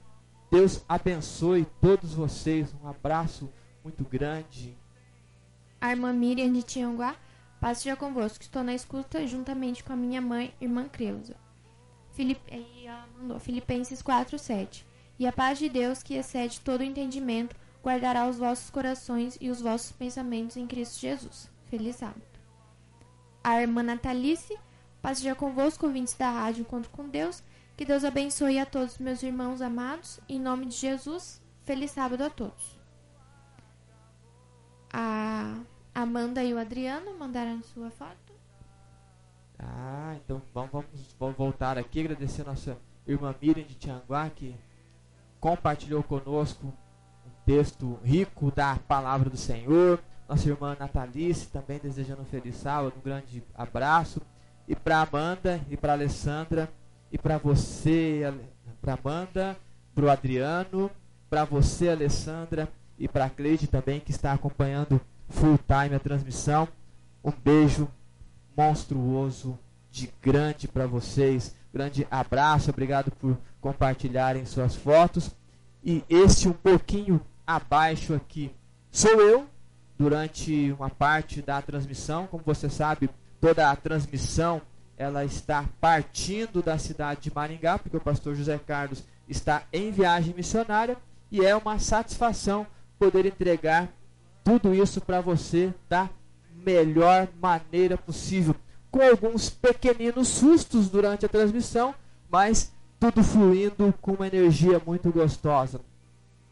[0.50, 2.74] Deus abençoe todos vocês.
[2.82, 3.52] Um abraço
[3.84, 4.74] muito grande.
[5.78, 7.14] A irmã Miriam de Tianguá,
[7.60, 8.42] paz seja convosco.
[8.42, 11.36] Estou na escuta juntamente com a minha mãe, irmã Creuza.
[12.12, 12.40] Filip...
[12.50, 14.86] E ela mandou Filipenses 4, 7.
[15.18, 19.60] E a paz de Deus, que excede todo entendimento, guardará os vossos corações e os
[19.60, 21.50] vossos pensamentos em Cristo Jesus.
[21.66, 22.22] Feliz sábado.
[23.42, 24.58] A irmã Natalice,
[25.00, 27.42] paz seja convosco, ouvintes da rádio Encontro com Deus.
[27.76, 30.20] Que Deus abençoe a todos meus irmãos amados.
[30.28, 32.78] Em nome de Jesus, feliz sábado a todos.
[34.92, 35.60] A
[35.94, 38.32] Amanda e o Adriano mandaram sua foto.
[39.58, 44.54] Ah, então vamos, vamos, vamos voltar aqui, agradecer a nossa irmã Miriam de Tianguá, que
[45.40, 46.72] compartilhou conosco
[47.48, 49.98] texto rico da palavra do Senhor.
[50.28, 54.20] Nossa irmã Natalice também desejando um feliz sábado, um grande abraço.
[54.68, 56.70] E para Amanda e para Alessandra
[57.10, 58.20] e para você,
[58.82, 59.56] para Amanda,
[59.94, 60.90] para o Adriano,
[61.30, 62.68] para você, Alessandra,
[62.98, 65.00] e para a Cleide também, que está acompanhando
[65.30, 66.68] full time a transmissão.
[67.24, 67.88] Um beijo
[68.54, 69.58] monstruoso,
[69.90, 71.56] de grande para vocês.
[71.72, 75.34] Grande abraço, obrigado por compartilharem suas fotos.
[75.82, 77.18] E este um pouquinho
[77.48, 78.52] abaixo aqui
[78.90, 79.46] sou eu,
[79.98, 82.26] durante uma parte da transmissão.
[82.26, 83.08] Como você sabe,
[83.40, 84.60] toda a transmissão
[84.96, 90.34] ela está partindo da cidade de Maringá, porque o pastor José Carlos está em viagem
[90.34, 90.96] missionária
[91.30, 92.66] e é uma satisfação
[92.98, 93.88] poder entregar
[94.42, 96.10] tudo isso para você da
[96.64, 98.56] melhor maneira possível,
[98.90, 101.94] com alguns pequeninos sustos durante a transmissão,
[102.28, 105.80] mas tudo fluindo com uma energia muito gostosa.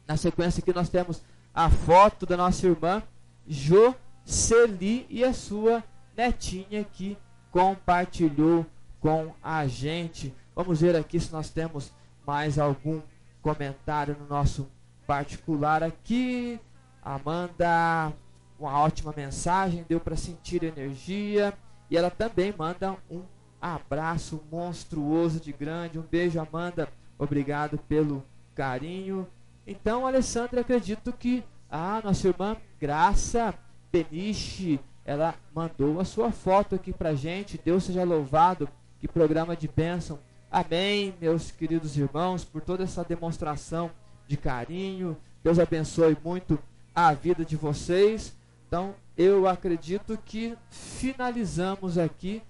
[0.07, 1.23] Na sequência aqui nós temos
[1.55, 3.03] a foto da nossa irmã
[3.47, 5.83] Jocely e a sua
[6.17, 7.17] netinha que
[7.51, 8.67] compartilhou
[9.01, 10.35] com a gente.
[10.55, 11.93] Vamos ver aqui se nós temos
[12.27, 13.01] mais algum
[13.41, 14.69] comentário no nosso
[15.07, 16.61] particular aqui.
[17.03, 18.13] Amanda,
[18.59, 21.55] uma ótima mensagem, deu para sentir energia.
[21.89, 23.23] E ela também manda um
[23.61, 25.99] abraço monstruoso de grande.
[25.99, 26.89] Um beijo, Amanda.
[27.19, 28.25] Obrigado pelo
[28.55, 29.27] carinho.
[29.67, 33.55] Então, Alessandra, acredito que a nossa irmã Graça
[33.91, 37.61] Peniche ela mandou a sua foto aqui pra gente.
[37.65, 38.69] Deus seja louvado.
[38.99, 40.19] Que programa de bênção.
[40.51, 43.91] Amém, meus queridos irmãos, por toda essa demonstração
[44.27, 45.17] de carinho.
[45.45, 46.59] Deus abençoe muito
[46.95, 48.35] a vida de vocês.
[48.67, 52.43] Então, eu acredito que finalizamos aqui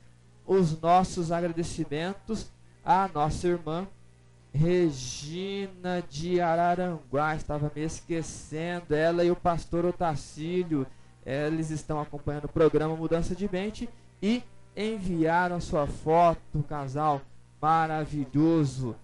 [0.47, 2.51] os nossos agradecimentos
[2.85, 3.87] à nossa irmã
[4.57, 7.37] Regina de Araranguá.
[7.37, 8.95] Estava me esquecendo.
[8.95, 10.87] Ela e o pastor Otacílio.
[11.25, 13.89] Eles estão acompanhando o programa Mudança de Mente
[14.23, 14.43] e
[14.77, 17.21] enviaram sua foto, casal
[17.61, 18.97] maravilhoso.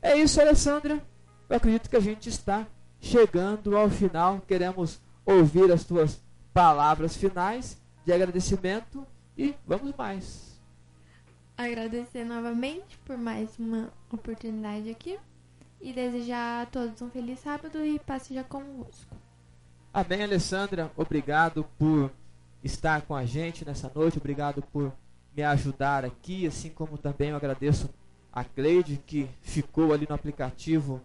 [0.00, 1.00] É isso, Alessandra.
[1.48, 2.66] Eu acredito que a gente está
[3.00, 4.40] chegando ao final.
[4.46, 6.20] Queremos ouvir as tuas
[6.52, 9.06] palavras finais de agradecimento
[9.36, 10.51] e vamos mais.
[11.56, 15.18] Agradecer novamente por mais uma oportunidade aqui
[15.80, 19.14] e desejar a todos um feliz sábado e passe já convosco.
[19.92, 20.90] Amém, Alessandra.
[20.96, 22.10] Obrigado por
[22.64, 24.18] estar com a gente nessa noite.
[24.18, 24.92] Obrigado por
[25.36, 27.90] me ajudar aqui, assim como também eu agradeço
[28.32, 31.00] a Cleide que ficou ali no aplicativo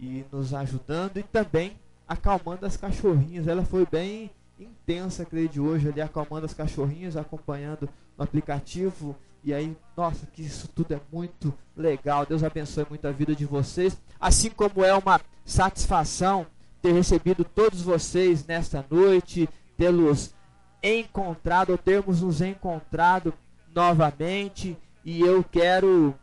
[0.00, 1.76] e nos ajudando e também
[2.08, 3.46] acalmando as cachorrinhas.
[3.46, 9.16] Ela foi bem intensa, Cleide, hoje ali acalmando as cachorrinhas, acompanhando no aplicativo.
[9.44, 12.24] E aí, nossa, que isso tudo é muito legal.
[12.24, 14.00] Deus abençoe muito a vida de vocês.
[14.20, 16.46] Assim como é uma satisfação
[16.80, 20.34] ter recebido todos vocês nesta noite, tê-los
[20.82, 23.34] encontrado, ou termos nos encontrado
[23.74, 24.76] novamente.
[25.04, 26.14] E eu quero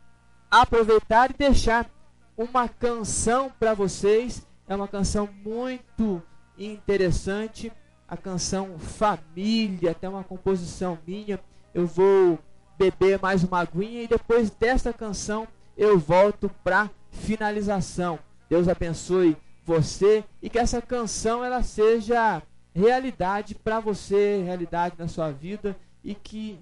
[0.50, 1.90] aproveitar e deixar
[2.36, 4.46] uma canção para vocês.
[4.66, 6.22] É uma canção muito
[6.58, 7.72] interessante,
[8.08, 11.38] a canção Família, até uma composição minha.
[11.74, 12.38] Eu vou
[12.80, 15.46] beber mais uma aguinha e depois desta canção
[15.76, 18.18] eu volto para finalização.
[18.48, 19.36] Deus abençoe
[19.66, 22.42] você e que essa canção ela seja
[22.74, 26.58] realidade para você, realidade na sua vida e que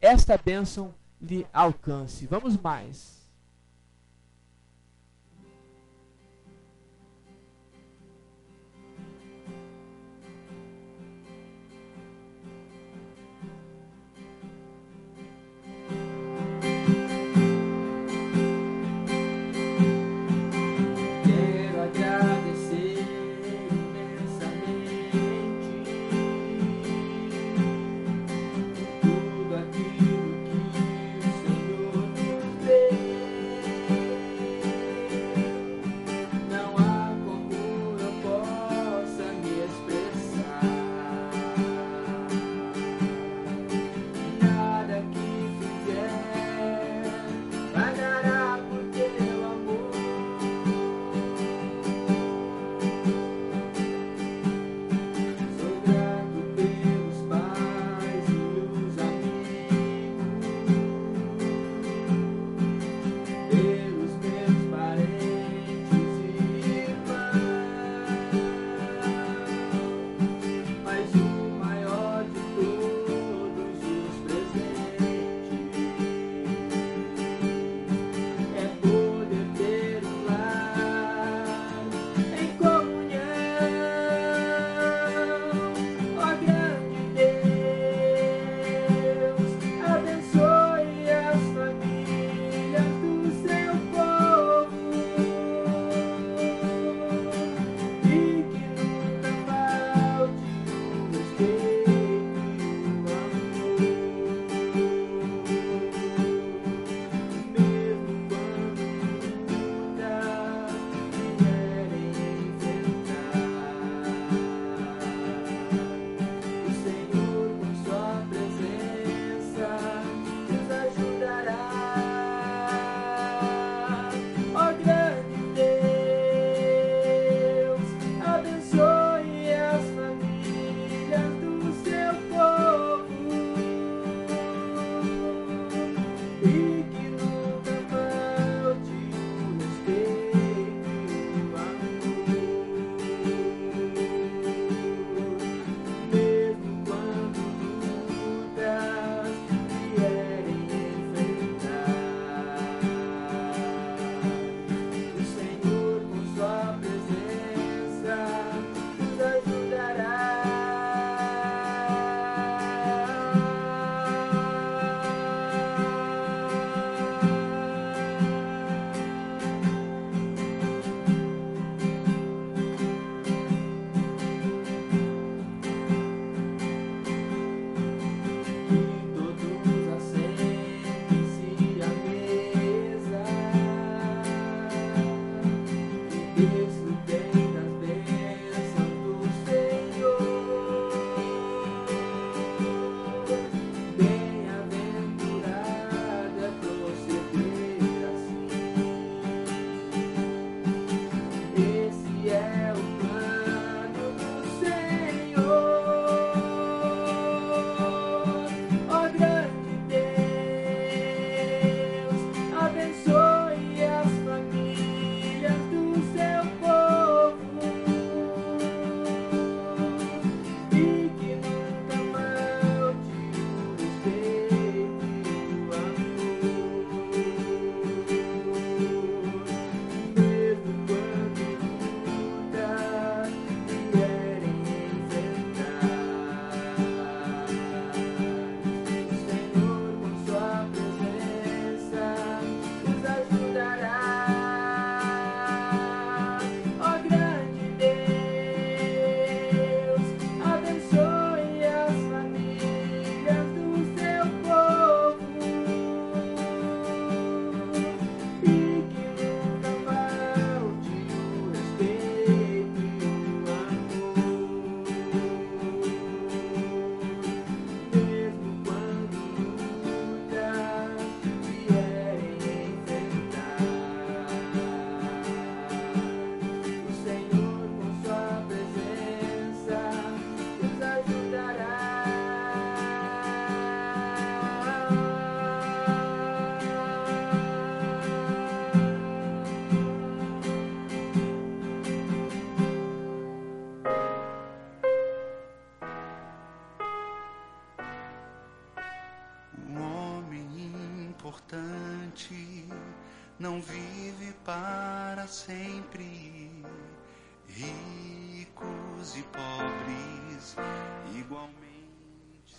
[0.00, 2.26] esta bênção lhe alcance.
[2.26, 3.17] Vamos mais.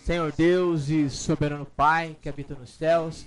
[0.04, 3.26] Senhor Deus e soberano Pai que habita nos céus,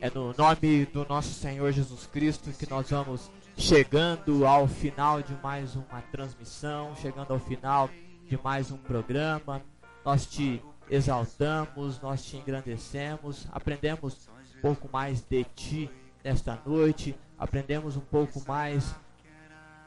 [0.00, 5.34] é no nome do nosso Senhor Jesus Cristo que nós vamos chegando ao final de
[5.42, 7.88] mais uma transmissão, chegando ao final
[8.26, 9.62] de mais um programa.
[10.04, 10.60] Nós te
[10.90, 15.90] exaltamos, nós te engrandecemos, aprendemos um pouco mais de ti
[16.24, 18.94] nesta noite, aprendemos um pouco mais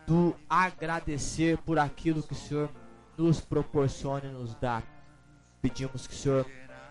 [0.08, 2.70] do agradecer por aquilo que o Senhor
[3.18, 4.82] nos proporciona e nos dá.
[5.64, 6.46] Pedimos que o Senhor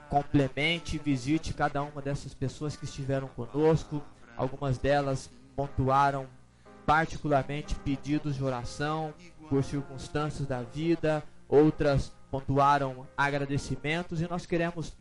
[0.09, 4.03] complemente e visite cada uma dessas pessoas que estiveram conosco.
[4.35, 6.27] Algumas delas pontuaram
[6.86, 9.12] particularmente pedidos de oração
[9.51, 14.97] por circunstâncias da vida, outras pontuaram agradecimentos e nós queremos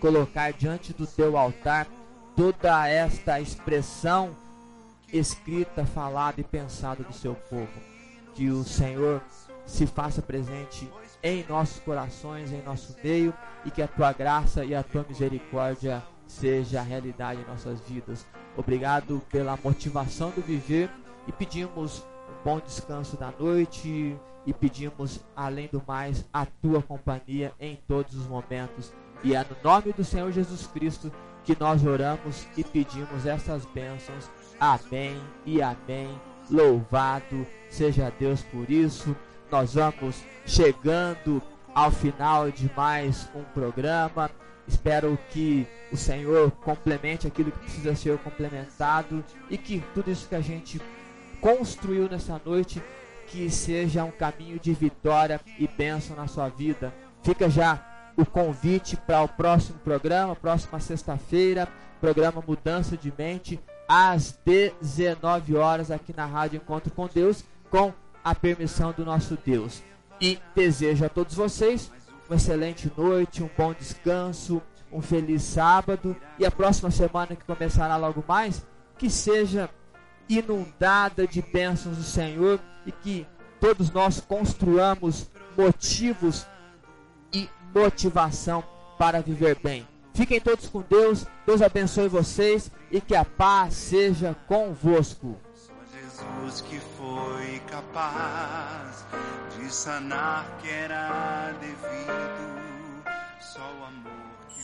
[0.00, 1.88] colocar diante do teu altar
[2.36, 4.36] toda esta expressão
[5.12, 7.80] escrita, falada e pensada do seu povo.
[8.32, 9.20] Que o Senhor
[9.66, 10.88] se faça presente
[11.22, 13.32] em nossos corações, em nosso meio
[13.64, 18.26] e que a tua graça e a tua misericórdia seja a realidade em nossas vidas.
[18.56, 20.90] Obrigado pela motivação do viver
[21.26, 24.16] e pedimos um bom descanso da noite
[24.46, 28.92] e pedimos, além do mais, a tua companhia em todos os momentos.
[29.24, 31.10] E é no nome do Senhor Jesus Cristo
[31.44, 34.30] que nós oramos e pedimos essas bênçãos.
[34.58, 36.20] Amém e amém.
[36.50, 39.16] Louvado seja Deus por isso.
[39.50, 41.40] Nós vamos chegando
[41.72, 44.28] ao final de mais um programa.
[44.66, 50.34] Espero que o Senhor complemente aquilo que precisa ser complementado e que tudo isso que
[50.34, 50.82] a gente
[51.40, 52.82] construiu nessa noite
[53.28, 56.92] que seja um caminho de vitória e bênção na sua vida.
[57.22, 61.68] Fica já o convite para o próximo programa, próxima sexta-feira,
[62.00, 67.92] programa Mudança de Mente, às 19 horas aqui na Rádio Encontro com Deus, com
[68.26, 69.84] a permissão do nosso Deus.
[70.20, 71.92] E desejo a todos vocês
[72.28, 77.96] uma excelente noite, um bom descanso, um feliz sábado e a próxima semana que começará
[77.96, 78.66] logo mais,
[78.98, 79.70] que seja
[80.28, 83.24] inundada de bênçãos do Senhor e que
[83.60, 86.44] todos nós construamos motivos
[87.32, 88.64] e motivação
[88.98, 89.86] para viver bem.
[90.14, 95.45] Fiquem todos com Deus, Deus abençoe vocês e que a paz seja convosco.
[96.16, 99.04] Jesus que foi capaz
[99.56, 103.04] de sanar que era devido,
[103.40, 104.12] só o amor
[104.48, 104.62] que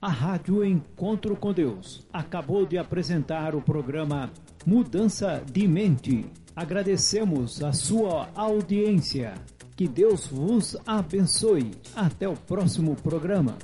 [0.00, 4.30] A Rádio Encontro com Deus acabou de apresentar o programa
[4.64, 6.30] Mudança de Mente.
[6.54, 9.34] Agradecemos a sua audiência.
[9.74, 11.72] Que Deus vos abençoe.
[11.96, 13.58] Até o próximo programa.